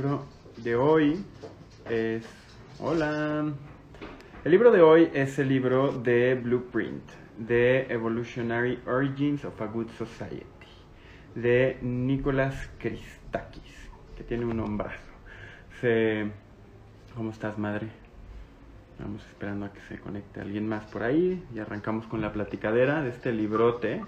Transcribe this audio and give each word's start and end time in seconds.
libro 0.00 0.24
de 0.56 0.76
hoy 0.76 1.24
es... 1.90 2.26
Hola. 2.78 3.52
El 4.42 4.50
libro 4.50 4.70
de 4.70 4.80
hoy 4.80 5.10
es 5.12 5.38
el 5.38 5.50
libro 5.50 5.92
de 5.92 6.36
Blueprint, 6.36 7.02
de 7.36 7.82
Evolutionary 7.82 8.80
Origins 8.86 9.44
of 9.44 9.60
a 9.60 9.66
Good 9.66 9.90
Society, 9.98 10.46
de 11.34 11.76
Nicholas 11.82 12.70
Christakis, 12.78 13.90
que 14.16 14.24
tiene 14.24 14.46
un 14.46 14.56
nombrazo. 14.56 14.96
Se... 15.82 16.30
¿Cómo 17.14 17.30
estás, 17.30 17.58
madre? 17.58 17.88
Vamos 19.00 19.22
esperando 19.26 19.66
a 19.66 19.72
que 19.74 19.82
se 19.82 19.98
conecte 19.98 20.40
alguien 20.40 20.66
más 20.66 20.86
por 20.86 21.02
ahí 21.02 21.44
y 21.54 21.58
arrancamos 21.58 22.06
con 22.06 22.22
la 22.22 22.32
platicadera 22.32 23.02
de 23.02 23.10
este 23.10 23.32
librote, 23.32 24.02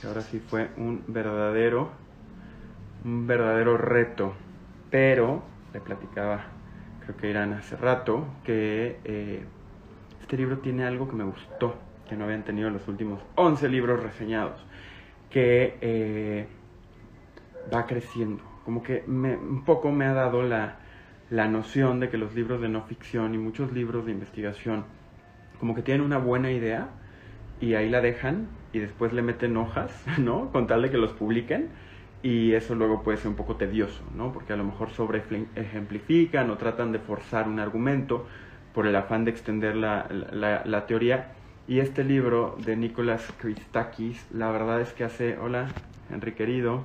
que 0.00 0.06
ahora 0.06 0.22
sí 0.22 0.40
fue 0.40 0.70
un 0.78 1.04
verdadero, 1.06 1.90
un 3.04 3.26
verdadero 3.26 3.76
reto. 3.76 4.34
Pero 4.90 5.42
le 5.72 5.80
platicaba, 5.80 6.46
creo 7.04 7.16
que 7.16 7.30
Irán 7.30 7.52
hace 7.52 7.76
rato, 7.76 8.26
que 8.44 8.98
eh, 9.04 9.44
este 10.20 10.36
libro 10.36 10.58
tiene 10.58 10.84
algo 10.84 11.08
que 11.08 11.16
me 11.16 11.24
gustó, 11.24 11.76
que 12.08 12.16
no 12.16 12.24
habían 12.24 12.44
tenido 12.44 12.70
los 12.70 12.86
últimos 12.88 13.20
11 13.34 13.68
libros 13.68 14.02
reseñados, 14.02 14.64
que 15.30 15.76
eh, 15.80 16.46
va 17.72 17.86
creciendo. 17.86 18.42
Como 18.64 18.82
que 18.82 19.04
me, 19.06 19.36
un 19.36 19.64
poco 19.64 19.92
me 19.92 20.06
ha 20.06 20.12
dado 20.12 20.42
la, 20.42 20.78
la 21.30 21.48
noción 21.48 22.00
de 22.00 22.08
que 22.08 22.18
los 22.18 22.34
libros 22.34 22.60
de 22.60 22.68
no 22.68 22.82
ficción 22.82 23.34
y 23.34 23.38
muchos 23.38 23.72
libros 23.72 24.06
de 24.06 24.12
investigación 24.12 24.84
como 25.58 25.74
que 25.74 25.82
tienen 25.82 26.04
una 26.04 26.18
buena 26.18 26.50
idea 26.50 26.88
y 27.60 27.74
ahí 27.74 27.88
la 27.88 28.00
dejan 28.00 28.48
y 28.72 28.78
después 28.78 29.12
le 29.12 29.22
meten 29.22 29.56
hojas, 29.56 30.04
¿no? 30.18 30.50
Con 30.52 30.66
tal 30.66 30.82
de 30.82 30.90
que 30.90 30.98
los 30.98 31.12
publiquen 31.12 31.70
y 32.22 32.52
eso 32.52 32.74
luego 32.74 33.02
puede 33.02 33.18
ser 33.18 33.28
un 33.28 33.36
poco 33.36 33.56
tedioso, 33.56 34.02
¿no? 34.14 34.32
Porque 34.32 34.52
a 34.52 34.56
lo 34.56 34.64
mejor 34.64 34.90
sobre 34.90 35.22
ejemplifican 35.54 36.50
o 36.50 36.56
tratan 36.56 36.92
de 36.92 36.98
forzar 36.98 37.48
un 37.48 37.60
argumento 37.60 38.26
por 38.74 38.86
el 38.86 38.96
afán 38.96 39.24
de 39.24 39.30
extender 39.30 39.76
la, 39.76 40.06
la, 40.10 40.62
la 40.64 40.86
teoría. 40.86 41.32
Y 41.68 41.80
este 41.80 42.04
libro 42.04 42.56
de 42.64 42.76
Nicolás 42.76 43.32
Christakis, 43.38 44.26
la 44.32 44.50
verdad 44.50 44.80
es 44.80 44.92
que 44.92 45.04
hace, 45.04 45.36
hola, 45.38 45.68
Henry 46.10 46.32
querido, 46.32 46.84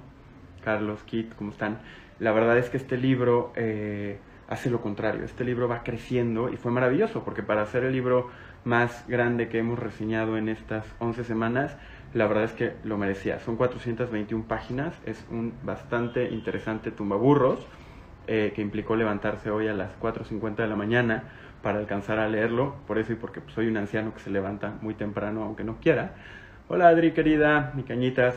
Carlos, 0.64 1.04
Kit, 1.04 1.34
¿cómo 1.36 1.52
están? 1.52 1.80
La 2.20 2.32
verdad 2.32 2.58
es 2.58 2.70
que 2.70 2.78
este 2.78 2.98
libro 2.98 3.52
eh, 3.56 4.20
hace 4.48 4.70
lo 4.70 4.82
contrario, 4.82 5.24
este 5.24 5.44
libro 5.44 5.68
va 5.68 5.82
creciendo 5.82 6.50
y 6.50 6.58
fue 6.58 6.72
maravilloso, 6.72 7.24
porque 7.24 7.42
para 7.42 7.62
hacer 7.62 7.84
el 7.84 7.94
libro 7.94 8.30
más 8.64 9.06
grande 9.08 9.50
que 9.50 9.60
hemos 9.60 9.80
reseñado 9.80 10.38
en 10.38 10.50
estas 10.50 10.86
11 11.00 11.24
semanas, 11.24 11.78
la 12.14 12.28
verdad 12.28 12.46
es 12.46 12.54
que 12.54 12.74
lo 12.84 12.98
merecía. 12.98 13.40
Son 13.40 13.56
421 13.56 14.46
páginas, 14.48 14.94
es 15.06 15.24
un 15.30 15.54
bastante 15.64 16.30
interesante 16.30 16.92
tumbaburros 16.92 17.60
eh, 18.28 18.52
que 18.56 18.62
implicó 18.62 18.96
levantarse 18.96 19.50
hoy 19.50 19.68
a 19.68 19.74
las 19.74 19.98
4.50 20.00 20.56
de 20.56 20.68
la 20.68 20.76
mañana 20.76 21.24
para 21.62 21.80
alcanzar 21.80 22.20
a 22.20 22.28
leerlo, 22.28 22.76
por 22.88 22.98
eso 22.98 23.14
y 23.14 23.16
porque 23.16 23.40
pues, 23.40 23.54
soy 23.54 23.68
un 23.68 23.78
anciano 23.78 24.14
que 24.14 24.20
se 24.20 24.30
levanta 24.30 24.78
muy 24.82 24.94
temprano 24.94 25.44
aunque 25.44 25.64
no 25.64 25.78
quiera. 25.82 26.16
Hola 26.68 26.88
Adri 26.88 27.12
querida, 27.12 27.72
mi 27.76 27.84
cañitas. 27.84 28.36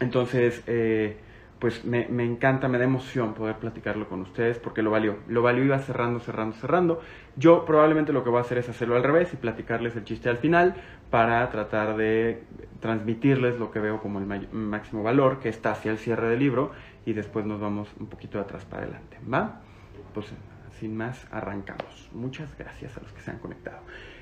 Entonces, 0.00 0.62
eh, 0.66 1.16
pues 1.58 1.84
me, 1.84 2.06
me, 2.08 2.24
encanta, 2.24 2.68
me 2.68 2.78
da 2.78 2.84
emoción 2.84 3.32
poder 3.32 3.56
platicarlo 3.56 4.08
con 4.08 4.20
ustedes 4.20 4.58
porque 4.58 4.82
lo 4.82 4.90
valió. 4.90 5.16
Lo 5.26 5.42
valió, 5.42 5.64
iba 5.64 5.78
cerrando, 5.78 6.20
cerrando, 6.20 6.56
cerrando. 6.56 7.00
Yo 7.36 7.64
probablemente 7.64 8.12
lo 8.12 8.22
que 8.24 8.30
voy 8.30 8.38
a 8.38 8.42
hacer 8.42 8.58
es 8.58 8.68
hacerlo 8.68 8.96
al 8.96 9.02
revés 9.02 9.32
y 9.32 9.36
platicarles 9.36 9.96
el 9.96 10.04
chiste 10.04 10.28
al 10.28 10.36
final 10.36 10.74
para 11.10 11.48
tratar 11.50 11.96
de 11.96 12.42
transmitirles 12.80 13.58
lo 13.58 13.70
que 13.70 13.80
veo 13.80 14.00
como 14.00 14.18
el 14.18 14.26
máximo 14.52 15.02
valor, 15.02 15.38
que 15.38 15.48
está 15.48 15.70
hacia 15.70 15.90
el 15.90 15.98
cierre 15.98 16.28
del 16.28 16.40
libro, 16.40 16.72
y 17.06 17.14
después 17.14 17.46
nos 17.46 17.60
vamos 17.60 17.88
un 17.98 18.08
poquito 18.08 18.38
de 18.38 18.44
atrás 18.44 18.64
para 18.64 18.82
adelante. 18.82 19.18
¿Va? 19.32 19.62
Pues 20.12 20.32
sin 20.78 20.96
más, 20.96 21.26
arrancamos. 21.30 22.10
Muchas 22.12 22.56
gracias 22.58 22.96
a 22.96 23.00
los 23.00 23.12
que 23.12 23.20
se 23.22 23.30
han 23.30 23.38
conectado. 23.38 23.78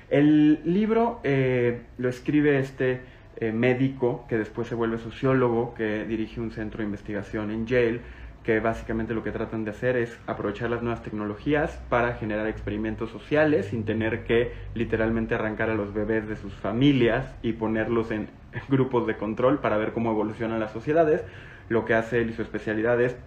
El 0.09 0.61
libro 0.63 1.19
eh, 1.23 1.81
lo 1.97 2.07
escribe 2.09 2.59
este 2.59 3.01
eh, 3.37 3.51
médico 3.51 4.25
que 4.27 4.37
después 4.37 4.67
se 4.67 4.75
vuelve 4.75 4.97
sociólogo, 4.97 5.73
que 5.73 6.05
dirige 6.05 6.39
un 6.39 6.51
centro 6.51 6.79
de 6.79 6.85
investigación 6.85 7.51
en 7.51 7.65
Yale, 7.65 8.01
que 8.43 8.59
básicamente 8.59 9.13
lo 9.13 9.23
que 9.23 9.31
tratan 9.31 9.65
de 9.65 9.71
hacer 9.71 9.97
es 9.97 10.19
aprovechar 10.27 10.69
las 10.69 10.83
nuevas 10.83 11.01
tecnologías 11.01 11.81
para 11.89 12.13
generar 12.13 12.47
experimentos 12.47 13.09
sociales 13.09 13.67
sin 13.67 13.85
tener 13.85 14.23
que 14.23 14.53
literalmente 14.75 15.33
arrancar 15.33 15.71
a 15.71 15.73
los 15.73 15.93
bebés 15.93 16.27
de 16.27 16.35
sus 16.35 16.53
familias 16.53 17.33
y 17.41 17.53
ponerlos 17.53 18.11
en 18.11 18.29
grupos 18.69 19.07
de 19.07 19.17
control 19.17 19.59
para 19.59 19.77
ver 19.77 19.93
cómo 19.93 20.11
evolucionan 20.11 20.59
las 20.59 20.71
sociedades. 20.71 21.23
Lo 21.69 21.85
que 21.85 21.95
hace 21.95 22.21
él 22.21 22.29
y 22.29 22.33
su 22.33 22.43
especialidad 22.43 23.01
es 23.01 23.17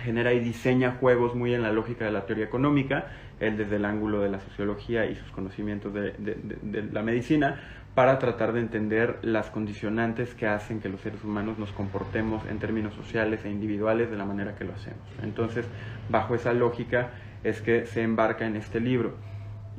genera 0.00 0.32
y 0.32 0.40
diseña 0.40 0.92
juegos 0.92 1.34
muy 1.34 1.54
en 1.54 1.62
la 1.62 1.72
lógica 1.72 2.04
de 2.04 2.12
la 2.12 2.26
teoría 2.26 2.44
económica, 2.44 3.06
él 3.40 3.56
desde 3.56 3.76
el 3.76 3.84
ángulo 3.84 4.20
de 4.20 4.30
la 4.30 4.40
sociología 4.40 5.06
y 5.06 5.16
sus 5.16 5.30
conocimientos 5.32 5.92
de, 5.92 6.88
la 6.92 7.02
medicina, 7.02 7.60
para 7.94 8.18
tratar 8.18 8.52
de 8.52 8.60
entender 8.60 9.18
las 9.22 9.50
condicionantes 9.50 10.34
que 10.34 10.46
hacen 10.46 10.80
que 10.80 10.88
los 10.88 11.00
seres 11.00 11.22
humanos 11.24 11.58
nos 11.58 11.72
comportemos 11.72 12.42
en 12.46 12.58
términos 12.58 12.94
sociales 12.94 13.44
e 13.44 13.50
individuales 13.50 14.10
de 14.10 14.16
la 14.16 14.24
manera 14.24 14.54
que 14.54 14.64
lo 14.64 14.72
hacemos. 14.72 15.02
Entonces, 15.22 15.66
bajo 16.08 16.34
esa 16.34 16.54
lógica 16.54 17.10
es 17.44 17.60
que 17.60 17.84
se 17.86 18.02
embarca 18.02 18.46
en 18.46 18.56
este 18.56 18.80
libro. 18.80 19.14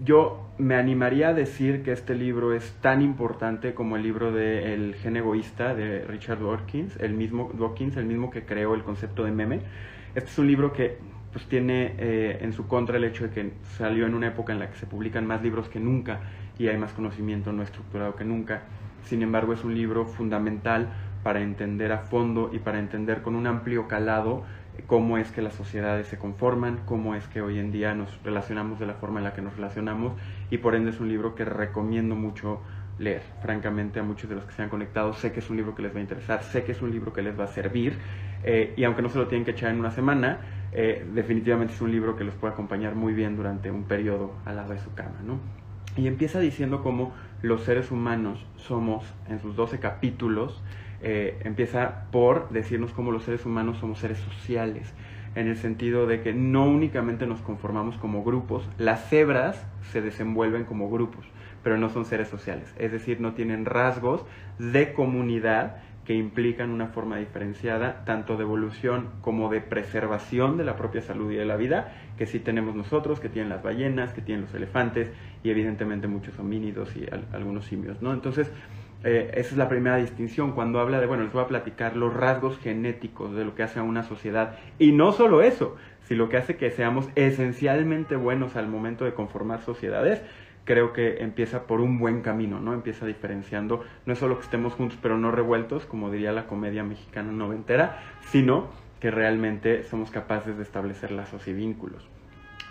Yo 0.03 0.49
me 0.57 0.75
animaría 0.75 1.29
a 1.29 1.33
decir 1.33 1.81
que 1.83 1.91
este 1.91 2.13
libro 2.13 2.53
es 2.53 2.73
tan 2.81 3.01
importante 3.01 3.73
como 3.73 3.95
el 3.95 4.03
libro 4.03 4.31
de 4.31 4.73
El 4.73 4.95
gen 4.95 5.17
egoísta 5.17 5.73
de 5.73 6.03
Richard 6.05 6.39
Dawkins, 6.39 6.97
el 6.99 7.13
mismo 7.13 7.51
Dawkins, 7.53 7.97
el 7.97 8.05
mismo 8.05 8.29
que 8.29 8.43
creó 8.43 8.75
el 8.75 8.83
concepto 8.83 9.23
de 9.23 9.31
meme. 9.31 9.61
Este 10.13 10.29
es 10.29 10.37
un 10.37 10.47
libro 10.47 10.73
que 10.73 10.97
pues 11.31 11.45
tiene 11.45 11.95
eh, 11.97 12.37
en 12.41 12.53
su 12.53 12.67
contra 12.67 12.97
el 12.97 13.03
hecho 13.05 13.23
de 13.23 13.29
que 13.31 13.53
salió 13.77 14.05
en 14.05 14.13
una 14.13 14.27
época 14.27 14.53
en 14.53 14.59
la 14.59 14.69
que 14.69 14.77
se 14.77 14.85
publican 14.85 15.25
más 15.25 15.41
libros 15.41 15.67
que 15.67 15.79
nunca 15.79 16.19
y 16.57 16.67
hay 16.67 16.77
más 16.77 16.93
conocimiento 16.93 17.51
no 17.51 17.63
estructurado 17.63 18.15
que 18.15 18.23
nunca. 18.23 18.63
Sin 19.03 19.21
embargo, 19.21 19.53
es 19.53 19.63
un 19.63 19.75
libro 19.75 20.05
fundamental 20.05 20.89
para 21.23 21.41
entender 21.41 21.91
a 21.91 21.99
fondo 21.99 22.49
y 22.53 22.59
para 22.59 22.79
entender 22.79 23.21
con 23.21 23.35
un 23.35 23.47
amplio 23.47 23.87
calado 23.87 24.43
eh, 24.77 24.83
cómo 24.85 25.17
es 25.17 25.31
que 25.31 25.41
las 25.41 25.53
sociedades 25.53 26.07
se 26.07 26.17
conforman, 26.17 26.81
cómo 26.85 27.15
es 27.15 27.27
que 27.27 27.41
hoy 27.41 27.59
en 27.59 27.71
día 27.71 27.93
nos 27.95 28.21
relacionamos 28.23 28.79
de 28.79 28.85
la 28.85 28.93
forma 28.93 29.19
en 29.19 29.25
la 29.25 29.33
que 29.33 29.41
nos 29.41 29.55
relacionamos 29.55 30.13
y 30.49 30.57
por 30.57 30.75
ende 30.75 30.91
es 30.91 30.99
un 30.99 31.09
libro 31.09 31.35
que 31.35 31.45
recomiendo 31.45 32.15
mucho 32.15 32.61
leer, 32.99 33.23
francamente, 33.41 33.99
a 33.99 34.03
muchos 34.03 34.29
de 34.29 34.35
los 34.35 34.45
que 34.45 34.53
se 34.53 34.61
han 34.61 34.69
conectado. 34.69 35.13
Sé 35.13 35.31
que 35.31 35.39
es 35.39 35.49
un 35.49 35.57
libro 35.57 35.73
que 35.73 35.81
les 35.81 35.93
va 35.93 35.99
a 35.99 36.01
interesar, 36.01 36.43
sé 36.43 36.63
que 36.63 36.73
es 36.73 36.81
un 36.81 36.91
libro 36.91 37.11
que 37.11 37.21
les 37.21 37.37
va 37.37 37.45
a 37.45 37.47
servir 37.47 37.97
eh, 38.43 38.73
y 38.75 38.83
aunque 38.83 39.01
no 39.01 39.09
se 39.09 39.17
lo 39.17 39.27
tienen 39.27 39.45
que 39.45 39.51
echar 39.51 39.71
en 39.71 39.79
una 39.79 39.91
semana, 39.91 40.39
eh, 40.71 41.05
definitivamente 41.13 41.73
es 41.73 41.81
un 41.81 41.91
libro 41.91 42.15
que 42.15 42.23
los 42.23 42.35
puede 42.35 42.53
acompañar 42.53 42.95
muy 42.95 43.13
bien 43.13 43.35
durante 43.35 43.71
un 43.71 43.83
periodo 43.83 44.33
al 44.45 44.57
lado 44.57 44.73
de 44.73 44.79
su 44.79 44.93
cama, 44.93 45.21
¿no? 45.23 45.62
Y 45.95 46.07
empieza 46.07 46.39
diciendo 46.39 46.81
cómo 46.81 47.13
los 47.41 47.63
seres 47.63 47.91
humanos 47.91 48.45
somos, 48.57 49.05
en 49.29 49.39
sus 49.39 49.55
12 49.55 49.79
capítulos, 49.79 50.61
eh, 51.01 51.39
empieza 51.43 52.05
por 52.11 52.49
decirnos 52.49 52.93
cómo 52.93 53.11
los 53.11 53.23
seres 53.23 53.45
humanos 53.45 53.77
somos 53.77 53.99
seres 53.99 54.17
sociales, 54.19 54.93
en 55.35 55.47
el 55.47 55.57
sentido 55.57 56.07
de 56.07 56.21
que 56.21 56.33
no 56.33 56.65
únicamente 56.65 57.27
nos 57.27 57.41
conformamos 57.41 57.97
como 57.97 58.23
grupos, 58.23 58.67
las 58.77 59.09
cebras 59.09 59.67
se 59.91 60.01
desenvuelven 60.01 60.63
como 60.63 60.89
grupos, 60.89 61.25
pero 61.61 61.77
no 61.77 61.89
son 61.89 62.05
seres 62.05 62.29
sociales, 62.29 62.73
es 62.77 62.91
decir, 62.91 63.19
no 63.19 63.33
tienen 63.33 63.65
rasgos 63.65 64.23
de 64.59 64.93
comunidad 64.93 65.77
que 66.05 66.13
implican 66.13 66.69
una 66.69 66.87
forma 66.87 67.17
diferenciada 67.17 68.03
tanto 68.05 68.35
de 68.35 68.43
evolución 68.43 69.09
como 69.21 69.49
de 69.49 69.61
preservación 69.61 70.57
de 70.57 70.65
la 70.65 70.75
propia 70.75 71.01
salud 71.01 71.31
y 71.31 71.35
de 71.35 71.45
la 71.45 71.55
vida 71.55 71.93
que 72.17 72.25
sí 72.25 72.39
tenemos 72.39 72.75
nosotros, 72.75 73.19
que 73.19 73.29
tienen 73.29 73.49
las 73.49 73.63
ballenas, 73.63 74.13
que 74.13 74.21
tienen 74.21 74.45
los 74.45 74.53
elefantes 74.53 75.11
y 75.43 75.49
evidentemente 75.49 76.07
muchos 76.07 76.37
homínidos 76.39 76.95
y 76.95 77.05
algunos 77.31 77.65
simios, 77.65 78.01
¿no? 78.01 78.13
Entonces, 78.13 78.51
eh, 79.03 79.31
esa 79.33 79.49
es 79.49 79.57
la 79.57 79.67
primera 79.67 79.97
distinción 79.97 80.53
cuando 80.53 80.79
habla 80.79 81.01
de, 81.01 81.07
bueno, 81.07 81.23
les 81.23 81.33
voy 81.33 81.43
a 81.43 81.47
platicar 81.47 81.97
los 81.97 82.13
rasgos 82.13 82.57
genéticos 82.59 83.35
de 83.35 83.43
lo 83.43 83.53
que 83.53 83.63
hace 83.63 83.79
a 83.79 83.83
una 83.83 84.03
sociedad 84.03 84.57
y 84.79 84.93
no 84.93 85.11
solo 85.11 85.41
eso, 85.41 85.75
sino 86.03 86.23
lo 86.23 86.29
que 86.29 86.37
hace 86.37 86.55
que 86.55 86.71
seamos 86.71 87.09
esencialmente 87.15 88.15
buenos 88.15 88.55
al 88.55 88.67
momento 88.67 89.03
de 89.03 89.13
conformar 89.13 89.61
sociedades, 89.61 90.21
creo 90.65 90.93
que 90.93 91.23
empieza 91.23 91.63
por 91.63 91.81
un 91.81 91.99
buen 91.99 92.21
camino, 92.21 92.59
¿no? 92.59 92.73
Empieza 92.73 93.05
diferenciando, 93.05 93.83
no 94.05 94.13
es 94.13 94.19
solo 94.19 94.37
que 94.37 94.43
estemos 94.43 94.73
juntos 94.73 94.97
pero 95.01 95.17
no 95.17 95.31
revueltos, 95.31 95.85
como 95.85 96.11
diría 96.11 96.31
la 96.31 96.47
comedia 96.47 96.83
mexicana 96.83 97.31
noventera, 97.31 97.99
sino 98.21 98.69
que 98.99 99.11
realmente 99.11 99.83
somos 99.83 100.11
capaces 100.11 100.55
de 100.57 100.63
establecer 100.63 101.11
lazos 101.11 101.47
y 101.47 101.53
vínculos. 101.53 102.07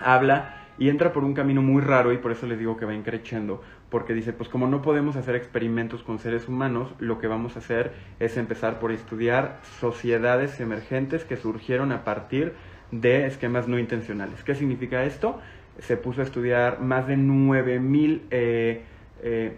Habla 0.00 0.62
y 0.78 0.88
entra 0.88 1.12
por 1.12 1.24
un 1.24 1.34
camino 1.34 1.60
muy 1.60 1.82
raro 1.82 2.12
y 2.12 2.18
por 2.18 2.32
eso 2.32 2.46
les 2.46 2.58
digo 2.58 2.78
que 2.78 2.86
va 2.86 2.94
increciendo, 2.94 3.62
porque 3.90 4.14
dice, 4.14 4.32
pues 4.32 4.48
como 4.48 4.66
no 4.66 4.80
podemos 4.80 5.16
hacer 5.16 5.36
experimentos 5.36 6.02
con 6.02 6.18
seres 6.18 6.48
humanos, 6.48 6.94
lo 6.98 7.18
que 7.18 7.26
vamos 7.26 7.56
a 7.56 7.58
hacer 7.58 7.92
es 8.18 8.38
empezar 8.38 8.78
por 8.78 8.92
estudiar 8.92 9.60
sociedades 9.78 10.58
emergentes 10.60 11.24
que 11.24 11.36
surgieron 11.36 11.92
a 11.92 12.04
partir 12.04 12.54
de 12.90 13.26
esquemas 13.26 13.68
no 13.68 13.78
intencionales. 13.78 14.42
¿Qué 14.44 14.54
significa 14.54 15.04
esto? 15.04 15.38
Se 15.78 15.96
puso 15.96 16.20
a 16.20 16.24
estudiar 16.24 16.80
más 16.80 17.06
de 17.06 17.16
9000 17.16 18.22
eh, 18.30 18.82
eh, 19.22 19.56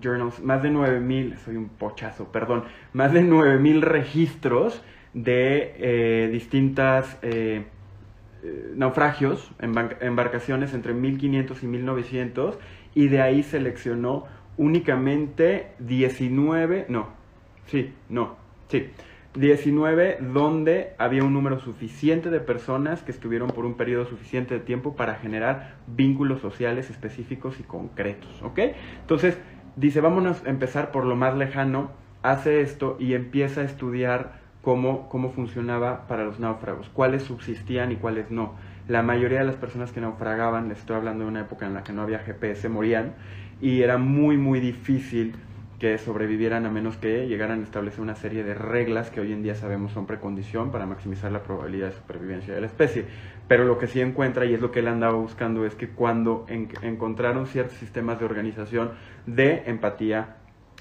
journals, 0.00 0.40
más 0.40 0.62
de 0.62 0.70
9000, 0.70 1.38
soy 1.38 1.56
un 1.56 1.68
pochazo, 1.68 2.30
perdón, 2.30 2.64
más 2.92 3.12
de 3.12 3.22
9000 3.22 3.82
registros 3.82 4.82
de 5.14 5.74
eh, 5.78 6.28
distintas 6.30 7.18
eh, 7.22 7.64
naufragios, 8.74 9.50
embarcaciones 9.60 10.74
entre 10.74 10.92
1500 10.92 11.62
y 11.62 11.66
1900, 11.66 12.58
y 12.94 13.08
de 13.08 13.22
ahí 13.22 13.42
seleccionó 13.42 14.24
únicamente 14.56 15.72
19, 15.78 16.86
no, 16.88 17.08
sí, 17.66 17.92
no, 18.08 18.36
sí, 18.68 18.90
19 19.36 20.18
donde 20.20 20.94
había 20.98 21.22
un 21.22 21.34
número 21.34 21.60
suficiente 21.60 22.30
de 22.30 22.40
personas 22.40 23.02
que 23.02 23.12
estuvieron 23.12 23.50
por 23.50 23.66
un 23.66 23.74
periodo 23.74 24.06
suficiente 24.06 24.54
de 24.54 24.60
tiempo 24.60 24.96
para 24.96 25.16
generar 25.16 25.76
vínculos 25.86 26.40
sociales 26.40 26.90
específicos 26.90 27.60
y 27.60 27.62
concretos, 27.62 28.42
¿ok? 28.42 28.58
Entonces, 29.00 29.38
dice, 29.76 30.00
vámonos 30.00 30.42
a 30.44 30.48
empezar 30.48 30.90
por 30.90 31.04
lo 31.04 31.16
más 31.16 31.36
lejano, 31.36 31.90
hace 32.22 32.62
esto 32.62 32.96
y 32.98 33.14
empieza 33.14 33.60
a 33.60 33.64
estudiar 33.64 34.40
cómo, 34.62 35.08
cómo 35.08 35.30
funcionaba 35.30 36.06
para 36.08 36.24
los 36.24 36.40
náufragos, 36.40 36.88
cuáles 36.88 37.22
subsistían 37.22 37.92
y 37.92 37.96
cuáles 37.96 38.30
no. 38.30 38.54
La 38.88 39.02
mayoría 39.02 39.40
de 39.40 39.44
las 39.44 39.56
personas 39.56 39.92
que 39.92 40.00
naufragaban, 40.00 40.68
les 40.68 40.78
estoy 40.78 40.96
hablando 40.96 41.24
de 41.24 41.30
una 41.30 41.40
época 41.42 41.66
en 41.66 41.74
la 41.74 41.84
que 41.84 41.92
no 41.92 42.02
había 42.02 42.20
GPS, 42.20 42.68
morían 42.68 43.14
y 43.60 43.82
era 43.82 43.98
muy, 43.98 44.36
muy 44.36 44.60
difícil 44.60 45.34
que 45.78 45.98
sobrevivieran 45.98 46.64
a 46.64 46.70
menos 46.70 46.96
que 46.96 47.26
llegaran 47.26 47.60
a 47.60 47.64
establecer 47.64 48.00
una 48.00 48.14
serie 48.14 48.42
de 48.42 48.54
reglas 48.54 49.10
que 49.10 49.20
hoy 49.20 49.32
en 49.32 49.42
día 49.42 49.54
sabemos 49.54 49.92
son 49.92 50.06
precondición 50.06 50.70
para 50.70 50.86
maximizar 50.86 51.30
la 51.30 51.42
probabilidad 51.42 51.88
de 51.88 51.94
supervivencia 51.94 52.54
de 52.54 52.60
la 52.60 52.66
especie. 52.66 53.04
Pero 53.48 53.64
lo 53.64 53.78
que 53.78 53.86
sí 53.86 54.00
encuentra, 54.00 54.46
y 54.46 54.54
es 54.54 54.60
lo 54.60 54.72
que 54.72 54.80
él 54.80 54.88
andaba 54.88 55.14
buscando, 55.14 55.66
es 55.66 55.74
que 55.74 55.90
cuando 55.90 56.46
encontraron 56.48 57.46
ciertos 57.46 57.76
sistemas 57.76 58.18
de 58.18 58.24
organización 58.24 58.92
de 59.26 59.64
empatía, 59.66 60.36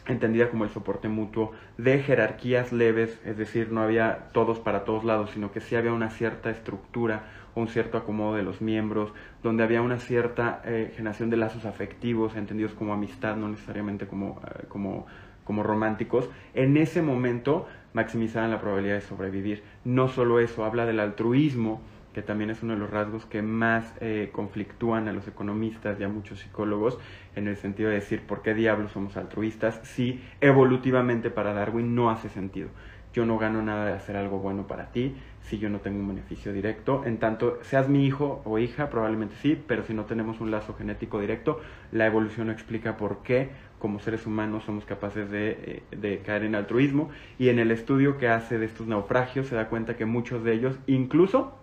entendida 0.08 0.50
como 0.50 0.64
el 0.64 0.70
soporte 0.70 1.08
mutuo, 1.08 1.52
de 1.78 2.00
jerarquías 2.00 2.72
leves, 2.72 3.20
es 3.26 3.38
decir, 3.38 3.72
no 3.72 3.82
había 3.82 4.30
todos 4.32 4.60
para 4.60 4.84
todos 4.84 5.04
lados, 5.04 5.32
sino 5.32 5.52
que 5.52 5.62
sí 5.62 5.76
había 5.76 5.94
una 5.94 6.10
cierta 6.10 6.50
estructura, 6.50 7.24
un 7.56 7.68
cierto 7.68 7.98
acomodo 7.98 8.36
de 8.36 8.44
los 8.44 8.62
miembros, 8.62 9.14
donde 9.42 9.64
había 9.64 9.82
una 9.82 9.98
cierta 9.98 10.62
eh, 10.66 10.94
generación 10.96 11.30
de 11.30 11.38
lazos 11.38 11.66
afectivos, 11.66 12.36
entendidos 12.36 12.74
como 12.74 12.94
amistad, 12.94 13.36
no 13.38 13.48
necesariamente 13.48 14.08
como, 14.08 14.42
eh, 14.46 14.66
como, 14.68 15.06
como 15.44 15.64
románticos, 15.64 16.30
en 16.54 16.78
ese 16.78 17.02
momento 17.02 17.68
maximizaban 17.94 18.52
la 18.52 18.60
probabilidad 18.60 18.96
de 18.96 19.02
sobrevivir. 19.02 19.64
No 19.86 20.10
solo 20.10 20.40
eso, 20.40 20.66
habla 20.66 20.86
del 20.86 21.00
altruismo, 21.00 21.82
que 22.16 22.22
también 22.22 22.50
es 22.50 22.64
uno 22.64 22.74
de 22.74 22.80
los 22.80 22.90
rasgos 22.90 23.26
que 23.26 23.42
más 23.42 23.94
eh, 24.00 24.30
conflictúan 24.32 25.10
a 25.10 25.12
los 25.12 25.28
economistas 25.28 26.00
y 26.00 26.04
a 26.06 26.08
muchos 26.08 26.40
psicólogos, 26.40 26.98
en 27.36 27.50
el 27.50 27.58
sentido 27.58 27.90
de 27.90 27.96
decir, 27.96 28.22
¿por 28.22 28.42
qué 28.42 28.54
diablos 28.54 28.94
somos 28.94 29.18
altruistas? 29.18 29.82
Si 29.84 30.24
evolutivamente 30.40 31.30
para 31.30 31.54
Darwin 31.54 31.94
no 31.94 32.10
hace 32.10 32.30
sentido 32.30 32.70
yo 33.16 33.26
no 33.26 33.38
gano 33.38 33.62
nada 33.62 33.86
de 33.86 33.94
hacer 33.94 34.18
algo 34.18 34.40
bueno 34.40 34.68
para 34.68 34.92
ti 34.92 35.16
si 35.42 35.58
yo 35.58 35.70
no 35.70 35.80
tengo 35.80 36.00
un 36.00 36.08
beneficio 36.10 36.52
directo. 36.52 37.04
En 37.06 37.18
tanto, 37.18 37.60
seas 37.62 37.88
mi 37.88 38.06
hijo 38.06 38.42
o 38.44 38.58
hija, 38.60 38.90
probablemente 38.90 39.36
sí, 39.42 39.62
pero 39.68 39.84
si 39.84 39.94
no 39.94 40.04
tenemos 40.04 40.42
un 40.42 40.52
lazo 40.52 40.74
genético 40.74 41.22
directo, 41.22 41.62
la 41.92 42.08
evolución 42.08 42.48
no 42.48 42.54
explica 42.54 42.98
por 42.98 43.22
qué 43.24 43.52
como 43.80 44.00
seres 44.00 44.26
humanos 44.26 44.64
somos 44.66 44.84
capaces 44.86 45.30
de, 45.30 45.84
eh, 45.92 45.96
de, 45.96 46.20
caer 46.20 46.44
en 46.44 46.56
altruismo. 46.56 47.10
Y 47.38 47.50
en 47.50 47.60
el 47.60 47.72
estudio 47.72 48.18
que 48.18 48.28
hace 48.28 48.58
de 48.58 48.66
estos 48.66 48.88
naufragios 48.88 49.48
se 49.48 49.56
da 49.56 49.70
cuenta 49.70 49.96
que 49.96 50.06
muchos 50.06 50.44
de 50.44 50.54
ellos 50.54 50.78
incluso 50.88 51.54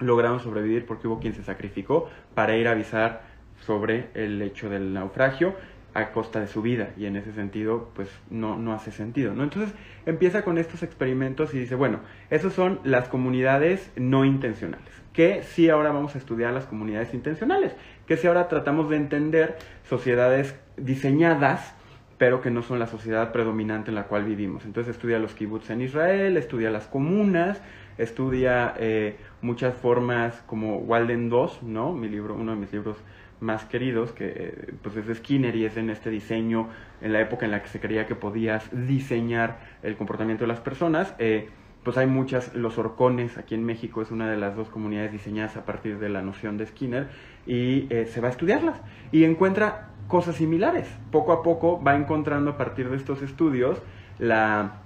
lograron 0.00 0.40
sobrevivir 0.40 0.86
porque 0.86 1.08
hubo 1.08 1.20
quien 1.20 1.34
se 1.34 1.42
sacrificó 1.42 2.08
para 2.34 2.56
ir 2.56 2.68
a 2.68 2.72
avisar 2.72 3.22
sobre 3.60 4.08
el 4.14 4.40
hecho 4.42 4.68
del 4.68 4.92
naufragio 4.92 5.54
a 5.94 6.12
costa 6.12 6.40
de 6.40 6.46
su 6.46 6.62
vida 6.62 6.90
y 6.96 7.06
en 7.06 7.16
ese 7.16 7.32
sentido 7.32 7.90
pues 7.94 8.08
no, 8.30 8.56
no 8.56 8.72
hace 8.72 8.92
sentido, 8.92 9.34
¿no? 9.34 9.42
Entonces 9.42 9.74
empieza 10.06 10.42
con 10.42 10.58
estos 10.58 10.82
experimentos 10.82 11.54
y 11.54 11.58
dice, 11.58 11.74
bueno, 11.74 12.00
esas 12.30 12.52
son 12.52 12.80
las 12.84 13.08
comunidades 13.08 13.90
no 13.96 14.24
intencionales, 14.24 14.92
que 15.12 15.42
si 15.42 15.68
ahora 15.70 15.90
vamos 15.90 16.14
a 16.14 16.18
estudiar 16.18 16.52
las 16.52 16.66
comunidades 16.66 17.14
intencionales, 17.14 17.74
que 18.06 18.16
si 18.16 18.26
ahora 18.26 18.48
tratamos 18.48 18.90
de 18.90 18.96
entender 18.96 19.56
sociedades 19.88 20.54
diseñadas 20.76 21.74
pero 22.18 22.40
que 22.40 22.50
no 22.50 22.62
son 22.62 22.80
la 22.80 22.88
sociedad 22.88 23.30
predominante 23.30 23.90
en 23.90 23.94
la 23.94 24.08
cual 24.08 24.24
vivimos. 24.24 24.64
Entonces 24.64 24.96
estudia 24.96 25.20
los 25.20 25.34
kibbutz 25.34 25.70
en 25.70 25.80
Israel, 25.82 26.36
estudia 26.36 26.68
las 26.68 26.88
comunas, 26.88 27.62
estudia 27.96 28.74
eh, 28.78 29.16
muchas 29.42 29.74
formas 29.74 30.42
como 30.46 30.78
Walden 30.78 31.28
2, 31.28 31.62
¿no? 31.62 31.92
Mi 31.92 32.08
libro, 32.08 32.34
uno 32.34 32.52
de 32.52 32.58
mis 32.58 32.72
libros 32.72 32.96
más 33.40 33.64
queridos, 33.64 34.12
que 34.12 34.32
eh, 34.34 34.74
pues 34.82 34.96
es 34.96 35.06
de 35.06 35.14
Skinner 35.14 35.54
y 35.54 35.64
es 35.64 35.76
en 35.76 35.90
este 35.90 36.10
diseño, 36.10 36.68
en 37.00 37.12
la 37.12 37.20
época 37.20 37.44
en 37.44 37.52
la 37.52 37.62
que 37.62 37.68
se 37.68 37.80
creía 37.80 38.06
que 38.06 38.14
podías 38.14 38.68
diseñar 38.86 39.60
el 39.82 39.96
comportamiento 39.96 40.44
de 40.44 40.48
las 40.48 40.60
personas. 40.60 41.14
Eh, 41.18 41.48
pues 41.84 41.96
hay 41.96 42.06
muchas, 42.06 42.54
los 42.54 42.76
horcones 42.76 43.38
aquí 43.38 43.54
en 43.54 43.64
México 43.64 44.02
es 44.02 44.10
una 44.10 44.28
de 44.28 44.36
las 44.36 44.56
dos 44.56 44.68
comunidades 44.68 45.12
diseñadas 45.12 45.56
a 45.56 45.64
partir 45.64 45.98
de 45.98 46.08
la 46.08 46.20
noción 46.22 46.58
de 46.58 46.66
Skinner 46.66 47.08
y 47.46 47.86
eh, 47.90 48.06
se 48.06 48.20
va 48.20 48.28
a 48.28 48.30
estudiarlas 48.30 48.80
y 49.12 49.24
encuentra 49.24 49.90
cosas 50.08 50.36
similares. 50.36 50.88
Poco 51.12 51.32
a 51.32 51.42
poco 51.42 51.80
va 51.82 51.94
encontrando 51.94 52.50
a 52.50 52.56
partir 52.58 52.90
de 52.90 52.96
estos 52.96 53.22
estudios 53.22 53.80
la, 54.18 54.82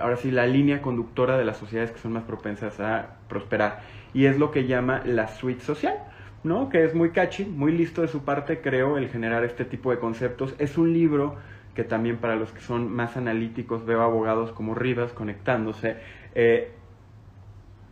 ahora 0.00 0.16
sí, 0.16 0.30
la 0.30 0.46
línea 0.46 0.82
conductora 0.82 1.38
de 1.38 1.44
las 1.44 1.56
sociedades 1.56 1.90
que 1.90 1.98
son 1.98 2.12
más 2.12 2.24
propensas 2.24 2.78
a 2.80 3.16
prosperar 3.28 3.80
y 4.12 4.26
es 4.26 4.38
lo 4.38 4.50
que 4.50 4.66
llama 4.66 5.02
la 5.04 5.28
suite 5.28 5.62
social 5.62 5.96
¿no? 6.44 6.68
Que 6.68 6.84
es 6.84 6.94
muy 6.94 7.10
catchy, 7.10 7.44
muy 7.44 7.72
listo 7.72 8.02
de 8.02 8.08
su 8.08 8.24
parte, 8.24 8.60
creo, 8.60 8.98
el 8.98 9.08
generar 9.08 9.44
este 9.44 9.64
tipo 9.64 9.90
de 9.90 9.98
conceptos. 9.98 10.54
Es 10.58 10.76
un 10.76 10.92
libro 10.92 11.36
que 11.74 11.84
también 11.84 12.18
para 12.18 12.36
los 12.36 12.52
que 12.52 12.60
son 12.60 12.92
más 12.92 13.16
analíticos, 13.16 13.86
veo 13.86 14.02
abogados 14.02 14.52
como 14.52 14.74
Rivas 14.74 15.12
conectándose, 15.12 15.96
eh, 16.34 16.72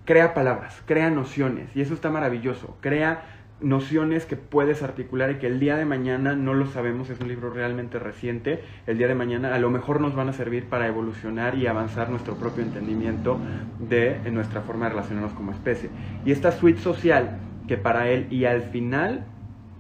crea 0.04 0.34
palabras, 0.34 0.82
crea 0.86 1.10
nociones, 1.10 1.74
y 1.74 1.80
eso 1.80 1.94
está 1.94 2.10
maravilloso, 2.10 2.76
crea 2.80 3.39
nociones 3.60 4.26
que 4.26 4.36
puedes 4.36 4.82
articular 4.82 5.30
y 5.30 5.34
que 5.36 5.46
el 5.46 5.60
día 5.60 5.76
de 5.76 5.84
mañana 5.84 6.34
no 6.34 6.54
lo 6.54 6.66
sabemos, 6.66 7.10
es 7.10 7.20
un 7.20 7.28
libro 7.28 7.50
realmente 7.50 7.98
reciente, 7.98 8.62
el 8.86 8.98
día 8.98 9.08
de 9.08 9.14
mañana 9.14 9.54
a 9.54 9.58
lo 9.58 9.70
mejor 9.70 10.00
nos 10.00 10.14
van 10.14 10.28
a 10.28 10.32
servir 10.32 10.64
para 10.64 10.86
evolucionar 10.86 11.56
y 11.56 11.66
avanzar 11.66 12.10
nuestro 12.10 12.36
propio 12.36 12.62
entendimiento 12.62 13.38
de 13.78 14.18
nuestra 14.30 14.62
forma 14.62 14.86
de 14.86 14.90
relacionarnos 14.90 15.32
como 15.34 15.52
especie. 15.52 15.90
Y 16.24 16.32
esta 16.32 16.52
suite 16.52 16.80
social 16.80 17.38
que 17.68 17.76
para 17.76 18.08
él 18.08 18.26
y 18.30 18.46
al 18.46 18.62
final 18.62 19.26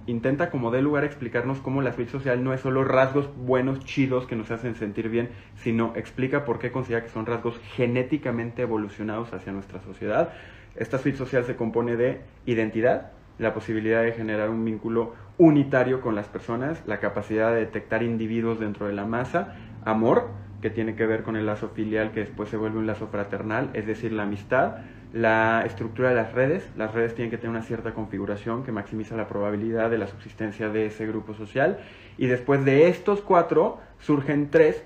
intenta 0.06 0.50
como 0.50 0.70
de 0.70 0.82
lugar 0.82 1.04
explicarnos 1.04 1.58
cómo 1.60 1.82
la 1.82 1.92
suite 1.92 2.10
social 2.10 2.42
no 2.42 2.52
es 2.52 2.60
solo 2.60 2.84
rasgos 2.84 3.28
buenos, 3.36 3.84
chidos 3.84 4.26
que 4.26 4.36
nos 4.36 4.50
hacen 4.50 4.74
sentir 4.74 5.08
bien, 5.08 5.30
sino 5.56 5.92
explica 5.96 6.44
por 6.44 6.58
qué 6.58 6.72
considera 6.72 7.02
que 7.02 7.10
son 7.10 7.26
rasgos 7.26 7.58
genéticamente 7.74 8.62
evolucionados 8.62 9.32
hacia 9.32 9.52
nuestra 9.52 9.80
sociedad. 9.80 10.32
Esta 10.76 10.98
suite 10.98 11.18
social 11.18 11.44
se 11.44 11.56
compone 11.56 11.96
de 11.96 12.20
identidad, 12.46 13.12
la 13.40 13.54
posibilidad 13.54 14.02
de 14.02 14.12
generar 14.12 14.50
un 14.50 14.64
vínculo 14.64 15.14
unitario 15.38 16.00
con 16.00 16.14
las 16.14 16.28
personas, 16.28 16.82
la 16.86 17.00
capacidad 17.00 17.52
de 17.52 17.60
detectar 17.60 18.02
individuos 18.02 18.60
dentro 18.60 18.86
de 18.86 18.92
la 18.92 19.06
masa, 19.06 19.56
amor, 19.84 20.28
que 20.60 20.68
tiene 20.68 20.94
que 20.94 21.06
ver 21.06 21.22
con 21.22 21.36
el 21.36 21.46
lazo 21.46 21.70
filial 21.70 22.12
que 22.12 22.20
después 22.20 22.50
se 22.50 22.58
vuelve 22.58 22.78
un 22.78 22.86
lazo 22.86 23.08
fraternal, 23.08 23.70
es 23.72 23.86
decir, 23.86 24.12
la 24.12 24.24
amistad, 24.24 24.76
la 25.14 25.62
estructura 25.64 26.10
de 26.10 26.14
las 26.14 26.32
redes. 26.32 26.68
Las 26.76 26.94
redes 26.94 27.14
tienen 27.14 27.30
que 27.30 27.38
tener 27.38 27.50
una 27.50 27.62
cierta 27.62 27.94
configuración 27.94 28.62
que 28.62 28.72
maximiza 28.72 29.16
la 29.16 29.26
probabilidad 29.26 29.90
de 29.90 29.98
la 29.98 30.06
subsistencia 30.06 30.68
de 30.68 30.86
ese 30.86 31.06
grupo 31.06 31.34
social. 31.34 31.78
Y 32.18 32.26
después 32.26 32.64
de 32.64 32.88
estos 32.88 33.22
cuatro 33.22 33.78
surgen 33.98 34.50
tres 34.50 34.84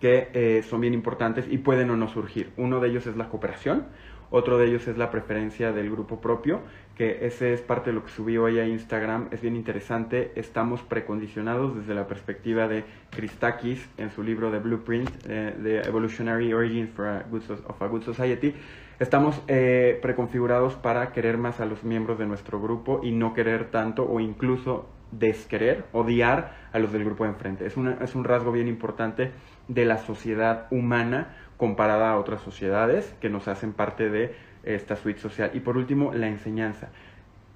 que 0.00 0.28
eh, 0.34 0.62
son 0.62 0.80
bien 0.80 0.94
importantes 0.94 1.46
y 1.48 1.58
pueden 1.58 1.90
o 1.90 1.96
no 1.96 2.08
surgir. 2.08 2.50
Uno 2.56 2.80
de 2.80 2.88
ellos 2.88 3.06
es 3.06 3.16
la 3.16 3.28
cooperación, 3.28 3.86
otro 4.30 4.58
de 4.58 4.66
ellos 4.66 4.88
es 4.88 4.98
la 4.98 5.10
preferencia 5.10 5.72
del 5.72 5.90
grupo 5.90 6.20
propio, 6.20 6.60
que 6.96 7.24
ese 7.26 7.52
es 7.52 7.60
parte 7.60 7.90
de 7.90 7.94
lo 7.94 8.04
que 8.04 8.10
subí 8.10 8.36
hoy 8.36 8.58
a 8.58 8.66
Instagram, 8.66 9.28
es 9.30 9.40
bien 9.40 9.54
interesante, 9.54 10.32
estamos 10.34 10.82
precondicionados 10.82 11.76
desde 11.76 11.94
la 11.94 12.08
perspectiva 12.08 12.66
de 12.66 12.84
Christakis 13.10 13.88
en 13.96 14.10
su 14.10 14.22
libro 14.22 14.50
de 14.50 14.58
Blueprint, 14.58 15.08
eh, 15.28 15.54
The 15.62 15.88
Evolutionary 15.88 16.52
Origins 16.52 16.90
for 16.90 17.06
a 17.06 17.24
good 17.30 17.42
of 17.66 17.80
a 17.80 17.86
Good 17.86 18.02
Society, 18.02 18.54
estamos 18.98 19.40
eh, 19.46 19.98
preconfigurados 20.02 20.74
para 20.74 21.12
querer 21.12 21.38
más 21.38 21.60
a 21.60 21.66
los 21.66 21.84
miembros 21.84 22.18
de 22.18 22.26
nuestro 22.26 22.60
grupo 22.60 23.00
y 23.02 23.12
no 23.12 23.34
querer 23.34 23.70
tanto 23.70 24.04
o 24.04 24.20
incluso 24.20 24.88
desquerer, 25.12 25.84
odiar 25.92 26.68
a 26.72 26.78
los 26.78 26.92
del 26.92 27.04
grupo 27.04 27.24
de 27.24 27.30
enfrente. 27.30 27.66
Es, 27.66 27.76
es 27.76 28.14
un 28.14 28.24
rasgo 28.24 28.50
bien 28.50 28.66
importante 28.66 29.30
de 29.68 29.84
la 29.84 29.98
sociedad 29.98 30.66
humana 30.70 31.34
comparada 31.56 32.10
a 32.10 32.18
otras 32.18 32.42
sociedades 32.42 33.14
que 33.20 33.30
nos 33.30 33.48
hacen 33.48 33.72
parte 33.72 34.10
de 34.10 34.34
esta 34.64 34.96
suite 34.96 35.20
social. 35.20 35.50
Y 35.54 35.60
por 35.60 35.76
último, 35.76 36.12
la 36.14 36.28
enseñanza. 36.28 36.88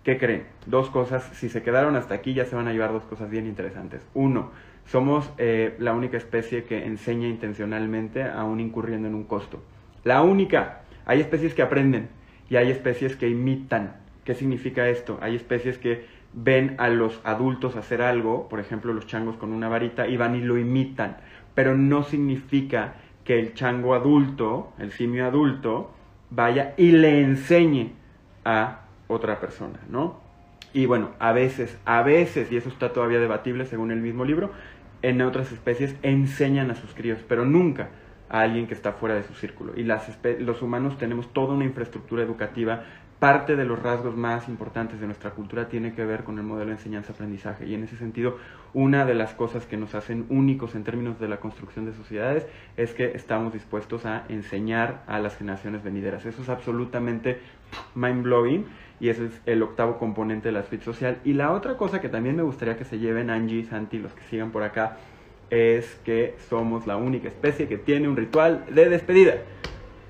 ¿Qué 0.04 0.18
creen? 0.18 0.44
Dos 0.66 0.90
cosas, 0.90 1.24
si 1.34 1.48
se 1.48 1.62
quedaron 1.62 1.96
hasta 1.96 2.14
aquí 2.14 2.32
ya 2.32 2.44
se 2.44 2.56
van 2.56 2.68
a 2.68 2.72
llevar 2.72 2.92
dos 2.92 3.04
cosas 3.04 3.28
bien 3.28 3.46
interesantes. 3.46 4.06
Uno, 4.14 4.50
somos 4.86 5.30
eh, 5.36 5.76
la 5.78 5.92
única 5.92 6.16
especie 6.16 6.64
que 6.64 6.86
enseña 6.86 7.28
intencionalmente 7.28 8.22
aún 8.22 8.60
incurriendo 8.60 9.08
en 9.08 9.14
un 9.14 9.24
costo. 9.24 9.62
La 10.04 10.22
única. 10.22 10.80
Hay 11.04 11.20
especies 11.20 11.54
que 11.54 11.62
aprenden 11.62 12.08
y 12.48 12.56
hay 12.56 12.70
especies 12.70 13.16
que 13.16 13.28
imitan. 13.28 13.96
¿Qué 14.24 14.34
significa 14.34 14.88
esto? 14.88 15.18
Hay 15.20 15.36
especies 15.36 15.78
que 15.78 16.06
ven 16.32 16.74
a 16.78 16.88
los 16.88 17.20
adultos 17.24 17.76
hacer 17.76 18.02
algo, 18.02 18.48
por 18.48 18.60
ejemplo 18.60 18.92
los 18.92 19.06
changos 19.06 19.36
con 19.36 19.52
una 19.52 19.68
varita, 19.68 20.06
y 20.06 20.16
van 20.16 20.34
y 20.34 20.40
lo 20.40 20.58
imitan. 20.58 21.18
Pero 21.58 21.76
no 21.76 22.04
significa 22.04 22.94
que 23.24 23.40
el 23.40 23.52
chango 23.52 23.96
adulto, 23.96 24.72
el 24.78 24.92
simio 24.92 25.26
adulto, 25.26 25.90
vaya 26.30 26.74
y 26.76 26.92
le 26.92 27.20
enseñe 27.20 27.94
a 28.44 28.82
otra 29.08 29.40
persona, 29.40 29.80
¿no? 29.90 30.20
Y 30.72 30.86
bueno, 30.86 31.10
a 31.18 31.32
veces, 31.32 31.76
a 31.84 32.02
veces, 32.04 32.52
y 32.52 32.56
eso 32.58 32.68
está 32.68 32.92
todavía 32.92 33.18
debatible 33.18 33.64
según 33.64 33.90
el 33.90 34.00
mismo 34.00 34.24
libro, 34.24 34.52
en 35.02 35.20
otras 35.20 35.50
especies 35.50 35.96
enseñan 36.02 36.70
a 36.70 36.76
sus 36.76 36.94
críos, 36.94 37.18
pero 37.28 37.44
nunca 37.44 37.88
a 38.28 38.42
alguien 38.42 38.68
que 38.68 38.74
está 38.74 38.92
fuera 38.92 39.16
de 39.16 39.24
su 39.24 39.34
círculo. 39.34 39.72
Y 39.74 39.82
las 39.82 40.16
los 40.38 40.62
humanos 40.62 40.96
tenemos 40.96 41.32
toda 41.32 41.54
una 41.54 41.64
infraestructura 41.64 42.22
educativa. 42.22 42.84
Parte 43.18 43.56
de 43.56 43.64
los 43.64 43.82
rasgos 43.82 44.16
más 44.16 44.48
importantes 44.48 45.00
de 45.00 45.06
nuestra 45.06 45.32
cultura 45.32 45.68
tiene 45.68 45.92
que 45.92 46.04
ver 46.04 46.22
con 46.22 46.38
el 46.38 46.44
modelo 46.44 46.66
de 46.66 46.76
enseñanza-aprendizaje. 46.76 47.66
Y 47.66 47.74
en 47.74 47.82
ese 47.82 47.96
sentido, 47.96 48.36
una 48.74 49.04
de 49.04 49.14
las 49.14 49.34
cosas 49.34 49.66
que 49.66 49.76
nos 49.76 49.96
hacen 49.96 50.26
únicos 50.28 50.76
en 50.76 50.84
términos 50.84 51.18
de 51.18 51.26
la 51.26 51.38
construcción 51.40 51.84
de 51.84 51.94
sociedades 51.94 52.46
es 52.76 52.94
que 52.94 53.06
estamos 53.16 53.52
dispuestos 53.52 54.06
a 54.06 54.24
enseñar 54.28 55.02
a 55.08 55.18
las 55.18 55.36
generaciones 55.36 55.82
venideras. 55.82 56.26
Eso 56.26 56.42
es 56.42 56.48
absolutamente 56.48 57.40
mind-blowing 57.96 58.66
y 59.00 59.08
ese 59.08 59.26
es 59.26 59.40
el 59.46 59.64
octavo 59.64 59.98
componente 59.98 60.48
de 60.48 60.52
la 60.52 60.62
suite 60.62 60.84
social. 60.84 61.18
Y 61.24 61.32
la 61.32 61.50
otra 61.50 61.76
cosa 61.76 62.00
que 62.00 62.08
también 62.08 62.36
me 62.36 62.42
gustaría 62.42 62.76
que 62.76 62.84
se 62.84 63.00
lleven 63.00 63.30
Angie, 63.30 63.64
Santi, 63.64 63.98
los 63.98 64.12
que 64.12 64.22
sigan 64.22 64.52
por 64.52 64.62
acá, 64.62 64.96
es 65.50 65.96
que 66.04 66.36
somos 66.48 66.86
la 66.86 66.96
única 66.96 67.26
especie 67.26 67.66
que 67.66 67.78
tiene 67.78 68.08
un 68.08 68.16
ritual 68.16 68.64
de 68.70 68.88
despedida. 68.88 69.34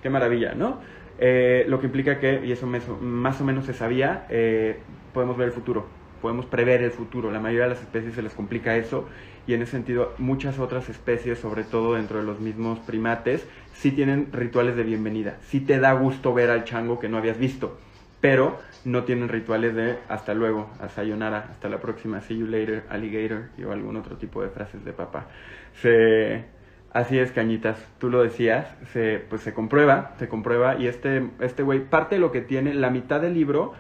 Qué 0.03 0.11
maravilla, 0.11 0.55
¿no? 0.55 0.79
Eh, 1.19 1.65
lo 1.69 1.81
que 1.81 1.87
implica 1.87 2.19
que, 2.21 2.43
y 2.45 2.53
eso 2.53 2.67
más 2.67 3.41
o 3.41 3.45
menos 3.45 3.67
se 3.67 3.75
sabía, 3.75 4.27
eh, 4.31 4.81
podemos 5.13 5.37
ver 5.37 5.49
el 5.49 5.53
futuro, 5.53 5.87
podemos 6.23 6.47
prever 6.47 6.83
el 6.83 6.91
futuro. 6.93 7.31
La 7.31 7.41
mayoría 7.41 7.65
de 7.65 7.71
las 7.71 7.81
especies 7.81 8.15
se 8.15 8.23
les 8.23 8.33
complica 8.35 8.77
eso 8.77 9.09
y 9.47 9.55
en 9.55 9.63
ese 9.63 9.73
sentido 9.73 10.15
muchas 10.19 10.59
otras 10.59 10.89
especies, 10.89 11.39
sobre 11.39 11.65
todo 11.65 11.95
dentro 11.95 12.19
de 12.19 12.25
los 12.25 12.41
mismos 12.41 12.79
primates, 12.81 13.47
sí 13.73 13.91
tienen 13.91 14.33
rituales 14.33 14.77
de 14.77 14.85
bienvenida. 14.85 15.39
Sí 15.43 15.61
te 15.61 15.81
da 15.81 15.93
gusto 15.93 16.35
ver 16.35 16.51
al 16.51 16.65
chango 16.65 16.99
que 16.99 17.09
no 17.09 17.19
habías 17.19 17.39
visto 17.39 17.79
pero 18.21 18.59
no 18.85 19.05
tienen 19.05 19.29
rituales 19.29 19.75
de 19.75 19.99
hasta 20.09 20.35
luego, 20.35 20.71
a 20.81 20.89
sayonara, 20.89 21.49
hasta 21.51 21.69
la 21.69 21.81
próxima, 21.81 22.21
see 22.21 22.39
you 22.39 22.47
later, 22.47 22.85
alligator, 22.89 23.51
o 23.67 23.73
algún 23.73 23.97
otro 23.97 24.17
tipo 24.17 24.43
de 24.43 24.49
frases 24.49 24.85
de 24.85 24.93
papá. 24.93 25.29
Se, 25.75 26.45
así 26.93 27.19
es, 27.19 27.33
cañitas, 27.33 27.79
tú 27.99 28.11
lo 28.11 28.23
decías, 28.23 28.67
se, 28.93 29.19
pues 29.29 29.43
se 29.43 29.55
comprueba, 29.55 30.15
se 30.19 30.29
comprueba, 30.29 30.77
y 30.79 30.87
este, 30.87 31.29
este 31.41 31.63
güey, 31.63 31.85
parte 31.85 32.17
de 32.17 32.21
lo 32.21 32.33
que 32.33 32.41
tiene, 32.41 32.75
la 32.75 32.91
mitad 32.91 33.21
del 33.21 33.35
libro 33.35 33.73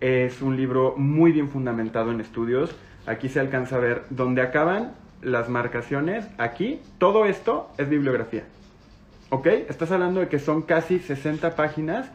es 0.00 0.42
un 0.42 0.56
libro 0.56 0.94
muy 0.96 1.32
bien 1.32 1.48
fundamentado 1.48 2.10
en 2.10 2.20
estudios, 2.20 2.74
aquí 3.06 3.28
se 3.28 3.40
alcanza 3.40 3.76
a 3.76 3.80
ver 3.80 4.04
donde 4.10 4.42
acaban 4.42 4.94
las 5.22 5.48
marcaciones, 5.48 6.28
aquí, 6.38 6.80
todo 6.98 7.26
esto 7.26 7.70
es 7.78 7.88
bibliografía. 7.88 8.44
¿Ok? 9.30 9.46
Estás 9.46 9.90
hablando 9.92 10.20
de 10.20 10.28
que 10.28 10.38
son 10.38 10.62
casi 10.62 10.98
60 10.98 11.54
páginas 11.56 12.10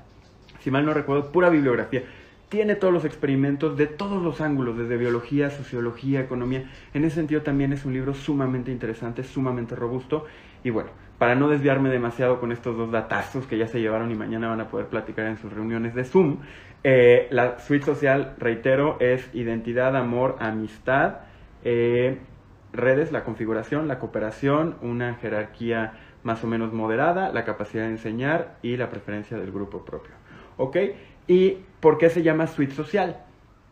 si 0.67 0.71
mal 0.71 0.85
no 0.85 0.93
recuerdo, 0.93 1.31
pura 1.31 1.49
bibliografía. 1.49 2.03
Tiene 2.49 2.75
todos 2.75 2.93
los 2.93 3.03
experimentos 3.03 3.75
de 3.75 3.87
todos 3.87 4.23
los 4.23 4.39
ángulos, 4.39 4.77
desde 4.77 4.95
biología, 4.95 5.49
sociología, 5.49 6.21
economía. 6.21 6.71
En 6.93 7.03
ese 7.03 7.15
sentido 7.15 7.41
también 7.41 7.73
es 7.73 7.83
un 7.83 7.93
libro 7.93 8.13
sumamente 8.13 8.71
interesante, 8.71 9.23
sumamente 9.23 9.75
robusto. 9.75 10.25
Y 10.63 10.69
bueno, 10.69 10.91
para 11.17 11.35
no 11.35 11.49
desviarme 11.49 11.89
demasiado 11.89 12.39
con 12.39 12.53
estos 12.53 12.77
dos 12.77 12.89
datazos 12.89 13.47
que 13.47 13.57
ya 13.57 13.67
se 13.67 13.81
llevaron 13.81 14.11
y 14.11 14.15
mañana 14.15 14.47
van 14.47 14.61
a 14.61 14.69
poder 14.69 14.87
platicar 14.87 15.25
en 15.25 15.37
sus 15.37 15.51
reuniones 15.51 15.93
de 15.93 16.05
Zoom, 16.05 16.37
eh, 16.85 17.27
la 17.31 17.59
suite 17.59 17.85
social, 17.85 18.35
reitero, 18.37 18.97
es 19.01 19.29
identidad, 19.33 19.95
amor, 19.97 20.37
amistad, 20.39 21.19
eh, 21.65 22.19
redes, 22.71 23.11
la 23.11 23.25
configuración, 23.25 23.89
la 23.89 23.99
cooperación, 23.99 24.77
una 24.81 25.15
jerarquía 25.15 25.93
más 26.23 26.45
o 26.45 26.47
menos 26.47 26.71
moderada, 26.71 27.29
la 27.33 27.43
capacidad 27.43 27.83
de 27.83 27.89
enseñar 27.89 28.55
y 28.61 28.77
la 28.77 28.89
preferencia 28.89 29.37
del 29.37 29.51
grupo 29.51 29.83
propio. 29.83 30.13
¿ok? 30.57 30.77
¿Y 31.27 31.57
por 31.79 31.97
qué 31.97 32.09
se 32.09 32.23
llama 32.23 32.47
suite 32.47 32.73
social? 32.73 33.17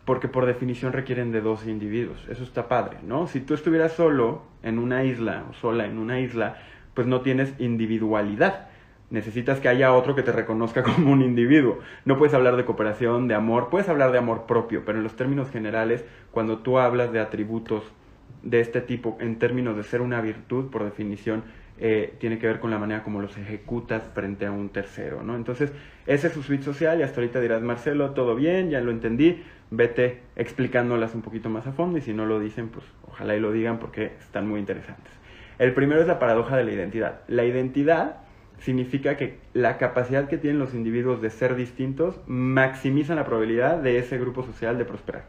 Porque 0.04 0.28
por 0.28 0.46
definición 0.46 0.94
requieren 0.94 1.32
de 1.32 1.42
dos 1.42 1.66
individuos. 1.66 2.28
Eso 2.30 2.44
está 2.44 2.68
padre, 2.68 2.98
¿no? 3.04 3.28
Si 3.28 3.40
tú 3.40 3.54
estuvieras 3.54 3.94
solo 3.94 4.44
en 4.62 4.78
una 4.78 5.04
isla 5.04 5.46
o 5.50 5.54
sola 5.54 5.86
en 5.86 5.98
una 5.98 6.20
isla, 6.20 6.58
pues 6.94 7.08
no 7.08 7.22
tienes 7.22 7.54
individualidad. 7.60 8.68
Necesitas 9.10 9.60
que 9.60 9.70
haya 9.70 9.94
otro 9.94 10.16
que 10.16 10.24
te 10.24 10.32
reconozca 10.32 10.84
como 10.84 11.12
un 11.12 11.22
individuo. 11.22 11.80
No 12.04 12.18
puedes 12.18 12.34
hablar 12.34 12.56
de 12.58 12.66
cooperación, 12.66 13.28
de 13.28 13.36
amor, 13.36 13.70
puedes 13.70 13.90
hablar 13.90 14.12
de 14.12 14.18
amor 14.18 14.46
propio, 14.46 14.84
pero 14.86 14.98
en 14.98 15.04
los 15.04 15.16
términos 15.16 15.50
generales, 15.50 16.04
cuando 16.32 16.60
tú 16.60 16.78
hablas 16.78 17.12
de 17.12 17.20
atributos 17.20 17.84
de 18.44 18.60
este 18.60 18.82
tipo 18.82 19.18
en 19.20 19.40
términos 19.40 19.76
de 19.76 19.84
ser 19.84 20.02
una 20.02 20.22
virtud, 20.22 20.70
por 20.70 20.84
definición, 20.84 21.44
eh, 21.77 22.15
tiene 22.20 22.39
que 22.39 22.48
ver 22.48 22.60
con 22.60 22.72
la 22.72 22.77
manera 22.77 23.03
como 23.03 23.22
los 23.22 23.38
ejecutas 23.38 24.03
frente 24.13 24.46
a 24.46 24.51
un 24.51 24.70
tercero, 24.70 25.24
¿no? 25.24 25.36
Entonces, 25.36 25.72
ese 26.08 26.27
es 26.27 26.34
su 26.34 26.41
suite 26.41 26.63
social 26.63 27.00
y 27.00 27.03
hasta 27.03 27.20
ahorita 27.20 27.41
dirás, 27.41 27.62
Marcelo, 27.62 28.12
todo 28.12 28.36
bien, 28.36 28.70
ya 28.70 28.79
lo 28.79 28.91
entendí, 28.91 29.44
vete 29.72 30.22
explicándolas 30.36 31.15
un 31.15 31.22
poquito 31.22 31.50
más 31.50 31.67
a 31.67 31.74
fondo 31.74 31.98
y 31.98 32.01
si 32.01 32.13
no 32.13 32.25
lo 32.25 32.39
dicen, 32.39 32.70
pues 32.70 32.86
ojalá 33.08 33.36
y 33.36 33.39
lo 33.39 33.51
digan 33.51 33.79
porque 33.79 34.13
están 34.20 34.48
muy 34.48 34.60
interesantes. 34.60 35.12
El 35.60 35.74
primero 35.74 36.01
es 36.01 36.08
la 36.08 36.20
paradoja 36.20 36.58
de 36.58 36.63
la 36.63 36.72
identidad. 36.72 37.22
La 37.27 37.46
identidad 37.46 38.17
significa 38.60 39.17
que 39.17 39.39
la 39.53 39.77
capacidad 39.77 40.27
que 40.27 40.38
tienen 40.38 40.60
los 40.60 40.74
individuos 40.74 41.22
de 41.22 41.29
ser 41.29 41.55
distintos 41.55 42.20
maximiza 42.25 43.15
la 43.15 43.25
probabilidad 43.25 43.77
de 43.77 43.98
ese 43.98 44.17
grupo 44.17 44.44
social 44.44 44.77
de 44.77 44.86
prosperar. 44.86 45.25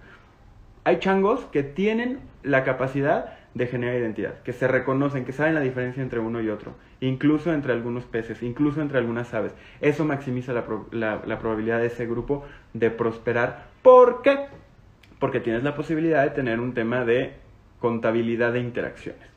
Hay 0.84 0.98
changos 0.98 1.44
que 1.46 1.64
tienen 1.64 2.20
la 2.42 2.62
capacidad 2.62 3.35
de 3.56 3.66
generar 3.66 3.96
identidad, 3.96 4.42
que 4.42 4.52
se 4.52 4.68
reconocen, 4.68 5.24
que 5.24 5.32
saben 5.32 5.54
la 5.54 5.62
diferencia 5.62 6.02
entre 6.02 6.20
uno 6.20 6.42
y 6.42 6.50
otro, 6.50 6.74
incluso 7.00 7.54
entre 7.54 7.72
algunos 7.72 8.04
peces, 8.04 8.42
incluso 8.42 8.82
entre 8.82 8.98
algunas 8.98 9.32
aves. 9.32 9.54
Eso 9.80 10.04
maximiza 10.04 10.52
la, 10.52 11.22
la 11.24 11.38
probabilidad 11.38 11.80
de 11.80 11.86
ese 11.86 12.06
grupo 12.06 12.44
de 12.74 12.90
prosperar. 12.90 13.68
¿Por 13.80 14.20
qué? 14.20 14.40
Porque 15.18 15.40
tienes 15.40 15.62
la 15.62 15.74
posibilidad 15.74 16.22
de 16.22 16.30
tener 16.30 16.60
un 16.60 16.74
tema 16.74 17.06
de 17.06 17.32
contabilidad 17.80 18.52
de 18.52 18.60
interacciones 18.60 19.35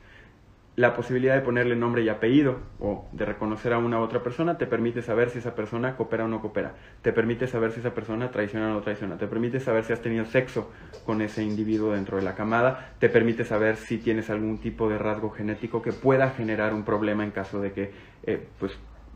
la 0.80 0.96
posibilidad 0.96 1.34
de 1.34 1.42
ponerle 1.42 1.76
nombre 1.76 2.02
y 2.02 2.08
apellido 2.08 2.56
o 2.78 3.06
de 3.12 3.26
reconocer 3.26 3.74
a 3.74 3.78
una 3.78 4.00
u 4.00 4.02
otra 4.02 4.22
persona 4.22 4.56
te 4.56 4.66
permite 4.66 5.02
saber 5.02 5.28
si 5.28 5.36
esa 5.38 5.54
persona 5.54 5.94
coopera 5.94 6.24
o 6.24 6.28
no 6.28 6.40
coopera. 6.40 6.72
Te 7.02 7.12
permite 7.12 7.46
saber 7.46 7.72
si 7.72 7.80
esa 7.80 7.92
persona 7.92 8.30
traiciona 8.30 8.70
o 8.70 8.72
no 8.72 8.80
traiciona. 8.80 9.18
Te 9.18 9.26
permite 9.26 9.60
saber 9.60 9.84
si 9.84 9.92
has 9.92 10.00
tenido 10.00 10.24
sexo 10.24 10.70
con 11.04 11.20
ese 11.20 11.42
individuo 11.42 11.92
dentro 11.92 12.16
de 12.16 12.22
la 12.22 12.34
camada. 12.34 12.94
Te 12.98 13.10
permite 13.10 13.44
saber 13.44 13.76
si 13.76 13.98
tienes 13.98 14.30
algún 14.30 14.56
tipo 14.56 14.88
de 14.88 14.96
rasgo 14.96 15.28
genético 15.28 15.82
que 15.82 15.92
pueda 15.92 16.30
generar 16.30 16.72
un 16.72 16.82
problema 16.82 17.24
en 17.24 17.30
caso 17.30 17.60
de 17.60 17.72
que 17.72 17.92
eh, 18.22 18.48
pues, 18.58 18.72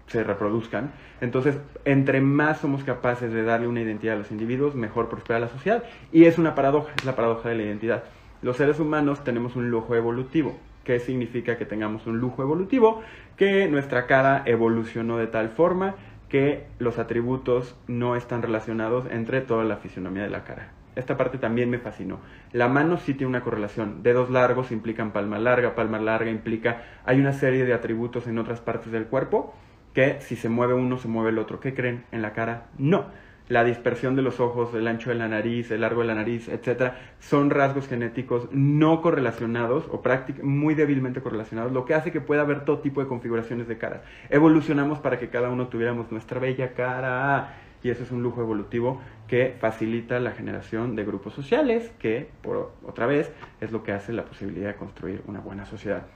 se 0.06 0.22
reproduzcan. 0.22 0.92
Entonces, 1.22 1.56
entre 1.86 2.20
más 2.20 2.58
somos 2.58 2.84
capaces 2.84 3.32
de 3.32 3.42
darle 3.42 3.68
una 3.68 3.80
identidad 3.80 4.16
a 4.16 4.18
los 4.18 4.30
individuos, 4.30 4.74
mejor 4.74 5.08
prospera 5.08 5.40
la 5.40 5.48
sociedad. 5.48 5.82
Y 6.12 6.26
es 6.26 6.36
una 6.36 6.54
paradoja, 6.54 6.92
es 6.94 7.06
la 7.06 7.16
paradoja 7.16 7.48
de 7.48 7.54
la 7.54 7.62
identidad. 7.62 8.04
Los 8.42 8.58
seres 8.58 8.78
humanos 8.80 9.24
tenemos 9.24 9.56
un 9.56 9.70
lujo 9.70 9.94
evolutivo 9.94 10.58
¿Qué 10.84 11.00
significa 11.00 11.56
que 11.56 11.64
tengamos 11.64 12.06
un 12.06 12.18
lujo 12.18 12.42
evolutivo? 12.42 13.02
Que 13.36 13.66
nuestra 13.68 14.06
cara 14.06 14.42
evolucionó 14.44 15.16
de 15.16 15.26
tal 15.26 15.48
forma 15.48 15.94
que 16.28 16.66
los 16.78 16.98
atributos 16.98 17.76
no 17.88 18.16
están 18.16 18.42
relacionados 18.42 19.06
entre 19.10 19.40
toda 19.40 19.64
la 19.64 19.78
fisionomía 19.78 20.24
de 20.24 20.30
la 20.30 20.44
cara. 20.44 20.72
Esta 20.94 21.16
parte 21.16 21.38
también 21.38 21.70
me 21.70 21.78
fascinó. 21.78 22.20
La 22.52 22.68
mano 22.68 22.98
sí 22.98 23.14
tiene 23.14 23.30
una 23.30 23.40
correlación. 23.40 24.02
Dedos 24.02 24.30
largos 24.30 24.70
implican 24.70 25.10
palma 25.10 25.38
larga, 25.38 25.74
palma 25.74 25.98
larga 25.98 26.30
implica... 26.30 26.82
Hay 27.04 27.18
una 27.18 27.32
serie 27.32 27.64
de 27.64 27.72
atributos 27.72 28.26
en 28.26 28.38
otras 28.38 28.60
partes 28.60 28.92
del 28.92 29.06
cuerpo 29.06 29.54
que 29.92 30.20
si 30.20 30.36
se 30.36 30.48
mueve 30.48 30.74
uno, 30.74 30.98
se 30.98 31.08
mueve 31.08 31.30
el 31.30 31.38
otro. 31.38 31.60
¿Qué 31.60 31.74
creen? 31.74 32.04
En 32.12 32.20
la 32.20 32.32
cara 32.32 32.66
no 32.78 33.06
la 33.48 33.62
dispersión 33.62 34.16
de 34.16 34.22
los 34.22 34.40
ojos, 34.40 34.74
el 34.74 34.88
ancho 34.88 35.10
de 35.10 35.16
la 35.16 35.28
nariz, 35.28 35.70
el 35.70 35.82
largo 35.82 36.00
de 36.00 36.06
la 36.06 36.14
nariz, 36.14 36.48
etcétera, 36.48 36.98
son 37.20 37.50
rasgos 37.50 37.88
genéticos 37.88 38.48
no 38.52 39.02
correlacionados 39.02 39.84
o 39.90 40.02
muy 40.42 40.74
débilmente 40.74 41.20
correlacionados, 41.20 41.72
lo 41.72 41.84
que 41.84 41.94
hace 41.94 42.10
que 42.10 42.20
pueda 42.20 42.42
haber 42.42 42.64
todo 42.64 42.78
tipo 42.78 43.02
de 43.02 43.06
configuraciones 43.06 43.68
de 43.68 43.76
cara. 43.76 44.02
Evolucionamos 44.30 44.98
para 44.98 45.18
que 45.18 45.28
cada 45.28 45.50
uno 45.50 45.68
tuviéramos 45.68 46.10
nuestra 46.10 46.40
bella 46.40 46.72
cara 46.72 47.56
y 47.82 47.90
eso 47.90 48.02
es 48.02 48.10
un 48.10 48.22
lujo 48.22 48.40
evolutivo 48.40 49.00
que 49.28 49.54
facilita 49.60 50.18
la 50.18 50.32
generación 50.32 50.96
de 50.96 51.04
grupos 51.04 51.34
sociales, 51.34 51.92
que 51.98 52.30
por 52.42 52.72
otra 52.82 53.06
vez 53.06 53.30
es 53.60 53.72
lo 53.72 53.82
que 53.82 53.92
hace 53.92 54.12
la 54.14 54.24
posibilidad 54.24 54.68
de 54.68 54.76
construir 54.76 55.22
una 55.26 55.40
buena 55.40 55.66
sociedad. 55.66 56.06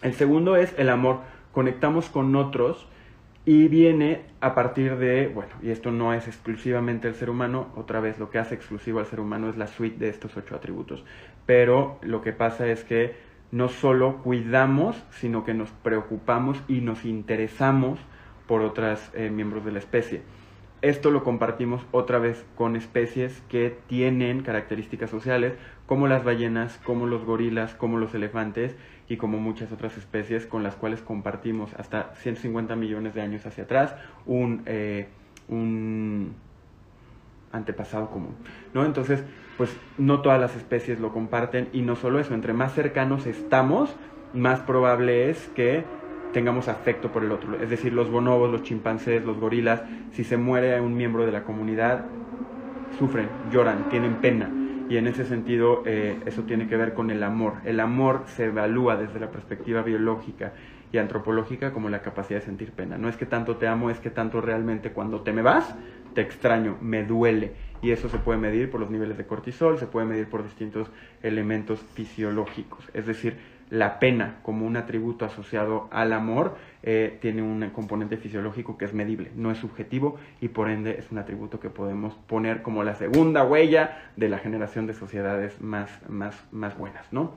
El 0.00 0.14
segundo 0.14 0.54
es 0.54 0.72
el 0.78 0.88
amor. 0.90 1.20
Conectamos 1.50 2.08
con 2.08 2.36
otros 2.36 2.86
y 3.44 3.68
viene 3.68 4.22
a 4.40 4.54
partir 4.54 4.96
de, 4.96 5.28
bueno, 5.28 5.52
y 5.62 5.70
esto 5.70 5.90
no 5.90 6.12
es 6.12 6.26
exclusivamente 6.26 7.08
el 7.08 7.14
ser 7.14 7.30
humano, 7.30 7.68
otra 7.76 8.00
vez 8.00 8.18
lo 8.18 8.30
que 8.30 8.38
hace 8.38 8.54
exclusivo 8.54 8.98
al 8.98 9.06
ser 9.06 9.20
humano 9.20 9.48
es 9.48 9.56
la 9.56 9.66
suite 9.66 9.98
de 9.98 10.10
estos 10.10 10.36
ocho 10.36 10.54
atributos. 10.54 11.04
Pero 11.46 11.98
lo 12.02 12.20
que 12.20 12.32
pasa 12.32 12.66
es 12.66 12.84
que 12.84 13.16
no 13.50 13.68
solo 13.68 14.18
cuidamos, 14.18 15.02
sino 15.10 15.44
que 15.44 15.54
nos 15.54 15.70
preocupamos 15.70 16.62
y 16.68 16.80
nos 16.80 17.04
interesamos 17.04 17.98
por 18.46 18.60
otros 18.62 19.10
eh, 19.14 19.30
miembros 19.30 19.64
de 19.64 19.72
la 19.72 19.78
especie. 19.78 20.22
Esto 20.80 21.10
lo 21.10 21.24
compartimos 21.24 21.84
otra 21.90 22.18
vez 22.18 22.44
con 22.54 22.76
especies 22.76 23.42
que 23.48 23.76
tienen 23.88 24.42
características 24.42 25.10
sociales, 25.10 25.54
como 25.86 26.06
las 26.06 26.22
ballenas, 26.22 26.78
como 26.84 27.06
los 27.06 27.24
gorilas, 27.24 27.74
como 27.74 27.98
los 27.98 28.14
elefantes 28.14 28.76
y 29.08 29.16
como 29.16 29.38
muchas 29.38 29.72
otras 29.72 29.96
especies 29.96 30.46
con 30.46 30.62
las 30.62 30.74
cuales 30.74 31.00
compartimos 31.00 31.72
hasta 31.74 32.14
150 32.16 32.76
millones 32.76 33.14
de 33.14 33.22
años 33.22 33.46
hacia 33.46 33.64
atrás 33.64 33.94
un, 34.26 34.62
eh, 34.66 35.08
antepasado 37.50 38.10
común, 38.10 38.34
¿no? 38.74 38.84
Entonces, 38.84 39.24
pues 39.56 39.74
no 39.96 40.20
todas 40.20 40.38
las 40.38 40.54
especies 40.54 41.00
lo 41.00 41.12
comparten 41.12 41.68
y 41.72 41.80
no 41.80 41.96
solo 41.96 42.20
eso, 42.20 42.34
entre 42.34 42.52
más 42.52 42.74
cercanos 42.74 43.26
estamos, 43.26 43.94
más 44.34 44.60
probable 44.60 45.30
es 45.30 45.48
que 45.48 45.84
tengamos 46.32 46.68
afecto 46.68 47.10
por 47.10 47.24
el 47.24 47.32
otro. 47.32 47.60
Es 47.60 47.70
decir, 47.70 47.92
los 47.94 48.10
bonobos, 48.10 48.50
los 48.50 48.62
chimpancés, 48.62 49.24
los 49.24 49.38
gorilas, 49.38 49.82
si 50.12 50.24
se 50.24 50.36
muere 50.36 50.78
un 50.80 50.94
miembro 50.94 51.24
de 51.24 51.32
la 51.32 51.44
comunidad, 51.44 52.04
sufren, 52.98 53.28
lloran, 53.50 53.88
tienen 53.88 54.16
pena. 54.16 54.50
Y 54.88 54.96
en 54.96 55.06
ese 55.06 55.26
sentido, 55.26 55.82
eh, 55.84 56.18
eso 56.24 56.44
tiene 56.44 56.66
que 56.66 56.76
ver 56.76 56.94
con 56.94 57.10
el 57.10 57.22
amor. 57.22 57.56
El 57.64 57.78
amor 57.80 58.24
se 58.26 58.46
evalúa 58.46 58.96
desde 58.96 59.20
la 59.20 59.30
perspectiva 59.30 59.82
biológica 59.82 60.54
y 60.90 60.96
antropológica 60.96 61.72
como 61.72 61.90
la 61.90 62.00
capacidad 62.00 62.40
de 62.40 62.46
sentir 62.46 62.72
pena. 62.72 62.96
No 62.96 63.10
es 63.10 63.16
que 63.16 63.26
tanto 63.26 63.56
te 63.56 63.66
amo, 63.66 63.90
es 63.90 63.98
que 63.98 64.08
tanto 64.08 64.40
realmente 64.40 64.92
cuando 64.92 65.20
te 65.20 65.32
me 65.32 65.42
vas, 65.42 65.76
te 66.14 66.22
extraño, 66.22 66.78
me 66.80 67.04
duele. 67.04 67.52
Y 67.82 67.90
eso 67.90 68.08
se 68.08 68.18
puede 68.18 68.38
medir 68.38 68.70
por 68.70 68.80
los 68.80 68.90
niveles 68.90 69.18
de 69.18 69.26
cortisol, 69.26 69.78
se 69.78 69.86
puede 69.86 70.06
medir 70.06 70.28
por 70.28 70.42
distintos 70.42 70.90
elementos 71.22 71.80
fisiológicos. 71.94 72.88
Es 72.94 73.06
decir, 73.06 73.36
la 73.70 73.98
pena 73.98 74.36
como 74.42 74.66
un 74.66 74.76
atributo 74.76 75.24
asociado 75.24 75.88
al 75.90 76.12
amor 76.12 76.56
eh, 76.82 77.18
tiene 77.20 77.42
un 77.42 77.68
componente 77.70 78.16
fisiológico 78.16 78.78
que 78.78 78.84
es 78.84 78.94
medible, 78.94 79.30
no 79.36 79.50
es 79.50 79.58
subjetivo 79.58 80.18
y 80.40 80.48
por 80.48 80.70
ende 80.70 80.98
es 80.98 81.10
un 81.10 81.18
atributo 81.18 81.60
que 81.60 81.70
podemos 81.70 82.14
poner 82.26 82.62
como 82.62 82.84
la 82.84 82.94
segunda 82.94 83.44
huella 83.44 84.10
de 84.16 84.28
la 84.28 84.38
generación 84.38 84.86
de 84.86 84.94
sociedades 84.94 85.60
más, 85.60 85.90
más, 86.08 86.44
más 86.52 86.76
buenas, 86.78 87.12
¿no? 87.12 87.32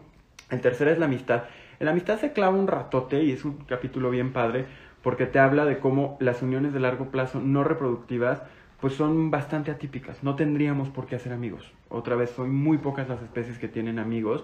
El 0.50 0.62
tercero 0.62 0.92
es 0.92 1.00
la 1.00 1.06
amistad. 1.06 1.44
En 1.80 1.86
la 1.86 1.92
amistad 1.92 2.20
se 2.20 2.34
clava 2.34 2.58
un 2.58 2.68
ratote 2.68 3.24
y 3.24 3.32
es 3.32 3.46
un 3.46 3.58
capítulo 3.66 4.10
bien 4.10 4.34
padre 4.34 4.66
porque 5.02 5.26
te 5.26 5.40
habla 5.40 5.66
de 5.66 5.80
cómo 5.80 6.18
las 6.20 6.42
uniones 6.42 6.74
de 6.74 6.80
largo 6.80 7.06
plazo 7.10 7.40
no 7.40 7.64
reproductivas 7.64 8.42
pues 8.80 8.94
son 8.94 9.32
bastante 9.32 9.72
atípicas. 9.72 10.24
No 10.24 10.36
tendríamos 10.36 10.90
por 10.90 11.06
qué 11.06 11.16
hacer 11.16 11.32
amigos. 11.32 11.72
Otra 11.88 12.16
vez, 12.16 12.32
son 12.32 12.54
muy 12.54 12.80
pocas 12.80 13.08
las 13.08 13.22
especies 13.22 13.60
que 13.60 13.68
tienen 13.68 14.00
amigos 14.00 14.44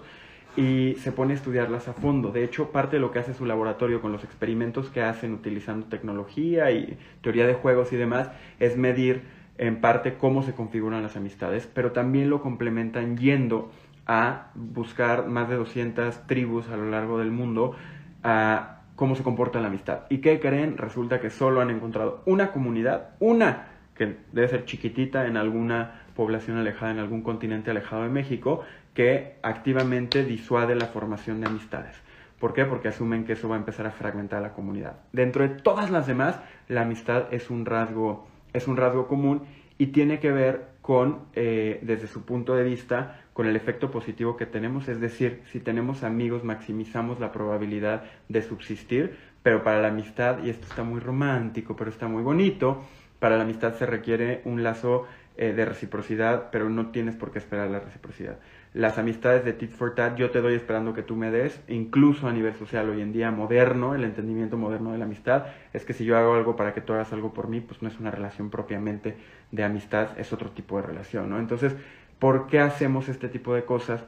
y 0.58 0.96
se 0.96 1.12
pone 1.12 1.34
a 1.34 1.36
estudiarlas 1.36 1.86
a 1.86 1.92
fondo. 1.92 2.32
De 2.32 2.42
hecho, 2.42 2.72
parte 2.72 2.96
de 2.96 3.00
lo 3.00 3.12
que 3.12 3.20
hace 3.20 3.32
su 3.32 3.46
laboratorio 3.46 4.00
con 4.00 4.10
los 4.10 4.24
experimentos 4.24 4.90
que 4.90 5.02
hacen 5.02 5.32
utilizando 5.32 5.86
tecnología 5.86 6.72
y 6.72 6.98
teoría 7.20 7.46
de 7.46 7.54
juegos 7.54 7.92
y 7.92 7.96
demás 7.96 8.28
es 8.58 8.76
medir 8.76 9.22
en 9.56 9.80
parte 9.80 10.14
cómo 10.14 10.42
se 10.42 10.54
configuran 10.54 11.00
las 11.00 11.14
amistades, 11.14 11.68
pero 11.72 11.92
también 11.92 12.28
lo 12.28 12.42
complementan 12.42 13.16
yendo 13.16 13.70
a 14.04 14.50
buscar 14.56 15.28
más 15.28 15.48
de 15.48 15.54
200 15.54 16.26
tribus 16.26 16.68
a 16.70 16.76
lo 16.76 16.90
largo 16.90 17.20
del 17.20 17.30
mundo 17.30 17.76
a 18.24 18.80
cómo 18.96 19.14
se 19.14 19.22
comporta 19.22 19.60
la 19.60 19.68
amistad. 19.68 20.06
¿Y 20.10 20.18
qué 20.18 20.40
creen? 20.40 20.76
Resulta 20.76 21.20
que 21.20 21.30
solo 21.30 21.60
han 21.60 21.70
encontrado 21.70 22.24
una 22.26 22.50
comunidad, 22.50 23.10
una 23.20 23.68
que 23.94 24.16
debe 24.32 24.48
ser 24.48 24.64
chiquitita 24.64 25.26
en 25.28 25.36
alguna 25.36 26.02
población 26.18 26.56
alejada, 26.56 26.90
en 26.90 26.98
algún 26.98 27.22
continente 27.22 27.70
alejado 27.70 28.02
de 28.02 28.08
México, 28.08 28.64
que 28.92 29.36
activamente 29.40 30.24
disuade 30.24 30.74
la 30.74 30.86
formación 30.86 31.40
de 31.40 31.46
amistades. 31.46 31.94
¿Por 32.40 32.54
qué? 32.54 32.64
Porque 32.64 32.88
asumen 32.88 33.24
que 33.24 33.34
eso 33.34 33.48
va 33.48 33.54
a 33.54 33.58
empezar 33.58 33.86
a 33.86 33.92
fragmentar 33.92 34.42
la 34.42 34.52
comunidad. 34.52 34.98
Dentro 35.12 35.46
de 35.46 35.54
todas 35.54 35.90
las 35.90 36.08
demás, 36.08 36.40
la 36.66 36.82
amistad 36.82 37.32
es 37.32 37.50
un 37.50 37.64
rasgo, 37.64 38.26
es 38.52 38.66
un 38.66 38.76
rasgo 38.76 39.06
común 39.06 39.42
y 39.78 39.86
tiene 39.86 40.18
que 40.18 40.32
ver 40.32 40.64
con, 40.82 41.20
eh, 41.34 41.78
desde 41.82 42.08
su 42.08 42.24
punto 42.24 42.56
de 42.56 42.64
vista, 42.64 43.20
con 43.32 43.46
el 43.46 43.54
efecto 43.54 43.92
positivo 43.92 44.36
que 44.36 44.46
tenemos. 44.46 44.88
Es 44.88 44.98
decir, 44.98 45.42
si 45.52 45.60
tenemos 45.60 46.02
amigos, 46.02 46.42
maximizamos 46.42 47.20
la 47.20 47.30
probabilidad 47.30 48.02
de 48.28 48.42
subsistir, 48.42 49.16
pero 49.44 49.62
para 49.62 49.80
la 49.80 49.88
amistad, 49.88 50.42
y 50.42 50.50
esto 50.50 50.66
está 50.66 50.82
muy 50.82 50.98
romántico, 50.98 51.76
pero 51.76 51.90
está 51.90 52.08
muy 52.08 52.24
bonito, 52.24 52.82
para 53.20 53.36
la 53.36 53.44
amistad 53.44 53.74
se 53.74 53.86
requiere 53.86 54.42
un 54.44 54.64
lazo 54.64 55.06
eh, 55.38 55.52
de 55.52 55.64
reciprocidad, 55.64 56.50
pero 56.52 56.68
no 56.68 56.90
tienes 56.90 57.16
por 57.16 57.32
qué 57.32 57.38
esperar 57.38 57.70
la 57.70 57.80
reciprocidad 57.80 58.38
las 58.74 58.98
amistades 58.98 59.44
de 59.44 59.52
tit 59.54 59.72
for 59.72 59.94
tat, 59.94 60.16
yo 60.16 60.30
te 60.30 60.40
doy 60.40 60.54
esperando 60.54 60.92
que 60.92 61.02
tú 61.02 61.16
me 61.16 61.30
des, 61.30 61.60
incluso 61.68 62.28
a 62.28 62.32
nivel 62.32 62.54
social 62.54 62.88
hoy 62.90 63.00
en 63.00 63.12
día 63.12 63.30
moderno, 63.30 63.94
el 63.94 64.04
entendimiento 64.04 64.56
moderno 64.56 64.92
de 64.92 64.98
la 64.98 65.04
amistad, 65.04 65.46
es 65.72 65.84
que 65.84 65.94
si 65.94 66.04
yo 66.04 66.16
hago 66.16 66.34
algo 66.34 66.54
para 66.54 66.74
que 66.74 66.80
tú 66.80 66.92
hagas 66.92 67.12
algo 67.12 67.32
por 67.32 67.48
mí, 67.48 67.60
pues 67.60 67.82
no 67.82 67.88
es 67.88 67.98
una 67.98 68.10
relación 68.10 68.50
propiamente 68.50 69.16
de 69.50 69.64
amistad, 69.64 70.18
es 70.18 70.32
otro 70.32 70.50
tipo 70.50 70.76
de 70.76 70.86
relación, 70.86 71.30
¿no? 71.30 71.38
Entonces, 71.38 71.74
¿por 72.18 72.46
qué 72.46 72.60
hacemos 72.60 73.08
este 73.08 73.28
tipo 73.28 73.54
de 73.54 73.64
cosas? 73.64 74.04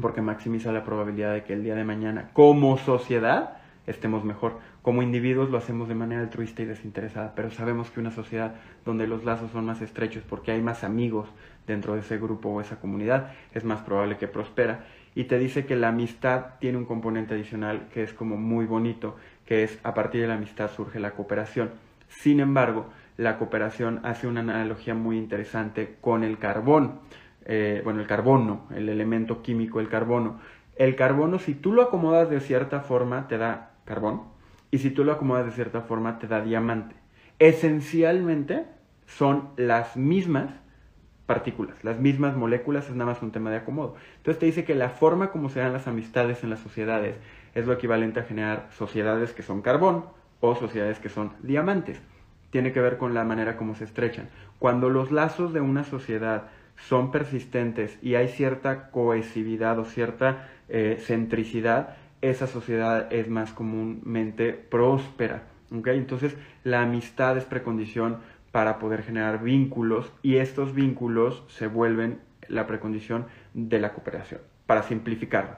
Porque 0.00 0.20
maximiza 0.20 0.72
la 0.72 0.84
probabilidad 0.84 1.32
de 1.32 1.44
que 1.44 1.54
el 1.54 1.64
día 1.64 1.74
de 1.74 1.84
mañana, 1.84 2.30
como 2.34 2.76
sociedad, 2.76 3.56
estemos 3.86 4.24
mejor. 4.24 4.58
Como 4.82 5.02
individuos 5.02 5.50
lo 5.50 5.58
hacemos 5.58 5.88
de 5.88 5.94
manera 5.94 6.22
altruista 6.22 6.62
y 6.62 6.66
desinteresada, 6.66 7.34
pero 7.34 7.50
sabemos 7.50 7.90
que 7.90 8.00
una 8.00 8.10
sociedad 8.10 8.54
donde 8.84 9.06
los 9.06 9.24
lazos 9.24 9.50
son 9.52 9.66
más 9.66 9.80
estrechos 9.82 10.24
porque 10.28 10.52
hay 10.52 10.62
más 10.62 10.84
amigos 10.84 11.28
dentro 11.66 11.94
de 11.94 12.00
ese 12.00 12.18
grupo 12.18 12.50
o 12.50 12.60
esa 12.60 12.80
comunidad, 12.80 13.32
es 13.52 13.64
más 13.64 13.80
probable 13.80 14.16
que 14.16 14.28
prospera. 14.28 14.84
Y 15.14 15.24
te 15.24 15.38
dice 15.38 15.64
que 15.66 15.76
la 15.76 15.88
amistad 15.88 16.58
tiene 16.60 16.78
un 16.78 16.84
componente 16.84 17.34
adicional 17.34 17.88
que 17.92 18.02
es 18.02 18.12
como 18.12 18.36
muy 18.36 18.66
bonito, 18.66 19.16
que 19.46 19.64
es 19.64 19.78
a 19.82 19.94
partir 19.94 20.20
de 20.20 20.28
la 20.28 20.34
amistad 20.34 20.70
surge 20.70 21.00
la 21.00 21.12
cooperación. 21.12 21.70
Sin 22.08 22.40
embargo, 22.40 22.86
la 23.16 23.38
cooperación 23.38 24.00
hace 24.04 24.26
una 24.26 24.40
analogía 24.40 24.94
muy 24.94 25.16
interesante 25.16 25.96
con 26.00 26.22
el 26.22 26.38
carbón. 26.38 27.00
Eh, 27.46 27.80
bueno, 27.84 28.00
el 28.00 28.06
carbono, 28.06 28.66
el 28.74 28.88
elemento 28.88 29.42
químico, 29.42 29.80
el 29.80 29.88
carbono. 29.88 30.38
El 30.76 30.94
carbono, 30.96 31.38
si 31.38 31.54
tú 31.54 31.72
lo 31.72 31.82
acomodas 31.82 32.28
de 32.28 32.40
cierta 32.40 32.80
forma, 32.80 33.28
te 33.28 33.38
da 33.38 33.70
carbón, 33.86 34.22
y 34.70 34.78
si 34.78 34.90
tú 34.90 35.04
lo 35.04 35.12
acomodas 35.12 35.46
de 35.46 35.52
cierta 35.52 35.80
forma, 35.80 36.18
te 36.18 36.26
da 36.26 36.42
diamante. 36.42 36.94
Esencialmente 37.38 38.66
son 39.06 39.50
las 39.56 39.96
mismas 39.96 40.50
partículas, 41.26 41.82
las 41.82 41.98
mismas 41.98 42.36
moléculas, 42.36 42.88
es 42.88 42.94
nada 42.94 43.12
más 43.12 43.22
un 43.22 43.32
tema 43.32 43.50
de 43.50 43.56
acomodo. 43.56 43.96
Entonces 44.18 44.38
te 44.38 44.46
dice 44.46 44.64
que 44.64 44.74
la 44.74 44.90
forma 44.90 45.30
como 45.30 45.48
se 45.48 45.60
dan 45.60 45.72
las 45.72 45.88
amistades 45.88 46.44
en 46.44 46.50
las 46.50 46.60
sociedades 46.60 47.16
es 47.54 47.66
lo 47.66 47.72
equivalente 47.72 48.20
a 48.20 48.24
generar 48.24 48.68
sociedades 48.76 49.32
que 49.32 49.42
son 49.42 49.62
carbón 49.62 50.04
o 50.40 50.54
sociedades 50.54 50.98
que 50.98 51.08
son 51.08 51.32
diamantes. 51.42 52.00
Tiene 52.50 52.72
que 52.72 52.80
ver 52.80 52.96
con 52.96 53.14
la 53.14 53.24
manera 53.24 53.56
como 53.56 53.74
se 53.74 53.84
estrechan. 53.84 54.28
Cuando 54.58 54.88
los 54.88 55.10
lazos 55.10 55.52
de 55.52 55.60
una 55.60 55.84
sociedad 55.84 56.44
son 56.76 57.10
persistentes 57.10 57.98
y 58.02 58.14
hay 58.14 58.28
cierta 58.28 58.90
cohesividad 58.90 59.78
o 59.78 59.84
cierta 59.84 60.48
eh, 60.68 60.98
centricidad, 61.00 61.96
esa 62.20 62.46
sociedad 62.46 63.12
es 63.12 63.28
más 63.28 63.52
comúnmente 63.52 64.52
próspera. 64.52 65.42
Entonces, 65.70 66.36
la 66.64 66.82
amistad 66.82 67.36
es 67.36 67.44
precondición 67.44 68.18
para 68.52 68.78
poder 68.78 69.02
generar 69.02 69.42
vínculos 69.42 70.12
y 70.22 70.36
estos 70.36 70.74
vínculos 70.74 71.44
se 71.48 71.66
vuelven 71.66 72.20
la 72.48 72.66
precondición 72.66 73.26
de 73.54 73.80
la 73.80 73.92
cooperación. 73.92 74.40
Para 74.66 74.82
simplificarlo, 74.82 75.56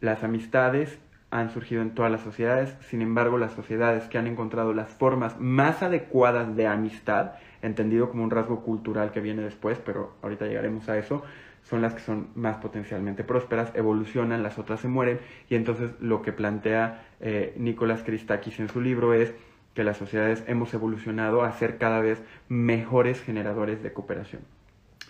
las 0.00 0.22
amistades 0.22 0.98
han 1.30 1.50
surgido 1.50 1.82
en 1.82 1.94
todas 1.94 2.10
las 2.10 2.22
sociedades, 2.22 2.74
sin 2.88 3.02
embargo 3.02 3.36
las 3.36 3.52
sociedades 3.52 4.04
que 4.04 4.16
han 4.16 4.26
encontrado 4.26 4.72
las 4.72 4.88
formas 4.88 5.38
más 5.38 5.82
adecuadas 5.82 6.56
de 6.56 6.66
amistad, 6.66 7.32
entendido 7.60 8.08
como 8.08 8.24
un 8.24 8.30
rasgo 8.30 8.62
cultural 8.62 9.10
que 9.10 9.20
viene 9.20 9.42
después, 9.42 9.78
pero 9.84 10.14
ahorita 10.22 10.46
llegaremos 10.46 10.88
a 10.88 10.96
eso, 10.96 11.22
son 11.68 11.82
las 11.82 11.94
que 11.94 12.00
son 12.00 12.28
más 12.34 12.56
potencialmente 12.56 13.24
prósperas, 13.24 13.72
evolucionan, 13.74 14.42
las 14.42 14.58
otras 14.58 14.80
se 14.80 14.88
mueren, 14.88 15.20
y 15.50 15.54
entonces 15.54 15.90
lo 16.00 16.22
que 16.22 16.32
plantea 16.32 17.04
eh, 17.20 17.54
Nicolás 17.56 18.02
Christakis 18.02 18.58
en 18.60 18.68
su 18.68 18.80
libro 18.80 19.12
es 19.12 19.34
que 19.74 19.84
las 19.84 19.98
sociedades 19.98 20.42
hemos 20.46 20.72
evolucionado 20.72 21.42
a 21.42 21.52
ser 21.52 21.78
cada 21.78 22.00
vez 22.00 22.22
mejores 22.48 23.20
generadores 23.20 23.82
de 23.82 23.92
cooperación. 23.92 24.42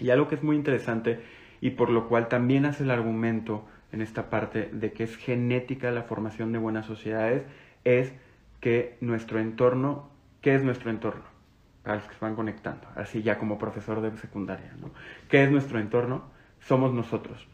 Y 0.00 0.10
algo 0.10 0.28
que 0.28 0.34
es 0.34 0.42
muy 0.42 0.56
interesante 0.56 1.20
y 1.60 1.70
por 1.70 1.90
lo 1.90 2.08
cual 2.08 2.28
también 2.28 2.66
hace 2.66 2.82
el 2.82 2.90
argumento 2.90 3.64
en 3.92 4.02
esta 4.02 4.28
parte 4.28 4.68
de 4.72 4.92
que 4.92 5.04
es 5.04 5.16
genética 5.16 5.90
la 5.90 6.02
formación 6.02 6.52
de 6.52 6.58
buenas 6.58 6.86
sociedades, 6.86 7.44
es 7.84 8.12
que 8.60 8.96
nuestro 9.00 9.38
entorno, 9.38 10.10
¿qué 10.42 10.54
es 10.54 10.62
nuestro 10.62 10.90
entorno? 10.90 11.22
Para 11.82 11.96
los 11.96 12.04
que 12.04 12.14
se 12.14 12.20
van 12.20 12.34
conectando, 12.34 12.86
así 12.96 13.22
ya 13.22 13.38
como 13.38 13.58
profesor 13.58 14.02
de 14.02 14.14
secundaria, 14.18 14.74
¿no? 14.80 14.90
¿Qué 15.28 15.44
es 15.44 15.50
nuestro 15.50 15.78
entorno? 15.78 16.36
Somos 16.60 16.92
nosotros 16.92 17.48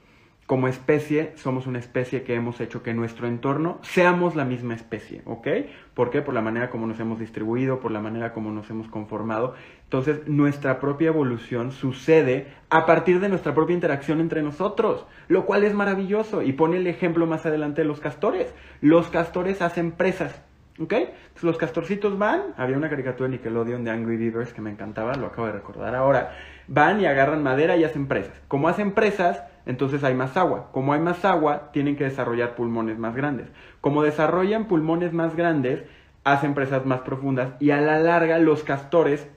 como 0.46 0.68
especie 0.68 1.32
somos 1.36 1.66
una 1.66 1.78
especie 1.78 2.22
que 2.22 2.34
hemos 2.34 2.60
hecho 2.60 2.82
que 2.82 2.92
nuestro 2.92 3.26
entorno 3.26 3.78
seamos 3.82 4.36
la 4.36 4.44
misma 4.44 4.74
especie, 4.74 5.22
¿ok? 5.24 5.48
¿Por 5.94 6.10
qué? 6.10 6.20
Por 6.20 6.34
la 6.34 6.42
manera 6.42 6.68
como 6.68 6.86
nos 6.86 7.00
hemos 7.00 7.18
distribuido, 7.18 7.80
por 7.80 7.90
la 7.90 8.00
manera 8.00 8.34
como 8.34 8.50
nos 8.50 8.68
hemos 8.68 8.88
conformado. 8.88 9.54
Entonces, 9.84 10.28
nuestra 10.28 10.80
propia 10.80 11.08
evolución 11.08 11.72
sucede 11.72 12.48
a 12.68 12.84
partir 12.84 13.20
de 13.20 13.28
nuestra 13.30 13.54
propia 13.54 13.74
interacción 13.74 14.20
entre 14.20 14.42
nosotros, 14.42 15.06
lo 15.28 15.46
cual 15.46 15.64
es 15.64 15.72
maravilloso. 15.72 16.42
Y 16.42 16.52
pone 16.52 16.76
el 16.76 16.86
ejemplo 16.88 17.26
más 17.26 17.46
adelante 17.46 17.82
de 17.82 17.88
los 17.88 18.00
castores. 18.00 18.52
Los 18.80 19.08
castores 19.08 19.62
hacen 19.62 19.92
presas, 19.92 20.42
¿ok? 20.78 20.92
Entonces, 20.92 21.42
los 21.42 21.58
castorcitos 21.58 22.18
van, 22.18 22.54
había 22.56 22.76
una 22.76 22.90
caricatura 22.90 23.28
de 23.28 23.36
Nickelodeon 23.36 23.84
de 23.84 23.90
Angry 23.90 24.16
Beavers 24.16 24.52
que 24.52 24.60
me 24.60 24.70
encantaba, 24.70 25.14
lo 25.14 25.26
acabo 25.26 25.46
de 25.46 25.52
recordar 25.52 25.94
ahora. 25.94 26.36
Van 26.66 27.00
y 27.00 27.06
agarran 27.06 27.42
madera 27.42 27.76
y 27.76 27.84
hacen 27.84 28.06
presas. 28.06 28.34
Como 28.48 28.68
hacen 28.68 28.92
presas, 28.92 29.42
entonces 29.66 30.02
hay 30.04 30.14
más 30.14 30.36
agua. 30.36 30.70
Como 30.72 30.92
hay 30.92 31.00
más 31.00 31.24
agua, 31.24 31.70
tienen 31.72 31.96
que 31.96 32.04
desarrollar 32.04 32.54
pulmones 32.54 32.98
más 32.98 33.14
grandes. 33.14 33.48
Como 33.80 34.02
desarrollan 34.02 34.66
pulmones 34.66 35.12
más 35.12 35.36
grandes, 35.36 35.84
hacen 36.24 36.54
presas 36.54 36.86
más 36.86 37.00
profundas 37.00 37.52
y 37.60 37.70
a 37.70 37.80
la 37.80 37.98
larga 37.98 38.38
los 38.38 38.64
castores 38.64 39.28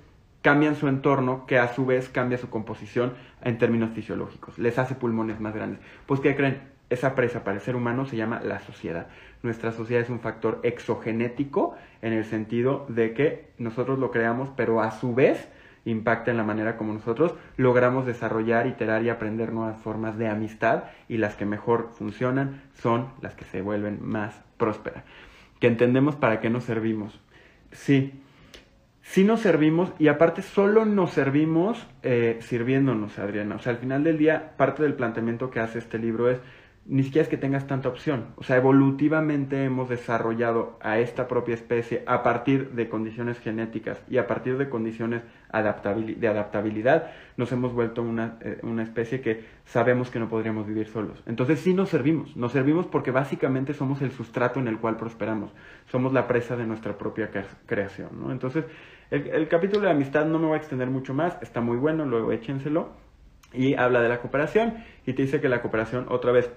cambian 0.42 0.76
su 0.76 0.88
entorno, 0.88 1.46
que 1.46 1.60
a 1.60 1.74
su 1.74 1.86
vez 1.86 2.08
cambia 2.08 2.38
su 2.38 2.50
composición 2.50 3.16
en 3.42 3.58
términos 3.58 3.90
fisiológicos, 3.94 4.58
les 4.58 4.80
hace 4.80 4.96
pulmones 4.96 5.42
más 5.42 5.54
grandes. 5.54 5.82
Pues, 6.06 6.22
¿qué 6.22 6.36
creen? 6.38 6.77
Esa 6.90 7.16
presa 7.16 7.44
para 7.44 7.56
el 7.58 7.62
ser 7.62 7.76
humano 7.76 8.06
se 8.06 8.16
llama 8.16 8.40
la 8.42 8.60
sociedad. 8.60 9.08
Nuestra 9.44 9.72
sociedad 9.72 10.04
es 10.04 10.10
un 10.10 10.22
factor 10.22 10.60
exogenético 10.64 11.76
en 12.02 12.14
el 12.14 12.24
sentido 12.24 12.86
de 12.88 13.14
que 13.14 13.50
nosotros 13.58 14.00
lo 14.00 14.12
creamos, 14.12 14.50
pero 14.56 14.82
a 14.82 14.92
su 14.92 15.14
vez 15.14 15.50
impacta 15.86 16.32
en 16.32 16.38
la 16.38 16.44
manera 16.44 16.76
como 16.76 16.94
nosotros 16.94 17.34
logramos 17.56 18.06
desarrollar, 18.06 18.68
iterar 18.68 19.04
y 19.04 19.10
aprender 19.10 19.54
nuevas 19.54 19.80
formas 19.80 20.18
de 20.18 20.28
amistad 20.28 20.84
y 21.08 21.18
las 21.18 21.36
que 21.36 21.46
mejor 21.46 21.92
funcionan 21.94 22.62
son 22.74 23.10
las 23.22 23.36
que 23.36 23.46
se 23.46 23.62
vuelven 23.62 24.00
más 24.02 24.42
prósperas. 24.58 25.04
Que 25.60 25.68
entendemos 25.68 26.16
para 26.16 26.40
qué 26.40 26.50
nos 26.50 26.66
servimos. 26.66 27.20
Sí, 27.72 28.22
sí 29.02 29.24
nos 29.24 29.40
servimos 29.40 29.94
y 29.98 30.10
aparte 30.10 30.42
solo 30.42 30.86
nos 30.86 31.12
servimos 31.12 31.88
eh, 32.04 32.38
sirviéndonos, 32.42 33.18
Adriana. 33.18 33.56
O 33.56 33.60
sea, 33.60 33.72
al 33.72 33.80
final 33.80 34.04
del 34.04 34.18
día, 34.18 34.54
parte 34.58 34.84
del 34.84 34.94
planteamiento 34.94 35.50
que 35.50 35.62
hace 35.62 35.80
este 35.80 36.00
libro 36.00 36.30
es 36.30 36.40
ni 36.90 37.04
siquiera 37.04 37.24
es 37.24 37.30
que 37.30 37.38
tengas 37.38 37.68
tanta 37.68 37.90
opción. 37.90 38.28
O 38.38 38.44
sea, 38.44 38.56
evolutivamente 38.56 39.64
hemos 39.64 39.90
desarrollado 39.90 40.78
a 40.82 41.00
esta 41.00 41.28
propia 41.28 41.54
especie 41.54 42.04
a 42.08 42.24
partir 42.24 42.72
de 42.72 42.88
condiciones 42.88 43.40
genéticas 43.40 44.02
y 44.10 44.18
a 44.18 44.26
partir 44.26 44.58
de 44.58 44.70
condiciones 44.70 45.24
de 45.52 46.28
adaptabilidad, 46.28 47.12
nos 47.36 47.52
hemos 47.52 47.74
vuelto 47.74 48.02
una, 48.02 48.38
eh, 48.42 48.60
una 48.64 48.84
especie 48.84 49.22
que 49.22 49.46
sabemos 49.66 50.10
que 50.10 50.20
no 50.20 50.30
podríamos 50.30 50.66
vivir 50.66 50.88
solos. 50.88 51.22
Entonces 51.26 51.60
sí 51.60 51.74
nos 51.74 51.90
servimos. 51.90 52.36
Nos 52.38 52.54
servimos 52.54 52.88
porque 52.88 53.12
básicamente 53.12 53.74
somos 53.74 54.02
el 54.02 54.12
sustrato 54.12 54.60
en 54.60 54.68
el 54.68 54.80
cual 54.80 54.96
prosperamos. 54.96 55.54
Somos 55.88 56.14
la 56.14 56.26
presa 56.26 56.56
de 56.56 56.66
nuestra 56.66 56.98
propia 56.98 57.30
creación. 57.66 58.10
Entonces, 58.32 58.66
el, 59.12 59.28
el 59.28 59.48
capítulo 59.50 59.86
de 59.86 59.92
amistad 59.92 60.26
no 60.26 60.40
me 60.40 60.48
voy 60.48 60.56
a 60.56 60.58
extender 60.58 60.90
mucho 60.90 61.14
más. 61.14 61.38
Está 61.42 61.60
muy 61.60 61.78
bueno, 61.78 62.06
luego 62.06 62.32
échenselo. 62.32 62.92
Y 63.54 63.76
habla 63.76 64.02
de 64.02 64.10
la 64.10 64.20
cooperación 64.20 64.84
y 65.06 65.14
te 65.14 65.22
dice 65.22 65.40
que 65.40 65.48
la 65.48 65.62
cooperación, 65.62 66.08
otra 66.10 66.34
vez, 66.34 66.52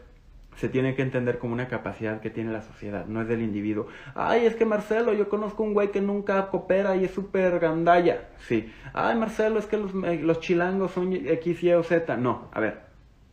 se 0.60 0.68
tiene 0.68 0.94
que 0.94 1.00
entender 1.00 1.38
como 1.38 1.54
una 1.54 1.68
capacidad 1.68 2.20
que 2.20 2.28
tiene 2.28 2.52
la 2.52 2.60
sociedad, 2.60 3.06
no 3.06 3.22
es 3.22 3.28
del 3.28 3.40
individuo. 3.40 3.86
Ay, 4.14 4.44
es 4.44 4.56
que 4.56 4.66
Marcelo, 4.66 5.14
yo 5.14 5.30
conozco 5.30 5.62
un 5.62 5.72
güey 5.72 5.90
que 5.90 6.02
nunca 6.02 6.50
coopera 6.50 6.96
y 6.96 7.04
es 7.04 7.12
súper 7.12 7.58
gandalla. 7.60 8.28
Sí. 8.46 8.70
Ay, 8.92 9.16
Marcelo, 9.16 9.58
es 9.58 9.64
que 9.64 9.78
los, 9.78 9.94
los 9.94 10.40
chilangos 10.40 10.90
son 10.90 11.14
X, 11.14 11.62
Y 11.62 11.72
o 11.72 11.82
Z. 11.82 12.14
No, 12.18 12.48
a 12.52 12.60
ver, 12.60 12.82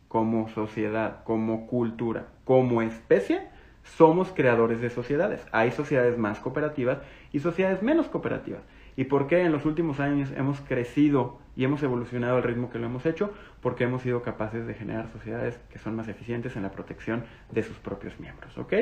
como 0.08 0.48
sociedad, 0.48 1.22
como 1.24 1.66
cultura, 1.66 2.28
como 2.46 2.80
especie, 2.80 3.42
somos 3.82 4.32
creadores 4.32 4.80
de 4.80 4.88
sociedades. 4.88 5.44
Hay 5.52 5.70
sociedades 5.70 6.16
más 6.16 6.40
cooperativas 6.40 6.96
y 7.30 7.40
sociedades 7.40 7.82
menos 7.82 8.06
cooperativas. 8.06 8.62
¿Y 8.96 9.04
por 9.04 9.26
qué 9.26 9.42
en 9.42 9.52
los 9.52 9.66
últimos 9.66 10.00
años 10.00 10.30
hemos 10.34 10.62
crecido 10.62 11.40
y 11.58 11.64
hemos 11.64 11.82
evolucionado 11.82 12.36
al 12.36 12.44
ritmo 12.44 12.70
que 12.70 12.78
lo 12.78 12.86
hemos 12.86 13.04
hecho? 13.04 13.32
Porque 13.60 13.82
hemos 13.82 14.02
sido 14.02 14.22
capaces 14.22 14.64
de 14.64 14.74
generar 14.74 15.10
sociedades 15.10 15.58
que 15.70 15.80
son 15.80 15.96
más 15.96 16.06
eficientes 16.06 16.54
en 16.54 16.62
la 16.62 16.70
protección 16.70 17.24
de 17.50 17.64
sus 17.64 17.76
propios 17.78 18.18
miembros, 18.20 18.56
¿ok? 18.56 18.74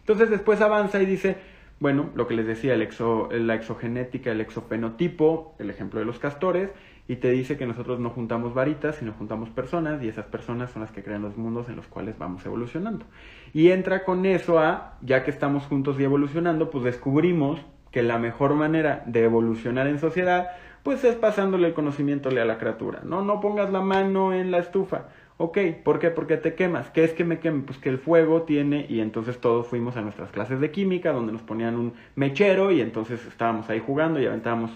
Entonces 0.00 0.28
después 0.28 0.60
avanza 0.60 1.00
y 1.00 1.06
dice, 1.06 1.36
bueno, 1.78 2.10
lo 2.16 2.26
que 2.26 2.34
les 2.34 2.44
decía, 2.44 2.76
la 2.76 3.54
exogenética, 3.54 4.32
el 4.32 4.40
exofenotipo, 4.40 5.54
el 5.60 5.70
ejemplo 5.70 6.00
de 6.00 6.06
los 6.06 6.18
castores, 6.18 6.70
y 7.06 7.14
te 7.16 7.30
dice 7.30 7.56
que 7.56 7.64
nosotros 7.64 8.00
no 8.00 8.10
juntamos 8.10 8.54
varitas, 8.54 8.96
sino 8.96 9.12
juntamos 9.12 9.50
personas, 9.50 10.02
y 10.02 10.08
esas 10.08 10.26
personas 10.26 10.72
son 10.72 10.82
las 10.82 10.90
que 10.90 11.04
crean 11.04 11.22
los 11.22 11.36
mundos 11.36 11.68
en 11.68 11.76
los 11.76 11.86
cuales 11.86 12.18
vamos 12.18 12.44
evolucionando. 12.44 13.06
Y 13.52 13.70
entra 13.70 14.02
con 14.02 14.26
eso 14.26 14.58
a, 14.58 14.98
ya 15.00 15.22
que 15.22 15.30
estamos 15.30 15.62
juntos 15.66 16.00
y 16.00 16.02
evolucionando, 16.02 16.70
pues 16.70 16.82
descubrimos 16.82 17.64
que 17.92 18.02
la 18.02 18.18
mejor 18.18 18.54
manera 18.54 19.04
de 19.06 19.22
evolucionar 19.22 19.86
en 19.86 20.00
sociedad, 20.00 20.48
pues 20.86 21.02
es 21.02 21.16
pasándole 21.16 21.66
el 21.66 21.74
conocimiento 21.74 22.28
a 22.28 22.32
la 22.32 22.58
criatura. 22.58 23.00
No, 23.02 23.20
no 23.20 23.40
pongas 23.40 23.72
la 23.72 23.80
mano 23.80 24.32
en 24.32 24.52
la 24.52 24.58
estufa. 24.58 25.06
Ok, 25.36 25.58
¿por 25.82 25.98
qué? 25.98 26.10
Porque 26.10 26.36
te 26.36 26.54
quemas. 26.54 26.90
¿Qué 26.90 27.02
es 27.02 27.12
que 27.12 27.24
me 27.24 27.40
queme? 27.40 27.64
Pues 27.64 27.78
que 27.78 27.88
el 27.88 27.98
fuego 27.98 28.42
tiene, 28.42 28.86
y 28.88 29.00
entonces 29.00 29.40
todos 29.40 29.66
fuimos 29.66 29.96
a 29.96 30.02
nuestras 30.02 30.30
clases 30.30 30.60
de 30.60 30.70
química, 30.70 31.10
donde 31.10 31.32
nos 31.32 31.42
ponían 31.42 31.74
un 31.74 31.94
mechero, 32.14 32.70
y 32.70 32.80
entonces 32.80 33.26
estábamos 33.26 33.68
ahí 33.68 33.82
jugando 33.84 34.20
y 34.20 34.26
aventábamos 34.26 34.70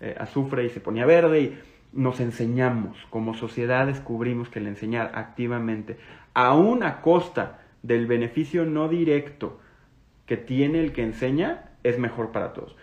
eh, 0.00 0.16
azufre 0.18 0.64
y 0.64 0.70
se 0.70 0.80
ponía 0.80 1.06
verde, 1.06 1.40
y 1.40 1.58
nos 1.92 2.18
enseñamos. 2.18 2.98
Como 3.08 3.34
sociedad 3.34 3.86
descubrimos 3.86 4.48
que 4.48 4.58
el 4.58 4.66
enseñar 4.66 5.12
activamente, 5.14 5.96
aún 6.34 6.82
a 6.82 7.02
costa 7.02 7.60
del 7.84 8.08
beneficio 8.08 8.64
no 8.64 8.88
directo 8.88 9.60
que 10.26 10.36
tiene 10.36 10.80
el 10.80 10.90
que 10.90 11.04
enseña, 11.04 11.70
es 11.84 12.00
mejor 12.00 12.32
para 12.32 12.52
todos. 12.52 12.74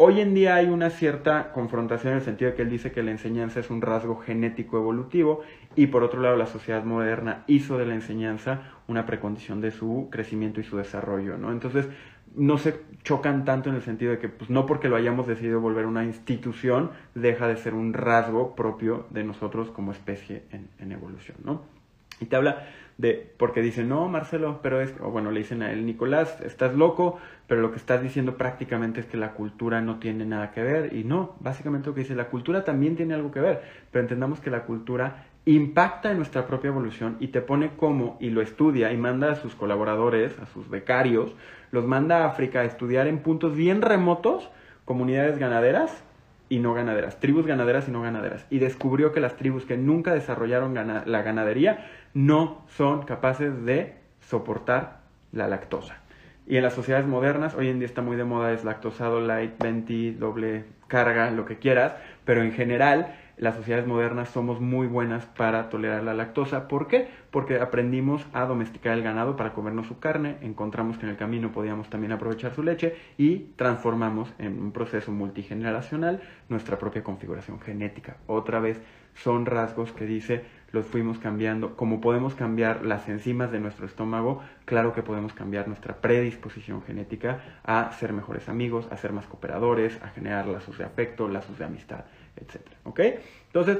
Hoy 0.00 0.20
en 0.20 0.32
día 0.32 0.54
hay 0.54 0.66
una 0.66 0.90
cierta 0.90 1.50
confrontación 1.50 2.12
en 2.12 2.18
el 2.20 2.24
sentido 2.24 2.52
de 2.52 2.56
que 2.56 2.62
él 2.62 2.70
dice 2.70 2.92
que 2.92 3.02
la 3.02 3.10
enseñanza 3.10 3.58
es 3.58 3.68
un 3.68 3.82
rasgo 3.82 4.14
genético 4.18 4.76
evolutivo 4.76 5.40
y 5.74 5.88
por 5.88 6.04
otro 6.04 6.22
lado 6.22 6.36
la 6.36 6.46
sociedad 6.46 6.84
moderna 6.84 7.42
hizo 7.48 7.76
de 7.78 7.84
la 7.84 7.94
enseñanza 7.94 8.62
una 8.86 9.06
precondición 9.06 9.60
de 9.60 9.72
su 9.72 10.06
crecimiento 10.08 10.60
y 10.60 10.62
su 10.62 10.76
desarrollo, 10.76 11.36
¿no? 11.36 11.50
Entonces 11.50 11.88
no 12.36 12.58
se 12.58 12.80
chocan 13.02 13.44
tanto 13.44 13.70
en 13.70 13.74
el 13.74 13.82
sentido 13.82 14.12
de 14.12 14.20
que 14.20 14.28
pues, 14.28 14.50
no 14.50 14.66
porque 14.66 14.88
lo 14.88 14.94
hayamos 14.94 15.26
decidido 15.26 15.60
volver 15.60 15.84
una 15.84 16.04
institución 16.04 16.92
deja 17.16 17.48
de 17.48 17.56
ser 17.56 17.74
un 17.74 17.92
rasgo 17.92 18.54
propio 18.54 19.08
de 19.10 19.24
nosotros 19.24 19.72
como 19.72 19.90
especie 19.90 20.44
en, 20.52 20.68
en 20.78 20.92
evolución, 20.92 21.38
¿no? 21.42 21.77
Y 22.20 22.26
te 22.26 22.36
habla 22.36 22.66
de, 22.98 23.32
porque 23.36 23.62
dicen, 23.62 23.88
no, 23.88 24.08
Marcelo, 24.08 24.58
pero 24.60 24.80
es, 24.80 24.92
o 25.00 25.10
bueno, 25.10 25.30
le 25.30 25.38
dicen 25.38 25.62
a 25.62 25.72
él, 25.72 25.86
Nicolás, 25.86 26.40
estás 26.40 26.74
loco, 26.74 27.18
pero 27.46 27.60
lo 27.60 27.70
que 27.70 27.76
estás 27.76 28.02
diciendo 28.02 28.36
prácticamente 28.36 29.00
es 29.00 29.06
que 29.06 29.16
la 29.16 29.32
cultura 29.32 29.80
no 29.80 30.00
tiene 30.00 30.26
nada 30.26 30.50
que 30.50 30.62
ver. 30.62 30.92
Y 30.92 31.04
no, 31.04 31.36
básicamente 31.40 31.88
lo 31.88 31.94
que 31.94 32.00
dice, 32.00 32.16
la 32.16 32.26
cultura 32.26 32.64
también 32.64 32.96
tiene 32.96 33.14
algo 33.14 33.30
que 33.30 33.40
ver, 33.40 33.62
pero 33.92 34.02
entendamos 34.02 34.40
que 34.40 34.50
la 34.50 34.64
cultura 34.64 35.26
impacta 35.44 36.10
en 36.10 36.18
nuestra 36.18 36.46
propia 36.46 36.68
evolución 36.68 37.16
y 37.20 37.28
te 37.28 37.40
pone 37.40 37.70
como, 37.76 38.18
y 38.20 38.30
lo 38.30 38.42
estudia 38.42 38.92
y 38.92 38.96
manda 38.96 39.30
a 39.30 39.36
sus 39.36 39.54
colaboradores, 39.54 40.38
a 40.40 40.46
sus 40.46 40.68
becarios, 40.68 41.34
los 41.70 41.86
manda 41.86 42.24
a 42.24 42.26
África 42.26 42.60
a 42.60 42.64
estudiar 42.64 43.06
en 43.06 43.20
puntos 43.20 43.54
bien 43.54 43.80
remotos, 43.80 44.50
comunidades 44.84 45.38
ganaderas, 45.38 46.04
y 46.50 46.60
no 46.60 46.72
ganaderas, 46.72 47.20
tribus 47.20 47.46
ganaderas 47.46 47.88
y 47.88 47.90
no 47.90 48.00
ganaderas. 48.00 48.46
Y 48.50 48.58
descubrió 48.58 49.12
que 49.12 49.20
las 49.20 49.36
tribus 49.36 49.64
que 49.66 49.76
nunca 49.76 50.14
desarrollaron 50.14 50.74
la 50.74 51.22
ganadería 51.22 51.86
no 52.14 52.64
son 52.68 53.02
capaces 53.02 53.64
de 53.64 53.96
soportar 54.20 55.00
la 55.32 55.48
lactosa. 55.48 55.98
Y 56.46 56.56
en 56.56 56.62
las 56.62 56.72
sociedades 56.72 57.06
modernas, 57.06 57.54
hoy 57.54 57.68
en 57.68 57.78
día 57.78 57.86
está 57.86 58.00
muy 58.00 58.16
de 58.16 58.24
moda 58.24 58.52
es 58.52 58.64
lactosado, 58.64 59.20
light, 59.20 59.62
venti, 59.62 60.12
doble 60.12 60.64
carga, 60.86 61.30
lo 61.30 61.44
que 61.44 61.58
quieras, 61.58 61.94
pero 62.24 62.42
en 62.42 62.52
general 62.52 63.14
las 63.36 63.54
sociedades 63.54 63.86
modernas 63.86 64.30
somos 64.30 64.60
muy 64.60 64.86
buenas 64.86 65.24
para 65.26 65.68
tolerar 65.68 66.02
la 66.02 66.14
lactosa. 66.14 66.66
¿Por 66.66 66.88
qué? 66.88 67.08
Porque 67.30 67.60
aprendimos 67.60 68.26
a 68.32 68.46
domesticar 68.46 68.94
el 68.94 69.02
ganado 69.02 69.36
para 69.36 69.52
comernos 69.52 69.86
su 69.86 70.00
carne, 70.00 70.38
encontramos 70.40 70.98
que 70.98 71.06
en 71.06 71.10
el 71.10 71.16
camino 71.16 71.52
podíamos 71.52 71.88
también 71.88 72.12
aprovechar 72.12 72.54
su 72.54 72.62
leche 72.62 72.96
y 73.16 73.50
transformamos 73.56 74.32
en 74.38 74.60
un 74.60 74.72
proceso 74.72 75.12
multigeneracional 75.12 76.20
nuestra 76.48 76.78
propia 76.78 77.04
configuración 77.04 77.60
genética. 77.60 78.16
Otra 78.26 78.58
vez 78.58 78.80
son 79.14 79.46
rasgos 79.46 79.92
que 79.92 80.06
dice 80.06 80.44
los 80.72 80.86
fuimos 80.86 81.18
cambiando. 81.18 81.76
Como 81.76 82.00
podemos 82.00 82.34
cambiar 82.34 82.84
las 82.84 83.08
enzimas 83.08 83.50
de 83.50 83.60
nuestro 83.60 83.86
estómago, 83.86 84.42
claro 84.64 84.92
que 84.92 85.02
podemos 85.02 85.32
cambiar 85.32 85.68
nuestra 85.68 85.96
predisposición 85.96 86.82
genética 86.82 87.60
a 87.64 87.92
ser 87.92 88.12
mejores 88.12 88.48
amigos, 88.48 88.86
a 88.90 88.96
ser 88.96 89.12
más 89.12 89.26
cooperadores, 89.26 89.98
a 90.02 90.08
generar 90.08 90.46
lazos 90.46 90.78
de 90.78 90.84
afecto, 90.84 91.28
lazos 91.28 91.58
de 91.58 91.64
amistad 91.64 92.04
etcétera, 92.40 92.76
¿Ok? 92.84 93.00
Entonces, 93.46 93.78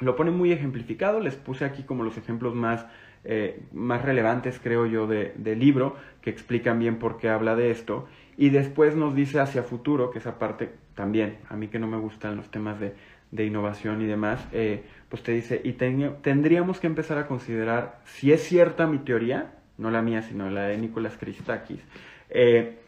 lo 0.00 0.16
pone 0.16 0.30
muy 0.30 0.52
ejemplificado, 0.52 1.20
les 1.20 1.36
puse 1.36 1.64
aquí 1.64 1.82
como 1.82 2.02
los 2.02 2.16
ejemplos 2.16 2.54
más, 2.54 2.86
eh, 3.24 3.62
más 3.72 4.02
relevantes, 4.02 4.60
creo 4.62 4.86
yo, 4.86 5.06
de, 5.06 5.32
del 5.36 5.60
libro, 5.60 5.96
que 6.20 6.30
explican 6.30 6.78
bien 6.78 6.98
por 6.98 7.18
qué 7.18 7.28
habla 7.28 7.54
de 7.54 7.70
esto, 7.70 8.08
y 8.36 8.50
después 8.50 8.96
nos 8.96 9.14
dice 9.14 9.38
hacia 9.38 9.62
futuro, 9.62 10.10
que 10.10 10.18
esa 10.18 10.38
parte 10.38 10.72
también, 10.94 11.38
a 11.48 11.56
mí 11.56 11.68
que 11.68 11.78
no 11.78 11.86
me 11.86 11.96
gustan 11.96 12.36
los 12.36 12.50
temas 12.50 12.80
de, 12.80 12.94
de 13.30 13.46
innovación 13.46 14.02
y 14.02 14.06
demás, 14.06 14.46
eh, 14.52 14.84
pues 15.14 15.22
te 15.22 15.30
dice, 15.30 15.60
y 15.62 15.74
tendríamos 15.74 16.80
que 16.80 16.88
empezar 16.88 17.18
a 17.18 17.28
considerar 17.28 18.00
si 18.04 18.32
es 18.32 18.42
cierta 18.42 18.88
mi 18.88 18.98
teoría, 18.98 19.52
no 19.78 19.92
la 19.92 20.02
mía, 20.02 20.22
sino 20.22 20.50
la 20.50 20.62
de 20.62 20.76
Nicolás 20.76 21.16
Christakis, 21.16 21.78
eh, 22.30 22.80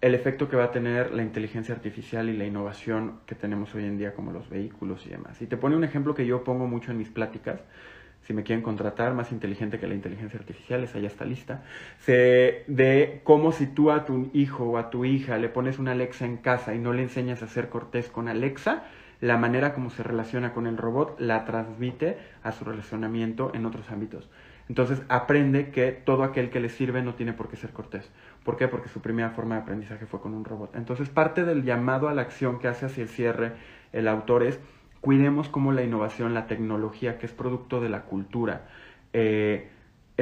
el 0.00 0.16
efecto 0.16 0.48
que 0.48 0.56
va 0.56 0.64
a 0.64 0.70
tener 0.72 1.12
la 1.12 1.22
inteligencia 1.22 1.76
artificial 1.76 2.28
y 2.28 2.36
la 2.36 2.44
innovación 2.44 3.20
que 3.24 3.36
tenemos 3.36 3.72
hoy 3.76 3.84
en 3.84 3.98
día 3.98 4.14
como 4.14 4.32
los 4.32 4.50
vehículos 4.50 5.06
y 5.06 5.10
demás. 5.10 5.40
Y 5.40 5.46
te 5.46 5.56
pone 5.56 5.76
un 5.76 5.84
ejemplo 5.84 6.12
que 6.12 6.26
yo 6.26 6.42
pongo 6.42 6.66
mucho 6.66 6.90
en 6.90 6.98
mis 6.98 7.08
pláticas, 7.08 7.60
si 8.22 8.34
me 8.34 8.42
quieren 8.42 8.64
contratar, 8.64 9.14
más 9.14 9.30
inteligente 9.30 9.78
que 9.78 9.86
la 9.86 9.94
inteligencia 9.94 10.40
artificial, 10.40 10.82
esa 10.82 10.98
ya 10.98 11.06
está 11.06 11.24
lista, 11.24 11.62
de 12.04 13.20
cómo 13.22 13.52
si 13.52 13.68
tú 13.68 13.92
a 13.92 14.04
tu 14.04 14.28
hijo 14.32 14.64
o 14.64 14.76
a 14.76 14.90
tu 14.90 15.04
hija 15.04 15.38
le 15.38 15.48
pones 15.48 15.78
una 15.78 15.92
Alexa 15.92 16.26
en 16.26 16.38
casa 16.38 16.74
y 16.74 16.80
no 16.80 16.92
le 16.92 17.02
enseñas 17.02 17.44
a 17.44 17.46
ser 17.46 17.68
cortés 17.68 18.08
con 18.08 18.26
Alexa, 18.26 18.82
la 19.22 19.38
manera 19.38 19.72
como 19.72 19.88
se 19.90 20.02
relaciona 20.02 20.52
con 20.52 20.66
el 20.66 20.76
robot 20.76 21.20
la 21.20 21.44
transmite 21.44 22.18
a 22.42 22.50
su 22.50 22.64
relacionamiento 22.64 23.52
en 23.54 23.66
otros 23.66 23.88
ámbitos. 23.92 24.28
Entonces 24.68 25.00
aprende 25.08 25.70
que 25.70 25.92
todo 25.92 26.24
aquel 26.24 26.50
que 26.50 26.58
le 26.58 26.68
sirve 26.68 27.02
no 27.02 27.14
tiene 27.14 27.32
por 27.32 27.48
qué 27.48 27.54
ser 27.54 27.70
cortés. 27.70 28.10
¿Por 28.44 28.56
qué? 28.56 28.66
Porque 28.66 28.88
su 28.88 29.00
primera 29.00 29.30
forma 29.30 29.54
de 29.54 29.60
aprendizaje 29.60 30.06
fue 30.06 30.20
con 30.20 30.34
un 30.34 30.44
robot. 30.44 30.74
Entonces 30.74 31.08
parte 31.08 31.44
del 31.44 31.62
llamado 31.62 32.08
a 32.08 32.14
la 32.14 32.22
acción 32.22 32.58
que 32.58 32.66
hace 32.66 32.86
hacia 32.86 33.04
el 33.04 33.08
cierre 33.08 33.52
el 33.92 34.08
autor 34.08 34.42
es, 34.42 34.58
cuidemos 35.00 35.48
como 35.48 35.70
la 35.70 35.84
innovación, 35.84 36.34
la 36.34 36.48
tecnología, 36.48 37.18
que 37.18 37.26
es 37.26 37.32
producto 37.32 37.80
de 37.80 37.90
la 37.90 38.02
cultura, 38.02 38.66
eh, 39.12 39.70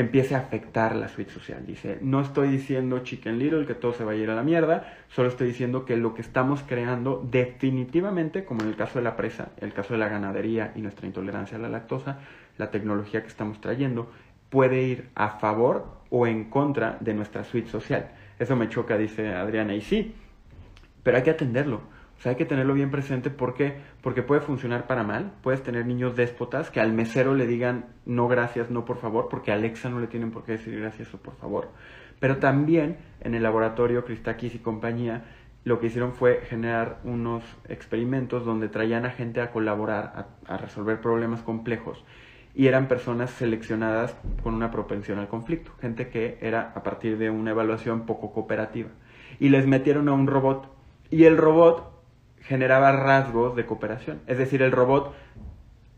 empiece 0.01 0.35
a 0.35 0.39
afectar 0.39 0.95
la 0.97 1.09
suite 1.09 1.31
social. 1.31 1.65
Dice, 1.67 1.99
no 2.01 2.21
estoy 2.21 2.49
diciendo 2.49 3.01
Chicken 3.01 3.39
Little 3.39 3.67
que 3.67 3.75
todo 3.75 3.93
se 3.93 4.05
va 4.05 4.13
a 4.13 4.15
ir 4.15 4.31
a 4.31 4.35
la 4.35 4.43
mierda, 4.43 4.95
solo 5.09 5.29
estoy 5.29 5.49
diciendo 5.49 5.85
que 5.85 5.97
lo 5.97 6.15
que 6.15 6.23
estamos 6.23 6.63
creando 6.63 7.27
definitivamente, 7.31 8.45
como 8.45 8.63
en 8.63 8.69
el 8.69 8.77
caso 8.77 8.99
de 8.99 9.05
la 9.05 9.17
presa, 9.17 9.51
el 9.59 9.73
caso 9.73 9.95
de 9.95 9.99
la 9.99 10.09
ganadería 10.09 10.73
y 10.75 10.81
nuestra 10.81 11.07
intolerancia 11.07 11.57
a 11.57 11.61
la 11.61 11.69
lactosa, 11.69 12.19
la 12.59 12.71
tecnología 12.71 13.23
que 13.23 13.29
estamos 13.29 13.61
trayendo 13.61 14.11
puede 14.49 14.83
ir 14.83 15.09
a 15.15 15.39
favor 15.39 15.87
o 16.11 16.27
en 16.27 16.51
contra 16.51 16.99
de 17.01 17.15
nuestra 17.15 17.45
suite 17.45 17.71
social. 17.71 18.11
Eso 18.39 18.57
me 18.57 18.69
choca, 18.69 18.97
dice 18.97 19.35
Adriana, 19.35 19.75
y 19.75 19.81
sí, 19.81 20.15
pero 21.03 21.17
hay 21.17 21.23
que 21.23 21.31
atenderlo. 21.31 21.83
Sea, 22.21 22.31
hay 22.31 22.37
que 22.37 22.45
tenerlo 22.45 22.75
bien 22.75 22.91
presente 22.91 23.31
porque, 23.31 23.79
porque 24.03 24.23
puede 24.23 24.43
funcionar 24.43 24.87
para 24.87 25.03
mal. 25.03 25.33
Puedes 25.43 25.63
tener 25.63 25.87
niños 25.87 26.17
déspotas 26.17 26.71
que 26.71 26.79
al 26.79 26.93
mesero 26.93 27.35
le 27.35 27.47
digan 27.47 27.87
no 28.05 28.29
gracias, 28.29 28.71
no 28.71 28.85
por 28.85 28.99
favor, 28.99 29.29
porque 29.31 29.53
a 29.53 29.55
Alexa 29.55 29.89
no 29.89 30.01
le 30.01 30.07
tienen 30.07 30.31
por 30.31 30.45
qué 30.45 30.53
decir 30.53 30.79
gracias 30.79 31.15
o 31.15 31.19
por 31.19 31.35
favor. 31.37 31.71
Pero 32.19 32.37
también 32.37 32.99
en 33.23 33.35
el 33.35 33.43
laboratorio 33.43 34.05
Cristakis 34.05 34.55
y 34.55 34.59
compañía 34.59 35.25
lo 35.65 35.81
que 35.81 35.87
hicieron 35.87 36.13
fue 36.13 36.43
generar 36.43 36.99
unos 37.05 37.43
experimentos 37.69 38.45
donde 38.45 38.69
traían 38.69 39.07
a 39.07 39.11
gente 39.11 39.41
a 39.41 39.51
colaborar, 39.51 40.29
a, 40.47 40.55
a 40.55 40.59
resolver 40.59 41.01
problemas 41.01 41.41
complejos 41.41 42.05
y 42.55 42.67
eran 42.67 42.87
personas 42.87 43.31
seleccionadas 43.31 44.15
con 44.43 44.55
una 44.55 44.71
propensión 44.71 45.19
al 45.19 45.29
conflicto, 45.29 45.73
gente 45.81 46.09
que 46.09 46.37
era 46.43 46.73
a 46.75 46.83
partir 46.83 47.17
de 47.17 47.31
una 47.31 47.53
evaluación 47.53 48.05
poco 48.05 48.31
cooperativa. 48.33 48.91
Y 49.39 49.49
les 49.49 49.67
metieron 49.67 50.09
a 50.11 50.13
un 50.13 50.27
robot 50.27 50.69
y 51.11 51.25
el 51.25 51.37
robot 51.37 51.90
generaba 52.51 52.91
rasgos 52.91 53.55
de 53.55 53.65
cooperación. 53.65 54.23
Es 54.27 54.37
decir, 54.37 54.61
el 54.61 54.73
robot 54.73 55.15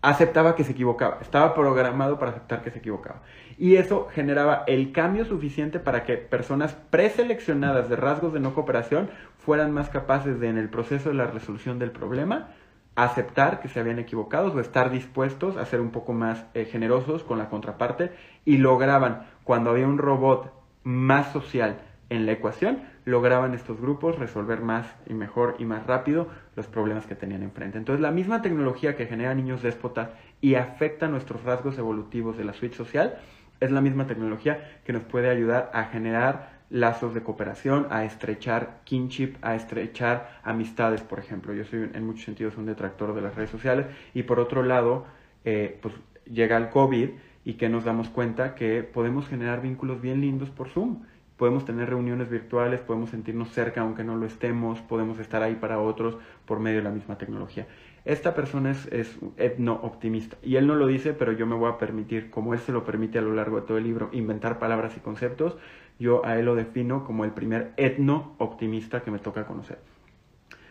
aceptaba 0.03 0.55
que 0.55 0.65
se 0.65 0.73
equivocaba, 0.73 1.17
estaba 1.23 1.55
programado 1.55 2.19
para 2.19 2.33
aceptar 2.33 2.61
que 2.61 2.71
se 2.71 2.81
equivocaba. 2.81 3.23
Y 3.57 3.77
eso 3.77 4.09
generaba 4.12 4.65
el 4.67 4.93
cambio 4.93 5.25
suficiente 5.25 5.79
para 5.79 6.05
que 6.05 6.19
personas 6.19 6.75
preseleccionadas 6.91 7.88
de 7.88 7.97
rasgos 7.97 8.35
de 8.35 8.41
no 8.41 8.53
cooperación 8.53 9.09
fueran 9.38 9.73
más 9.73 9.88
capaces 9.88 10.41
de, 10.41 10.51
en 10.51 10.59
el 10.59 10.69
proceso 10.69 11.09
de 11.09 11.15
la 11.15 11.27
resolución 11.27 11.79
del 11.79 11.91
problema, 11.91 12.51
aceptar 12.97 13.61
que 13.61 13.69
se 13.69 13.81
habían 13.81 13.99
equivocado 13.99 14.53
o 14.53 14.61
estar 14.61 14.91
dispuestos 14.91 15.57
a 15.57 15.65
ser 15.65 15.81
un 15.81 15.91
poco 15.91 16.12
más 16.12 16.45
eh, 16.53 16.67
generosos 16.67 17.25
con 17.25 17.38
la 17.38 17.49
contraparte 17.49 18.12
y 18.45 18.59
lograban, 18.59 19.27
cuando 19.43 19.71
había 19.71 19.88
un 19.88 19.97
robot 19.97 20.53
más 20.83 21.33
social 21.33 21.79
en 22.11 22.27
la 22.27 22.33
ecuación, 22.33 22.83
lograban 23.05 23.55
estos 23.55 23.81
grupos 23.81 24.19
resolver 24.19 24.61
más 24.61 24.87
y 25.07 25.15
mejor 25.15 25.57
y 25.59 25.65
más 25.65 25.87
rápido 25.87 26.29
los 26.57 26.67
problemas 26.67 27.07
que 27.07 27.15
tenían 27.15 27.43
enfrente. 27.43 27.79
Entonces, 27.79 28.01
la 28.01 28.11
misma 28.11 28.43
tecnología 28.43 28.97
que 28.97 29.07
genera 29.07 29.35
niños 29.35 29.62
déspotas 29.62 30.11
y 30.41 30.55
afecta 30.55 31.09
nuestros 31.09 31.43
rasgos 31.45 31.79
evolutivos 31.79 32.37
de 32.37 32.45
la 32.45 32.53
suite 32.53 32.77
social, 32.77 33.19
es 33.61 33.71
la 33.71 33.81
misma 33.81 34.07
tecnología 34.07 34.81
que 34.85 34.93
nos 34.93 35.05
puede 35.05 35.31
ayudar 35.31 35.71
a 35.73 35.85
generar 35.85 36.62
lazos 36.69 37.15
de 37.15 37.23
cooperación, 37.23 37.87
a 37.91 38.05
estrechar 38.05 38.81
kinship, 38.85 39.37
a 39.43 39.55
estrechar 39.55 40.41
amistades, 40.43 41.03
por 41.03 41.19
ejemplo. 41.19 41.53
Yo 41.55 41.65
soy 41.65 41.91
en 41.93 42.07
muchos 42.07 42.25
sentidos 42.25 42.57
un 42.57 42.67
detractor 42.67 43.15
de 43.15 43.21
las 43.21 43.35
redes 43.35 43.51
sociales 43.51 43.87
y 44.15 44.25
por 44.25 44.41
otro 44.41 44.62
lado, 44.62 45.07
eh, 45.45 45.79
pues 45.81 45.95
llega 46.25 46.57
el 46.57 46.71
COVID 46.71 47.11
y 47.45 47.55
que 47.55 47.69
nos 47.69 47.85
damos 47.85 48.09
cuenta 48.09 48.55
que 48.55 48.83
podemos 48.83 49.29
generar 49.29 49.61
vínculos 49.61 50.01
bien 50.01 50.21
lindos 50.21 50.51
por 50.51 50.69
Zoom 50.71 51.03
podemos 51.42 51.64
tener 51.64 51.90
reuniones 51.90 52.31
virtuales, 52.31 52.78
podemos 52.83 53.11
sentirnos 53.11 53.50
cerca 53.50 53.81
aunque 53.81 54.05
no 54.05 54.14
lo 54.14 54.26
estemos, 54.26 54.81
podemos 54.83 55.18
estar 55.18 55.42
ahí 55.42 55.57
para 55.57 55.81
otros 55.81 56.16
por 56.46 56.61
medio 56.61 56.78
de 56.78 56.85
la 56.85 56.92
misma 56.92 57.18
tecnología. 57.18 57.66
Esta 58.05 58.33
persona 58.33 58.70
es, 58.70 58.87
es 58.92 59.18
etno 59.37 59.72
optimista 59.83 60.37
y 60.40 60.55
él 60.55 60.68
no 60.68 60.76
lo 60.76 60.87
dice, 60.87 61.14
pero 61.14 61.33
yo 61.33 61.44
me 61.44 61.57
voy 61.57 61.68
a 61.68 61.78
permitir, 61.78 62.31
como 62.31 62.55
él 62.55 62.61
se 62.61 62.70
lo 62.70 62.85
permite 62.85 63.18
a 63.18 63.22
lo 63.22 63.35
largo 63.35 63.61
de 63.61 63.66
todo 63.66 63.76
el 63.76 63.83
libro, 63.83 64.09
inventar 64.12 64.61
palabras 64.61 64.96
y 64.96 65.00
conceptos, 65.00 65.57
yo 65.98 66.24
a 66.24 66.38
él 66.38 66.44
lo 66.44 66.55
defino 66.55 67.02
como 67.02 67.24
el 67.24 67.33
primer 67.33 67.72
etno 67.76 68.37
optimista 68.38 69.02
que 69.02 69.11
me 69.11 69.18
toca 69.18 69.44
conocer. 69.44 69.81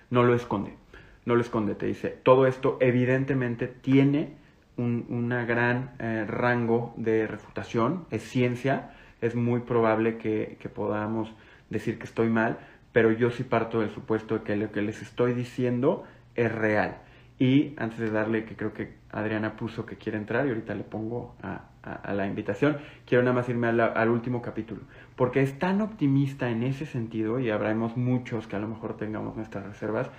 No 0.09 0.23
lo 0.23 0.33
esconde, 0.33 0.77
no 1.25 1.35
lo 1.35 1.41
esconde, 1.41 1.75
te 1.75 1.87
dice, 1.87 2.17
todo 2.23 2.47
esto 2.47 2.77
evidentemente 2.79 3.67
tiene 3.67 4.37
un 4.77 5.05
una 5.09 5.43
gran 5.43 5.95
eh, 5.99 6.23
rango 6.25 6.93
de 6.95 7.27
refutación, 7.27 8.05
es 8.09 8.23
ciencia, 8.23 8.93
es 9.21 9.35
muy 9.35 9.61
probable 9.61 10.17
que, 10.17 10.57
podamos 10.73 11.31
decir 11.69 11.97
que 11.97 12.05
estoy 12.05 12.29
mal, 12.29 12.57
pero 12.91 13.11
yo 13.11 13.31
sí 13.31 13.43
parto 13.43 13.79
del 13.79 13.91
supuesto 13.91 14.39
de 14.39 14.43
que 14.43 14.55
lo 14.55 14.71
que 14.71 14.81
les 14.81 15.01
estoy 15.01 15.33
diciendo 15.33 16.03
es 16.35 16.51
real. 16.51 16.97
Y 17.39 17.73
antes 17.77 17.99
de 17.99 18.11
darle, 18.11 18.45
que 18.45 18.55
creo 18.55 18.73
que 18.73 18.93
Adriana 19.11 19.55
puso 19.55 19.85
que 19.85 19.95
quiere 19.95 20.17
entrar 20.17 20.45
y 20.45 20.49
ahorita 20.49 20.75
le 20.75 20.83
pongo 20.83 21.35
a, 21.41 21.67
la 22.13 22.27
invitación, 22.27 22.77
quiero 23.07 23.23
nada 23.23 23.33
más 23.35 23.49
irme 23.49 23.67
al 23.67 24.09
último 24.09 24.43
capítulo, 24.43 24.81
porque 25.15 25.41
es 25.41 25.57
tan 25.57 25.81
optimista 25.81 26.51
en 26.51 26.61
ese 26.61 26.85
sentido, 26.85 27.39
y 27.39 27.49
habremos 27.49 27.97
muchos 27.97 28.45
que 28.45 28.55
a 28.55 28.59
lo 28.59 28.67
mejor 28.67 28.97
tengamos 28.97 29.35
nuestras 29.35 29.65
reservas, 29.65 30.11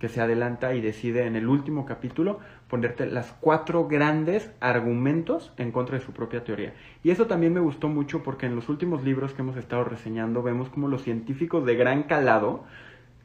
que 0.00 0.08
se 0.08 0.20
adelanta 0.20 0.74
y 0.74 0.80
decide 0.80 1.26
en 1.26 1.36
el 1.36 1.46
último 1.46 1.84
capítulo 1.84 2.40
ponerte 2.68 3.06
las 3.06 3.32
cuatro 3.40 3.86
grandes 3.86 4.50
argumentos 4.58 5.52
en 5.58 5.70
contra 5.70 5.98
de 5.98 6.04
su 6.04 6.12
propia 6.12 6.42
teoría. 6.42 6.72
Y 7.04 7.10
eso 7.10 7.26
también 7.26 7.52
me 7.52 7.60
gustó 7.60 7.88
mucho 7.88 8.22
porque 8.22 8.46
en 8.46 8.56
los 8.56 8.68
últimos 8.68 9.04
libros 9.04 9.34
que 9.34 9.42
hemos 9.42 9.56
estado 9.56 9.84
reseñando 9.84 10.42
vemos 10.42 10.70
como 10.70 10.88
los 10.88 11.02
científicos 11.02 11.66
de 11.66 11.76
gran 11.76 12.04
calado 12.04 12.64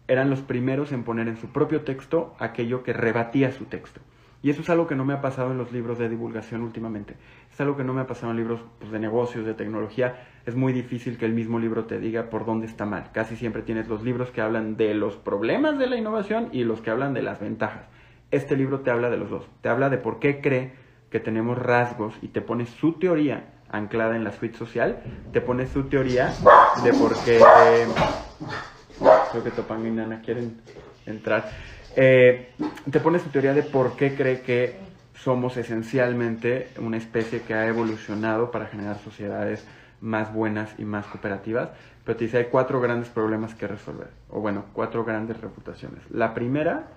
eran 0.08 0.30
los 0.30 0.42
primeros 0.42 0.92
en 0.92 1.04
poner 1.04 1.28
en 1.30 1.38
su 1.38 1.48
propio 1.48 1.82
texto 1.82 2.36
aquello 2.40 2.84
que 2.84 2.94
rebatía 2.94 3.52
su 3.52 3.66
texto. 3.66 4.02
Y 4.44 4.50
eso 4.50 4.62
es 4.62 4.70
algo 4.70 4.86
que 4.86 4.96
no 4.96 5.06
me 5.06 5.14
ha 5.14 5.22
pasado 5.22 5.52
en 5.52 5.58
los 5.58 5.72
libros 5.72 5.98
de 5.98 6.10
divulgación 6.10 6.62
últimamente. 6.62 7.16
Es 7.52 7.60
algo 7.62 7.78
que 7.78 7.84
no 7.84 7.94
me 7.94 8.02
ha 8.02 8.08
pasado 8.08 8.32
en 8.32 8.38
libros 8.38 8.60
pues, 8.80 8.92
de 8.92 9.00
negocios, 9.00 9.46
de 9.46 9.56
tecnología. 9.56 10.28
Es 10.46 10.56
muy 10.56 10.74
difícil 10.74 11.18
que 11.18 11.26
el 11.26 11.34
mismo 11.34 11.60
libro 11.60 11.86
te 11.86 12.00
diga 12.00 12.30
por 12.30 12.46
dónde 12.46 12.68
está 12.68 12.86
mal. 12.86 13.10
Casi 13.12 13.36
siempre 13.36 13.62
tienes 13.64 13.88
los 13.88 14.04
libros 14.04 14.32
que 14.32 14.42
hablan 14.42 14.78
de 14.78 14.94
los 14.94 15.16
problemas 15.16 15.80
de 15.80 15.88
la 15.88 15.98
innovación 15.98 16.50
y 16.52 16.64
los 16.64 16.82
que 16.82 16.92
hablan 16.92 17.14
de 17.14 17.24
las 17.24 17.40
ventajas. 17.40 17.88
Este 18.32 18.56
libro 18.56 18.82
te 18.82 18.92
habla 18.92 19.10
de 19.10 19.18
los 19.18 19.30
dos. 19.30 19.48
Te 19.62 19.70
habla 19.70 19.90
de 19.90 19.98
por 19.98 20.20
qué 20.20 20.42
cree 20.42 20.74
que 21.10 21.20
tenemos 21.20 21.58
rasgos 21.58 22.14
y 22.22 22.28
te 22.28 22.42
pone 22.42 22.66
su 22.66 22.94
teoría 22.94 23.54
anclada 23.70 24.16
en 24.16 24.24
la 24.24 24.32
suite 24.32 24.58
social. 24.58 25.02
Te 25.32 25.42
pone 25.42 25.66
su 25.68 25.84
teoría 25.86 26.34
de 26.84 26.94
por 26.94 27.16
qué... 27.24 27.40
creo 29.32 29.44
que 29.44 29.52
Topanga 29.52 29.88
y 29.88 29.92
Nana 29.92 30.22
quieren 30.22 30.62
entrar 31.06 31.50
eh, 31.96 32.50
te 32.92 33.00
pone 33.00 33.20
su 33.20 33.30
teoría 33.30 33.54
de 33.54 33.64
por 33.64 33.96
qué 33.96 34.16
cree 34.16 34.42
que 34.42 34.76
somos 35.16 35.56
esencialmente 35.56 36.70
una 36.80 36.98
especie 36.98 37.42
que 37.42 37.54
ha 37.54 37.68
evolucionado 37.68 38.52
para 38.52 38.68
generar 38.68 39.00
sociedades 39.00 39.66
más 40.02 40.34
buenas 40.34 40.76
y 40.78 40.86
más 40.86 41.06
cooperativas, 41.08 41.70
pero 42.04 42.18
te 42.18 42.26
dice 42.26 42.38
hay 42.38 42.46
cuatro 42.46 42.82
grandes 42.82 43.10
problemas 43.10 43.56
que 43.56 43.68
resolver, 43.68 44.10
o 44.30 44.42
bueno, 44.42 44.66
cuatro 44.74 45.04
grandes 45.04 45.40
reputaciones. 45.40 46.00
La 46.12 46.34
primera, 46.34 46.88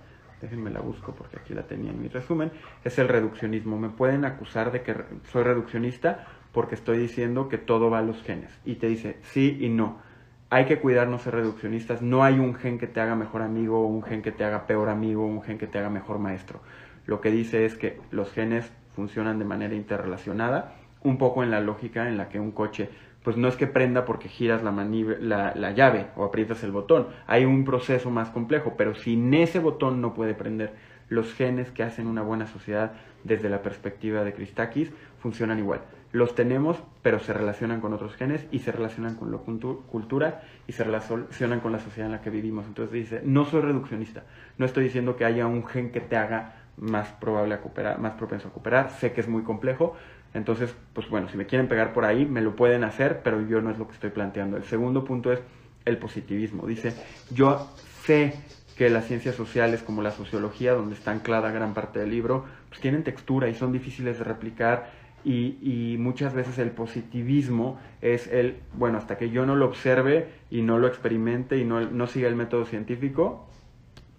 déjenme 0.40 0.70
la 0.70 0.80
busco 0.80 1.14
porque 1.14 1.38
aquí 1.38 1.54
la 1.54 1.62
tenía 1.62 1.90
en 1.90 2.00
mi 2.00 2.08
resumen, 2.08 2.50
es 2.84 2.98
el 2.98 3.08
reduccionismo. 3.08 3.78
Me 3.78 3.90
pueden 3.90 4.24
acusar 4.24 4.72
de 4.72 4.82
que 4.82 4.94
soy 5.32 5.42
reduccionista 5.42 6.26
porque 6.52 6.74
estoy 6.74 6.98
diciendo 6.98 7.48
que 7.48 7.58
todo 7.58 7.90
va 7.90 7.98
a 7.98 8.02
los 8.02 8.22
genes. 8.22 8.52
Y 8.64 8.76
te 8.76 8.88
dice 8.88 9.18
sí 9.22 9.58
y 9.61 9.68
no 9.68 10.08
hay 10.50 10.64
que 10.64 10.78
cuidarnos 10.78 11.22
ser 11.22 11.34
reduccionistas. 11.34 12.02
No 12.02 12.24
hay 12.24 12.38
un 12.38 12.54
gen 12.54 12.78
que 12.78 12.87
te 12.87 13.00
haga 13.00 13.14
mejor 13.14 13.42
amigo, 13.42 13.87
un 13.87 14.02
gen 14.02 14.22
que 14.22 14.32
te 14.32 14.44
haga 14.44 14.66
peor 14.66 14.88
amigo, 14.88 15.26
un 15.26 15.42
gen 15.42 15.58
que 15.58 15.66
te 15.66 15.78
haga 15.78 15.90
mejor 15.90 16.18
maestro. 16.18 16.61
Lo 17.06 17.20
que 17.20 17.30
dice 17.30 17.64
es 17.64 17.74
que 17.74 18.00
los 18.11 18.32
genes 18.32 18.70
funcionan 18.94 19.38
de 19.38 19.44
manera 19.44 19.74
interrelacionada, 19.74 20.74
un 21.02 21.18
poco 21.18 21.42
en 21.42 21.50
la 21.50 21.61
lógica 21.61 22.08
en 22.08 22.16
la 22.16 22.28
que 22.28 22.40
un 22.40 22.52
coche, 22.52 22.90
pues 23.22 23.37
no 23.37 23.48
es 23.48 23.56
que 23.56 23.66
prenda 23.66 24.04
porque 24.04 24.28
giras 24.28 24.62
la, 24.62 24.72
la, 24.72 25.52
la 25.54 25.70
llave 25.72 26.06
o 26.16 26.24
aprietas 26.24 26.62
el 26.64 26.72
botón. 26.72 27.08
Hay 27.26 27.44
un 27.44 27.64
proceso 27.64 28.11
más 28.11 28.30
complejo, 28.30 28.74
pero 28.76 28.94
sin 28.94 29.34
ese 29.34 29.58
botón 29.58 30.00
no 30.00 30.14
puede 30.14 30.34
prender. 30.34 30.74
Los 31.08 31.32
genes 31.34 31.70
que 31.70 31.82
hacen 31.82 32.06
una 32.06 32.22
buena 32.22 32.46
sociedad 32.46 32.92
desde 33.24 33.48
la 33.48 33.62
perspectiva 33.62 34.24
de 34.24 34.34
Christakis 34.34 34.92
funcionan 35.18 35.58
igual 35.58 35.80
los 36.12 36.34
tenemos, 36.34 36.82
pero 37.02 37.18
se 37.18 37.32
relacionan 37.32 37.80
con 37.80 37.92
otros 37.92 38.14
genes 38.14 38.46
y 38.50 38.61
se 38.61 38.72
relacionan 38.72 39.14
con 39.16 39.30
la 39.30 39.38
cultura 39.38 40.42
y 40.66 40.72
se 40.72 40.84
relacionan 40.84 41.61
con 41.61 41.72
la 41.72 41.78
sociedad 41.78 42.06
en 42.06 42.12
la 42.12 42.22
que 42.22 42.30
vivimos. 42.30 42.66
Entonces 42.66 42.92
dice, 42.92 43.22
no 43.24 43.44
soy 43.44 43.61
reduccionista, 43.61 44.24
no 44.56 44.64
estoy 44.64 44.84
diciendo 44.84 45.16
que 45.16 45.24
haya 45.24 45.46
un 45.46 45.66
gen 45.66 45.92
que 45.92 46.00
te 46.00 46.16
haga 46.16 46.54
más 46.78 47.08
probable 47.08 47.54
a 47.54 47.61
cooperar, 47.61 47.98
más 47.98 48.12
propenso 48.12 48.48
a 48.48 48.52
cooperar, 48.52 48.90
sé 48.90 49.12
que 49.12 49.20
es 49.20 49.28
muy 49.28 49.42
complejo, 49.42 49.96
entonces, 50.38 50.74
pues 50.94 51.09
bueno, 51.09 51.29
si 51.29 51.37
me 51.37 51.46
quieren 51.46 51.68
pegar 51.68 51.92
por 51.92 52.05
ahí, 52.05 52.24
me 52.24 52.40
lo 52.40 52.57
pueden 52.57 52.85
hacer, 52.85 53.20
pero 53.22 53.46
yo 53.46 53.61
no 53.61 53.70
es 53.70 53.79
lo 53.79 53.87
que 53.87 53.94
estoy 53.94 54.11
planteando. 54.11 54.57
El 54.57 54.64
segundo 54.64 55.05
punto 55.05 55.33
es 55.33 55.40
el 55.85 55.98
positivismo. 55.98 56.66
Dice, 56.66 56.94
yo 57.31 57.68
sé 58.05 58.35
que 58.77 58.88
las 58.88 59.07
ciencias 59.07 59.35
sociales 59.35 59.83
como 59.83 60.03
la 60.03 60.12
sociología, 60.12 60.72
donde 60.72 60.94
está 60.94 61.11
anclada 61.11 61.51
gran 61.51 61.74
parte 61.74 61.98
del 61.98 62.11
libro, 62.11 62.44
pues 62.68 62.81
tienen 62.81 63.03
textura 63.03 63.48
y 63.48 63.55
son 63.55 63.72
difíciles 63.72 64.18
de 64.18 64.24
replicar 64.24 64.90
y, 65.24 65.96
muchas 65.98 66.33
veces 66.33 66.59
el 66.59 66.70
positivismo 66.70 67.79
es 68.01 68.29
el, 68.29 68.59
bueno, 68.74 68.98
hasta 68.98 69.18
que 69.18 69.31
yo 69.31 69.44
no 69.44 69.57
lo 69.57 69.66
observe 69.66 70.29
y 70.51 70.62
no 70.62 70.79
lo 70.79 70.87
experimente 70.87 71.59
y 71.59 71.64
no, 71.64 71.81
no 71.81 72.07
siga 72.07 72.29
el 72.29 72.37
método 72.37 72.64
científico, 72.64 73.46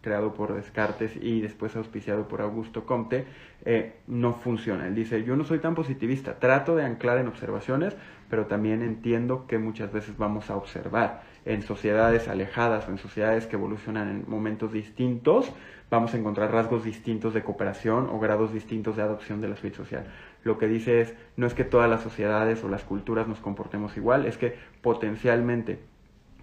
creado 0.09 0.33
por 0.33 0.55
Descartes 0.55 1.15
y 1.21 1.39
después 1.39 1.75
auspiciado 1.75 2.27
por 2.27 2.41
Augusto 2.41 2.87
Comte, 2.87 3.27
eh, 3.63 3.93
no 4.07 4.33
funciona. 4.33 4.87
Él 4.87 4.95
dice, 4.95 5.23
yo 5.23 5.35
no 5.35 5.43
soy 5.43 5.59
tan 5.59 5.75
positivista, 5.75 6.39
trato 6.39 6.75
de 6.75 6.83
anclar 6.83 7.19
en 7.19 7.27
observaciones, 7.27 7.95
pero 8.27 8.47
también 8.47 8.81
entiendo 8.81 9.45
que 9.45 9.59
muchas 9.59 9.93
veces 9.93 10.17
vamos 10.17 10.49
a 10.49 10.55
observar 10.55 11.21
en 11.45 11.61
sociedades 11.61 12.27
alejadas 12.27 12.87
o 12.87 12.91
en 12.91 12.97
sociedades 12.97 13.45
que 13.45 13.55
evolucionan 13.55 14.09
en 14.09 14.25
momentos 14.27 14.73
distintos, 14.73 15.53
vamos 15.91 16.15
a 16.15 16.17
encontrar 16.17 16.51
rasgos 16.51 16.83
distintos 16.83 17.35
de 17.35 17.43
cooperación 17.43 18.09
o 18.09 18.19
grados 18.19 18.51
distintos 18.51 18.95
de 18.95 19.03
adopción 19.03 19.41
de 19.41 19.49
la 19.49 19.57
suite 19.57 19.77
social. 19.77 20.05
Lo 20.43 20.57
que 20.57 20.67
dice 20.67 21.01
es, 21.01 21.13
no 21.37 21.45
es 21.45 21.53
que 21.53 21.65
todas 21.65 21.87
las 21.87 22.01
sociedades 22.01 22.63
o 22.63 22.67
las 22.67 22.83
culturas 22.83 23.27
nos 23.27 23.41
comportemos 23.41 23.95
igual, 23.95 24.25
es 24.25 24.39
que 24.39 24.55
potencialmente 24.81 25.77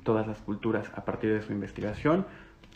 todas 0.04 0.28
las 0.28 0.38
culturas, 0.38 0.88
a 0.94 1.04
partir 1.04 1.32
de 1.32 1.42
su 1.42 1.50
investigación, 1.52 2.26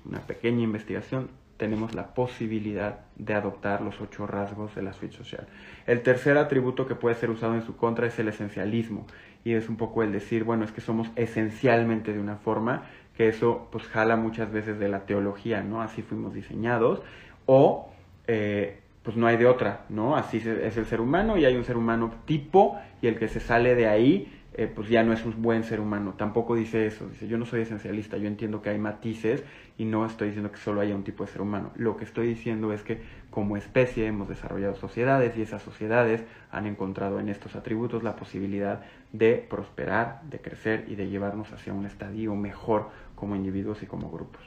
una 0.04 0.20
pequeña 0.20 0.62
investigación, 0.62 1.28
tenemos 1.56 1.94
la 1.94 2.14
posibilidad 2.14 3.00
de 3.16 3.34
adoptar 3.34 3.82
los 3.82 4.00
ocho 4.00 4.26
rasgos 4.26 4.74
de 4.74 4.82
la 4.82 4.94
suite 4.94 5.14
social. 5.14 5.46
El 5.86 6.02
tercer 6.02 6.38
atributo 6.38 6.86
que 6.86 6.94
puede 6.94 7.16
ser 7.16 7.28
usado 7.28 7.54
en 7.54 7.62
su 7.62 7.76
contra 7.76 8.06
es 8.06 8.18
el 8.18 8.28
esencialismo 8.28 9.06
y 9.44 9.52
es 9.52 9.68
un 9.68 9.76
poco 9.76 10.02
el 10.02 10.10
decir, 10.10 10.44
bueno, 10.44 10.64
es 10.64 10.72
que 10.72 10.80
somos 10.80 11.10
esencialmente 11.16 12.14
de 12.14 12.18
una 12.18 12.36
forma, 12.36 12.84
que 13.14 13.28
eso 13.28 13.68
pues 13.70 13.86
jala 13.88 14.16
muchas 14.16 14.50
veces 14.50 14.78
de 14.78 14.88
la 14.88 15.00
teología, 15.00 15.62
¿no? 15.62 15.82
Así 15.82 16.00
fuimos 16.00 16.32
diseñados, 16.32 17.02
o 17.44 17.90
eh, 18.26 18.80
pues 19.02 19.16
no 19.16 19.26
hay 19.26 19.36
de 19.36 19.46
otra, 19.46 19.84
¿no? 19.90 20.16
Así 20.16 20.38
es 20.38 20.76
el 20.78 20.86
ser 20.86 21.02
humano 21.02 21.36
y 21.36 21.44
hay 21.44 21.56
un 21.56 21.64
ser 21.64 21.76
humano 21.76 22.10
tipo 22.24 22.78
y 23.02 23.06
el 23.06 23.18
que 23.18 23.28
se 23.28 23.40
sale 23.40 23.74
de 23.74 23.86
ahí 23.86 24.39
eh, 24.52 24.66
pues 24.66 24.88
ya 24.88 25.04
no 25.04 25.12
es 25.12 25.24
un 25.24 25.40
buen 25.40 25.62
ser 25.62 25.80
humano. 25.80 26.14
Tampoco 26.16 26.54
dice 26.54 26.86
eso. 26.86 27.08
Dice, 27.08 27.28
yo 27.28 27.38
no 27.38 27.46
soy 27.46 27.62
esencialista, 27.62 28.16
yo 28.16 28.26
entiendo 28.26 28.62
que 28.62 28.70
hay 28.70 28.78
matices 28.78 29.44
y 29.78 29.84
no 29.84 30.04
estoy 30.04 30.28
diciendo 30.28 30.50
que 30.50 30.58
solo 30.58 30.80
haya 30.80 30.94
un 30.94 31.04
tipo 31.04 31.24
de 31.24 31.30
ser 31.30 31.40
humano. 31.40 31.70
Lo 31.76 31.96
que 31.96 32.04
estoy 32.04 32.26
diciendo 32.26 32.72
es 32.72 32.82
que 32.82 33.00
como 33.30 33.56
especie 33.56 34.06
hemos 34.06 34.28
desarrollado 34.28 34.74
sociedades 34.74 35.36
y 35.36 35.42
esas 35.42 35.62
sociedades 35.62 36.24
han 36.50 36.66
encontrado 36.66 37.20
en 37.20 37.28
estos 37.28 37.54
atributos 37.54 38.02
la 38.02 38.16
posibilidad 38.16 38.82
de 39.12 39.36
prosperar, 39.48 40.22
de 40.24 40.40
crecer 40.40 40.84
y 40.88 40.96
de 40.96 41.08
llevarnos 41.08 41.52
hacia 41.52 41.72
un 41.72 41.86
estadio 41.86 42.34
mejor 42.34 42.88
como 43.14 43.36
individuos 43.36 43.82
y 43.82 43.86
como 43.86 44.10
grupos. 44.10 44.42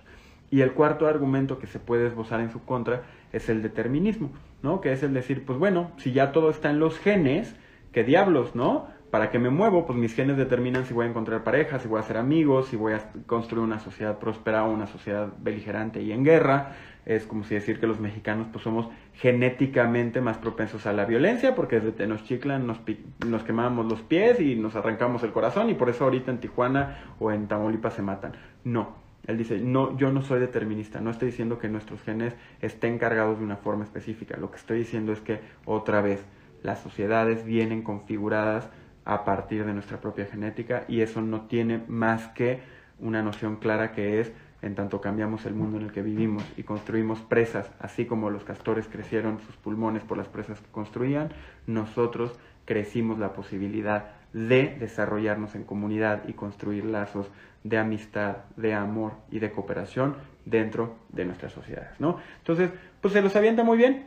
Y 0.52 0.62
el 0.62 0.74
cuarto 0.74 1.08
argumento 1.08 1.58
que 1.58 1.66
se 1.66 1.80
puede 1.80 2.08
esbozar 2.08 2.40
en 2.42 2.52
su 2.52 2.64
contra 2.64 3.04
es 3.32 3.50
el 3.50 3.64
determinismo, 3.64 4.32
¿no? 4.62 4.82
Que 4.82 4.92
es 4.92 5.02
el 5.02 5.14
decir, 5.14 5.46
pues 5.46 5.58
bueno, 5.58 5.92
si 5.98 6.12
ya 6.12 6.32
todo 6.32 6.52
está 6.52 6.70
en 6.70 6.78
los 6.78 7.00
genes, 7.00 7.56
¿qué 7.92 8.04
diablos, 8.04 8.54
no? 8.54 8.88
Para 9.14 9.30
que 9.30 9.38
me 9.38 9.52
muevo, 9.52 9.86
pues 9.86 9.96
mis 10.00 10.16
genes 10.16 10.38
determinan 10.38 10.88
si 10.88 10.94
voy 10.96 11.06
a 11.06 11.10
encontrar 11.10 11.44
parejas, 11.44 11.84
si 11.84 11.88
voy 11.88 11.98
a 11.98 12.00
hacer 12.00 12.18
amigos, 12.18 12.70
si 12.70 12.76
voy 12.76 12.94
a 12.94 13.12
construir 13.28 13.64
una 13.64 13.80
sociedad 13.80 14.18
próspera 14.18 14.64
o 14.64 14.74
una 14.74 14.88
sociedad 14.88 15.32
beligerante 15.38 16.02
y 16.02 16.12
en 16.12 16.24
guerra. 16.24 16.72
Es 17.06 17.28
como 17.28 17.44
si 17.44 17.54
decir 17.54 17.80
que 17.80 17.86
los 17.86 18.00
mexicanos 18.00 18.48
pues 18.52 18.64
somos 18.64 18.90
genéticamente 19.14 20.20
más 20.20 20.40
propensos 20.40 20.88
a 20.88 20.94
la 20.94 21.06
violencia 21.06 21.54
porque 21.54 21.76
desde 21.76 21.92
Tenochtitlan 21.92 22.66
nos, 22.66 22.80
nos 23.28 23.44
quemamos 23.44 23.86
los 23.86 24.02
pies 24.02 24.40
y 24.40 24.56
nos 24.56 24.76
arrancamos 24.76 25.22
el 25.22 25.32
corazón 25.32 25.70
y 25.70 25.76
por 25.76 25.90
eso 25.90 26.06
ahorita 26.06 26.32
en 26.32 26.40
Tijuana 26.40 27.14
o 27.20 27.32
en 27.32 27.48
Tamaulipas 27.48 27.94
se 27.94 28.02
matan. 28.02 28.32
No, 28.64 28.96
él 29.28 29.38
dice, 29.38 29.60
no, 29.60 29.96
yo 29.96 30.12
no 30.12 30.24
soy 30.24 30.40
determinista, 30.40 31.02
no 31.02 31.12
estoy 31.12 31.28
diciendo 31.28 31.60
que 31.60 31.70
nuestros 31.70 32.02
genes 32.02 32.36
estén 32.62 32.98
cargados 32.98 33.38
de 33.38 33.46
una 33.46 33.58
forma 33.58 33.84
específica, 33.84 34.38
lo 34.38 34.50
que 34.50 34.58
estoy 34.58 34.80
diciendo 34.80 35.14
es 35.14 35.20
que 35.20 35.40
otra 35.66 36.02
vez 36.02 36.26
las 36.64 36.80
sociedades 36.80 37.46
vienen 37.46 37.84
configuradas 37.84 38.72
a 39.06 39.26
partir 39.26 39.66
de 39.66 39.74
nuestra 39.74 40.00
propia 40.00 40.26
genética 40.26 40.86
y 40.88 41.02
eso 41.02 41.22
no 41.22 41.42
tiene 41.42 41.84
más 41.88 42.28
que 42.30 42.62
una 43.00 43.22
noción 43.22 43.58
clara 43.58 43.92
que 43.92 44.20
es 44.20 44.32
en 44.64 44.76
tanto 44.76 45.02
cambiamos 45.02 45.46
el 45.46 45.54
mundo 45.54 45.78
en 45.78 45.84
el 45.84 45.92
que 45.92 46.02
vivimos 46.02 46.44
y 46.56 46.64
construimos 46.64 47.20
presas, 47.20 47.70
así 47.80 48.06
como 48.06 48.30
los 48.30 48.46
castores 48.46 48.88
crecieron 48.88 49.40
sus 49.42 49.58
pulmones 49.58 50.04
por 50.04 50.18
las 50.18 50.28
presas 50.28 50.62
que 50.62 50.72
construían, 50.72 51.30
nosotros 51.68 52.40
crecimos 52.66 53.20
la 53.20 53.34
posibilidad 53.34 54.12
de 54.32 54.76
desarrollarnos 54.80 55.56
en 55.56 55.66
comunidad 55.66 56.24
y 56.28 56.34
construir 56.34 56.86
lazos 56.86 57.30
de 57.64 57.78
amistad, 57.78 58.38
de 58.56 58.74
amor 58.74 59.14
y 59.32 59.40
de 59.40 59.52
cooperación 59.52 60.16
dentro 60.46 60.96
de 61.10 61.26
nuestras 61.26 61.52
sociedades, 61.52 62.00
¿no? 62.00 62.18
Entonces, 62.40 62.72
pues 63.02 63.14
se 63.14 63.22
los 63.22 63.36
avienta 63.36 63.64
muy 63.64 63.78
bien. 63.78 64.06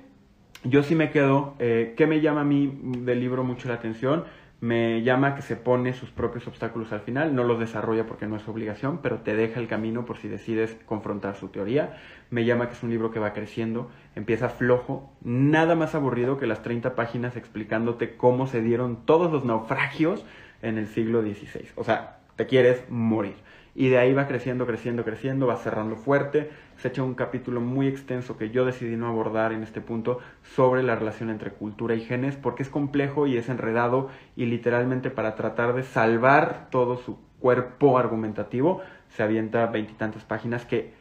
Yo 0.64 0.82
sí 0.82 0.94
me 0.94 1.10
quedo, 1.10 1.54
eh, 1.58 1.94
¿qué 1.96 2.06
me 2.06 2.20
llama 2.20 2.40
a 2.40 2.44
mí 2.44 2.80
del 2.82 3.20
libro 3.20 3.44
mucho 3.44 3.68
la 3.68 3.74
atención? 3.74 4.24
Me 4.60 5.02
llama 5.02 5.34
que 5.34 5.42
se 5.42 5.54
pone 5.54 5.92
sus 5.92 6.10
propios 6.10 6.46
obstáculos 6.46 6.90
al 6.92 7.00
final, 7.00 7.34
no 7.34 7.44
los 7.44 7.58
desarrolla 7.58 8.06
porque 8.06 8.26
no 8.26 8.36
es 8.36 8.48
obligación, 8.48 9.00
pero 9.02 9.18
te 9.18 9.36
deja 9.36 9.60
el 9.60 9.68
camino 9.68 10.06
por 10.06 10.16
si 10.16 10.28
decides 10.28 10.76
confrontar 10.86 11.36
su 11.36 11.48
teoría. 11.48 11.98
Me 12.30 12.44
llama 12.44 12.68
que 12.68 12.74
es 12.74 12.82
un 12.82 12.90
libro 12.90 13.10
que 13.10 13.20
va 13.20 13.34
creciendo, 13.34 13.90
empieza 14.14 14.48
flojo, 14.48 15.12
nada 15.22 15.74
más 15.74 15.94
aburrido 15.94 16.38
que 16.38 16.46
las 16.46 16.62
30 16.62 16.94
páginas 16.94 17.36
explicándote 17.36 18.16
cómo 18.16 18.46
se 18.46 18.62
dieron 18.62 19.04
todos 19.04 19.30
los 19.30 19.44
naufragios 19.44 20.24
en 20.62 20.78
el 20.78 20.86
siglo 20.86 21.20
XVI. 21.20 21.68
O 21.74 21.84
sea, 21.84 22.18
te 22.36 22.46
quieres 22.46 22.82
morir. 22.88 23.36
Y 23.78 23.90
de 23.90 23.98
ahí 23.98 24.14
va 24.14 24.26
creciendo, 24.26 24.66
creciendo, 24.66 25.04
creciendo, 25.04 25.46
va 25.46 25.56
cerrando 25.56 25.96
fuerte. 25.96 26.50
Se 26.78 26.88
echa 26.88 27.02
un 27.02 27.14
capítulo 27.14 27.60
muy 27.60 27.86
extenso 27.86 28.38
que 28.38 28.48
yo 28.48 28.64
decidí 28.64 28.96
no 28.96 29.06
abordar 29.06 29.52
en 29.52 29.62
este 29.62 29.82
punto 29.82 30.18
sobre 30.42 30.82
la 30.82 30.96
relación 30.96 31.28
entre 31.28 31.52
cultura 31.52 31.94
y 31.94 32.00
genes, 32.00 32.36
porque 32.36 32.62
es 32.62 32.70
complejo 32.70 33.26
y 33.26 33.36
es 33.36 33.50
enredado 33.50 34.08
y 34.34 34.46
literalmente 34.46 35.10
para 35.10 35.34
tratar 35.34 35.74
de 35.74 35.82
salvar 35.82 36.68
todo 36.70 36.96
su 36.96 37.18
cuerpo 37.38 37.98
argumentativo 37.98 38.80
se 39.10 39.22
avienta 39.22 39.66
veintitantas 39.66 40.24
páginas 40.24 40.64
que 40.64 40.94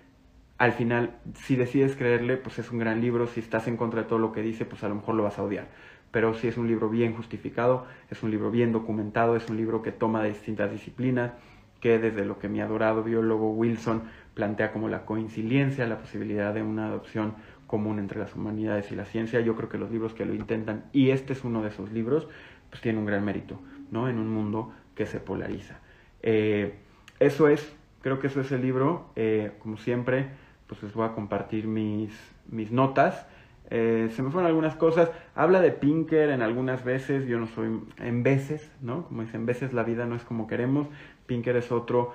al 0.58 0.74
final, 0.74 1.16
si 1.34 1.56
decides 1.56 1.96
creerle, 1.96 2.36
pues 2.36 2.60
es 2.60 2.72
un 2.72 2.80
gran 2.80 3.00
libro. 3.00 3.28
Si 3.28 3.40
estás 3.40 3.68
en 3.68 3.78
contra 3.78 4.04
de 4.04 4.08
todo 4.10 4.20
lo 4.20 4.34
que 4.34 4.42
dice, 4.42 4.66
pues 4.66 4.84
a 4.84 4.90
lo 4.90 4.96
mejor 4.96 5.16
lo 5.16 5.24
vas 5.24 5.40
a 5.40 5.44
odiar. 5.44 5.68
Pero 6.12 6.34
si 6.34 6.48
es 6.48 6.58
un 6.58 6.68
libro 6.68 6.90
bien 6.90 7.16
justificado, 7.16 7.86
es 8.10 8.22
un 8.22 8.32
libro 8.32 8.52
bien 8.52 8.72
documentado, 8.72 9.36
es 9.36 9.50
un 9.50 9.58
libro 9.58 9.82
que 9.82 9.92
toma 9.92 10.24
de 10.24 10.30
distintas 10.30 10.72
disciplinas, 10.72 11.34
que 11.80 12.00
desde 12.00 12.26
lo 12.26 12.40
que 12.40 12.50
mi 12.50 12.62
adorado 12.62 13.04
biólogo 13.04 13.52
Wilson 13.52 14.04
plantea 14.34 14.72
como 14.72 14.90
la 14.90 15.06
coincidencia, 15.06 15.88
la 15.88 15.98
posibilidad 15.98 16.54
de 16.54 16.62
una 16.62 16.88
adopción 16.88 17.36
común 17.68 18.00
entre 18.00 18.20
las 18.20 18.36
humanidades 18.36 18.92
y 18.92 18.96
la 18.96 19.06
ciencia. 19.06 19.40
Yo 19.42 19.56
creo 19.56 19.70
que 19.70 19.78
los 19.78 19.92
libros 19.92 20.14
que 20.14 20.26
lo 20.26 20.34
intentan, 20.34 20.86
y 20.94 21.10
este 21.10 21.34
es 21.34 21.44
uno 21.44 21.62
de 21.62 21.70
esos 21.70 21.92
libros, 21.92 22.28
pues 22.70 22.82
tiene 22.82 23.00
un 23.00 23.06
gran 23.06 23.24
mérito, 23.24 23.60
¿no? 23.92 24.10
En 24.10 24.20
un 24.20 24.30
mundo 24.30 24.72
que 24.96 25.06
se 25.06 25.20
polariza. 25.20 25.80
Eh, 26.22 26.76
eso 27.20 27.48
es, 27.48 27.76
creo 28.02 28.20
que 28.20 28.28
eso 28.28 28.42
es 28.42 28.52
el 28.52 28.62
libro. 28.62 29.10
Eh, 29.16 29.52
como 29.60 29.78
siempre, 29.78 30.28
pues 30.68 30.82
les 30.84 30.94
voy 30.94 31.06
a 31.06 31.14
compartir 31.14 31.68
mis, 31.68 32.12
mis 32.50 32.72
notas. 32.72 33.28
Eh, 33.70 34.10
se 34.12 34.22
me 34.22 34.30
fueron 34.30 34.48
algunas 34.48 34.76
cosas. 34.76 35.10
Habla 35.34 35.62
de 35.62 35.72
Pinker 35.72 36.30
en 36.30 36.42
algunas 36.42 36.84
veces. 36.84 37.28
Yo 37.28 37.40
no 37.40 37.48
soy 37.48 37.80
en 37.98 38.24
veces, 38.24 38.72
¿no? 38.82 39.06
Como 39.06 39.22
dicen, 39.22 39.42
en 39.42 39.46
veces 39.46 39.74
la 39.74 39.84
vida 39.84 40.06
no 40.06 40.16
es 40.16 40.24
como 40.24 40.48
queremos. 40.48 40.88
Pinker 41.26 41.56
es 41.56 41.72
otro 41.72 42.14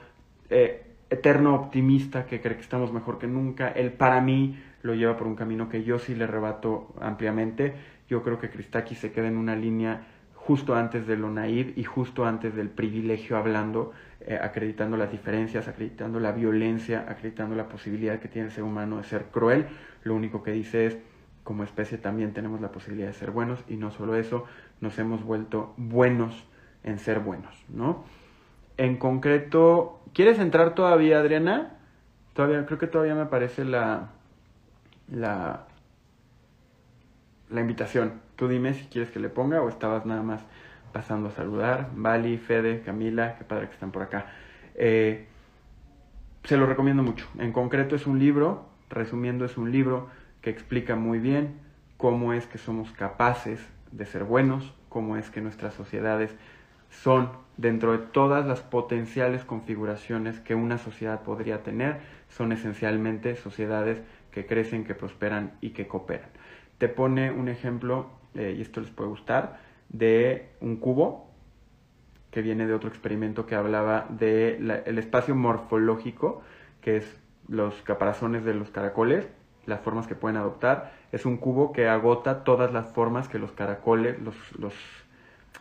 eh, 0.48 0.86
eterno 1.10 1.54
optimista 1.54 2.26
que 2.26 2.40
cree 2.40 2.56
que 2.56 2.62
estamos 2.62 2.92
mejor 2.92 3.18
que 3.18 3.26
nunca. 3.26 3.68
Él 3.68 3.92
para 3.92 4.20
mí 4.20 4.58
lo 4.82 4.94
lleva 4.94 5.16
por 5.16 5.26
un 5.26 5.36
camino 5.36 5.68
que 5.68 5.82
yo 5.82 5.98
sí 5.98 6.14
le 6.14 6.26
rebato 6.26 6.94
ampliamente. 7.00 7.74
Yo 8.08 8.22
creo 8.22 8.38
que 8.38 8.50
Kristaki 8.50 8.94
se 8.94 9.12
queda 9.12 9.28
en 9.28 9.36
una 9.36 9.56
línea 9.56 10.06
justo 10.34 10.74
antes 10.74 11.06
de 11.06 11.16
lo 11.16 11.30
naive 11.30 11.74
y 11.76 11.84
justo 11.84 12.24
antes 12.24 12.54
del 12.54 12.70
privilegio 12.70 13.36
hablando, 13.36 13.92
eh, 14.20 14.38
acreditando 14.40 14.96
las 14.96 15.12
diferencias, 15.12 15.68
acreditando 15.68 16.18
la 16.18 16.32
violencia, 16.32 17.06
acreditando 17.08 17.54
la 17.54 17.68
posibilidad 17.68 18.18
que 18.18 18.28
tiene 18.28 18.48
el 18.48 18.52
ser 18.52 18.64
humano 18.64 18.96
de 18.96 19.04
ser 19.04 19.26
cruel. 19.26 19.66
Lo 20.02 20.14
único 20.14 20.42
que 20.42 20.52
dice 20.52 20.86
es, 20.86 20.98
como 21.44 21.64
especie 21.64 21.98
también 21.98 22.32
tenemos 22.32 22.60
la 22.60 22.72
posibilidad 22.72 23.08
de 23.08 23.14
ser 23.14 23.30
buenos 23.30 23.64
y 23.68 23.76
no 23.76 23.90
solo 23.90 24.16
eso, 24.16 24.44
nos 24.80 24.98
hemos 24.98 25.22
vuelto 25.22 25.74
buenos 25.76 26.46
en 26.84 26.98
ser 26.98 27.20
buenos, 27.20 27.64
¿no? 27.68 28.04
En 28.80 28.96
concreto, 28.96 30.00
¿quieres 30.14 30.38
entrar 30.38 30.74
todavía, 30.74 31.20
Adriana? 31.20 31.76
Todavía, 32.32 32.64
creo 32.64 32.78
que 32.78 32.86
todavía 32.86 33.14
me 33.14 33.20
aparece 33.20 33.66
la, 33.66 34.08
la, 35.12 35.66
la 37.50 37.60
invitación. 37.60 38.22
Tú 38.36 38.48
dime 38.48 38.72
si 38.72 38.86
quieres 38.86 39.10
que 39.10 39.20
le 39.20 39.28
ponga 39.28 39.60
o 39.60 39.68
estabas 39.68 40.06
nada 40.06 40.22
más 40.22 40.40
pasando 40.94 41.28
a 41.28 41.32
saludar. 41.32 41.90
Vali, 41.94 42.38
Fede, 42.38 42.80
Camila, 42.80 43.36
qué 43.36 43.44
padre 43.44 43.66
que 43.66 43.74
están 43.74 43.90
por 43.90 44.00
acá. 44.00 44.28
Eh, 44.74 45.26
se 46.44 46.56
lo 46.56 46.64
recomiendo 46.64 47.02
mucho. 47.02 47.26
En 47.38 47.52
concreto 47.52 47.96
es 47.96 48.06
un 48.06 48.18
libro, 48.18 48.64
resumiendo 48.88 49.44
es 49.44 49.58
un 49.58 49.70
libro 49.70 50.08
que 50.40 50.48
explica 50.48 50.96
muy 50.96 51.18
bien 51.18 51.58
cómo 51.98 52.32
es 52.32 52.46
que 52.46 52.56
somos 52.56 52.92
capaces 52.92 53.60
de 53.92 54.06
ser 54.06 54.24
buenos, 54.24 54.72
cómo 54.88 55.18
es 55.18 55.28
que 55.28 55.42
nuestras 55.42 55.74
sociedades 55.74 56.34
son, 56.90 57.30
dentro 57.56 57.92
de 57.92 57.98
todas 57.98 58.46
las 58.46 58.60
potenciales 58.60 59.44
configuraciones 59.44 60.40
que 60.40 60.54
una 60.54 60.78
sociedad 60.78 61.22
podría 61.22 61.62
tener, 61.62 62.00
son 62.28 62.52
esencialmente 62.52 63.36
sociedades 63.36 64.02
que 64.30 64.46
crecen, 64.46 64.84
que 64.84 64.94
prosperan 64.94 65.52
y 65.60 65.70
que 65.70 65.86
cooperan. 65.86 66.30
Te 66.78 66.88
pone 66.88 67.30
un 67.30 67.48
ejemplo, 67.48 68.06
eh, 68.34 68.54
y 68.56 68.62
esto 68.62 68.80
les 68.80 68.90
puede 68.90 69.10
gustar, 69.10 69.60
de 69.88 70.48
un 70.60 70.76
cubo 70.76 71.30
que 72.30 72.42
viene 72.42 72.66
de 72.66 72.74
otro 72.74 72.88
experimento 72.88 73.46
que 73.46 73.56
hablaba 73.56 74.06
del 74.08 74.70
el 74.70 74.98
espacio 74.98 75.34
morfológico, 75.34 76.42
que 76.80 76.96
es 76.96 77.20
los 77.48 77.74
caparazones 77.82 78.44
de 78.44 78.54
los 78.54 78.70
caracoles, 78.70 79.28
las 79.66 79.80
formas 79.80 80.06
que 80.06 80.14
pueden 80.14 80.36
adoptar. 80.36 80.92
Es 81.10 81.26
un 81.26 81.36
cubo 81.38 81.72
que 81.72 81.88
agota 81.88 82.44
todas 82.44 82.72
las 82.72 82.92
formas 82.92 83.28
que 83.28 83.38
los 83.38 83.52
caracoles, 83.52 84.20
los, 84.20 84.36
los 84.58 84.74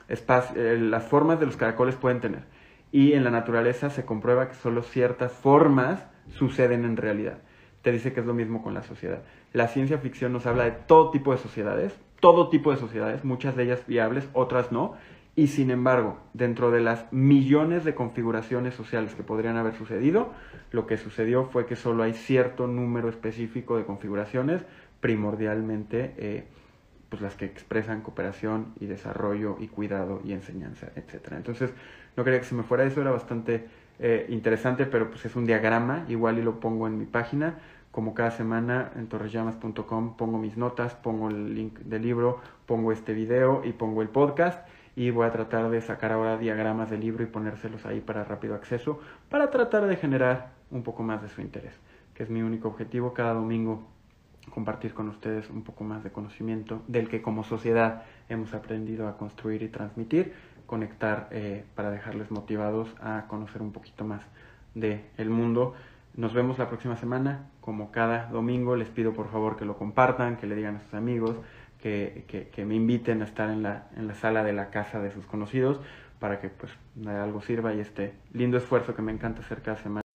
eh, 0.08 0.78
las 0.80 1.04
formas 1.04 1.40
de 1.40 1.46
los 1.46 1.58
caracoles 1.58 1.96
pueden 1.96 2.20
tener. 2.20 2.44
Y 2.92 3.14
en 3.14 3.24
la 3.24 3.32
naturaleza 3.32 3.90
se 3.90 4.06
comprueba 4.06 4.50
que 4.50 4.56
solo 4.56 4.82
ciertas 4.82 5.32
formas 5.32 6.04
suceden 6.30 6.86
en 6.86 6.98
realidad. 6.98 7.40
Te 7.82 7.92
dice 7.92 8.14
que 8.14 8.20
es 8.20 8.26
lo 8.26 8.34
mismo 8.34 8.64
con 8.64 8.74
la 8.74 8.84
sociedad. 8.84 9.22
La 9.54 9.68
ciencia 9.68 10.00
ficción 10.00 10.34
nos 10.34 10.46
habla 10.46 10.66
de 10.66 10.72
todo 10.72 11.12
tipo 11.12 11.32
de 11.32 11.38
sociedades, 11.38 11.96
todo 12.20 12.50
tipo 12.50 12.72
de 12.72 12.78
sociedades, 12.78 13.24
muchas 13.24 13.56
de 13.56 13.64
ellas 13.64 13.86
viables, 13.88 14.28
otras 14.34 14.72
no. 14.72 14.96
Y 15.36 15.48
sin 15.48 15.72
embargo, 15.72 16.18
dentro 16.34 16.72
de 16.72 16.82
las 16.82 17.06
millones 17.14 17.86
de 17.86 17.96
configuraciones 17.96 18.74
sociales 18.74 19.16
que 19.16 19.24
podrían 19.24 19.56
haber 19.56 19.76
sucedido, 19.76 20.34
lo 20.72 20.86
que 20.86 20.98
sucedió 20.98 21.46
fue 21.46 21.66
que 21.66 21.76
solo 21.76 22.04
hay 22.04 22.14
cierto 22.14 22.68
número 22.68 23.08
específico 23.08 23.78
de 23.78 23.86
configuraciones, 23.86 24.66
primordialmente 25.00 26.14
eh, 26.18 26.48
pues 27.10 27.22
las 27.22 27.36
que 27.36 27.46
expresan 27.46 28.02
cooperación 28.02 28.74
y 28.80 28.86
desarrollo 28.86 29.58
y 29.60 29.68
cuidado 29.68 30.22
y 30.24 30.34
enseñanza, 30.34 30.88
etc. 30.96 31.34
Entonces, 31.34 31.74
no 32.16 32.24
quería 32.24 32.40
que 32.40 32.46
se 32.46 32.56
me 32.56 32.64
fuera 32.64 32.84
eso, 32.84 33.02
era 33.02 33.12
bastante 33.12 33.68
eh, 34.00 34.28
interesante, 34.30 34.86
pero 34.86 35.10
pues 35.10 35.26
es 35.26 35.36
un 35.36 35.46
diagrama, 35.46 36.06
igual 36.08 36.38
y 36.40 36.44
lo 36.44 36.60
pongo 36.60 36.88
en 36.88 36.98
mi 36.98 37.06
página, 37.06 37.58
como 37.92 38.14
cada 38.14 38.32
semana 38.32 38.92
en 38.96 39.08
torresllamas.com 39.08 40.16
pongo 40.16 40.38
mis 40.38 40.58
notas, 40.58 40.94
pongo 40.94 41.30
el 41.30 41.56
link 41.56 41.80
del 41.80 42.04
libro, 42.04 42.40
pongo 42.66 42.92
este 42.92 43.14
video 43.14 43.62
y 43.66 43.74
pongo 43.74 44.02
el 44.02 44.10
podcast 44.10 44.68
y 44.96 45.10
voy 45.10 45.26
a 45.26 45.32
tratar 45.32 45.70
de 45.70 45.82
sacar 45.82 46.12
ahora 46.12 46.38
diagramas 46.38 46.90
del 46.90 47.02
libro 47.02 47.24
y 47.24 47.28
ponérselos 47.28 47.86
ahí 47.86 48.00
para 48.00 48.24
rápido 48.24 48.54
acceso, 48.54 49.00
para 49.30 49.50
tratar 49.50 49.88
de 49.88 49.96
generar 49.96 50.52
un 50.72 50.84
poco 50.84 51.04
más 51.04 51.22
de 51.22 51.30
su 51.30 51.42
interés, 51.42 51.74
que 52.14 52.24
es 52.24 52.30
mi 52.30 52.42
único 52.42 52.68
objetivo 52.68 53.14
cada 53.14 53.34
domingo 53.34 53.88
compartir 54.50 54.94
con 54.94 55.10
ustedes 55.10 55.50
un 55.50 55.64
poco 55.64 55.84
más 55.84 56.04
de 56.04 56.12
conocimiento 56.12 56.82
del 56.88 57.10
que 57.10 57.22
como 57.22 57.44
sociedad 57.44 58.04
hemos 58.30 58.54
aprendido 58.54 59.08
a 59.08 59.18
construir 59.18 59.64
y 59.64 59.70
transmitir, 59.70 60.34
conectar 60.66 61.28
eh, 61.32 61.66
para 61.76 61.92
dejarles 61.92 62.32
motivados 62.32 62.90
a 63.02 63.26
conocer 63.28 63.62
un 63.62 63.72
poquito 63.72 64.06
más 64.06 64.22
del 64.76 65.02
el 65.18 65.30
mundo. 65.30 65.74
Nos 66.16 66.34
vemos 66.34 66.58
la 66.58 66.68
próxima 66.68 66.98
semana, 66.98 67.48
como 67.62 67.92
cada 67.92 68.28
domingo, 68.28 68.76
les 68.76 68.90
pido 68.90 69.14
por 69.14 69.30
favor 69.30 69.58
que 69.58 69.66
lo 69.66 69.78
compartan, 69.78 70.38
que 70.38 70.48
le 70.48 70.56
digan 70.56 70.76
a 70.78 70.82
sus 70.82 70.94
amigos, 70.94 71.38
que, 71.82 72.26
que, 72.28 72.50
que 72.50 72.66
me 72.66 72.76
inviten 72.76 73.22
a 73.22 73.26
estar 73.26 73.50
en 73.50 73.64
la, 73.64 73.88
en 73.96 74.08
la 74.08 74.16
sala 74.16 74.44
de 74.44 74.54
la 74.54 74.70
casa 74.70 75.00
de 75.00 75.12
sus 75.12 75.26
conocidos 75.26 75.80
para 76.20 76.40
que 76.42 76.50
pues 76.50 76.72
algo 77.08 77.42
sirva 77.42 77.74
y 77.74 77.80
este 77.80 78.14
lindo 78.34 78.58
esfuerzo 78.58 78.94
que 78.94 79.02
me 79.02 79.12
encanta 79.12 79.42
hacer 79.42 79.62
cada 79.62 79.78
semana. 79.78 80.09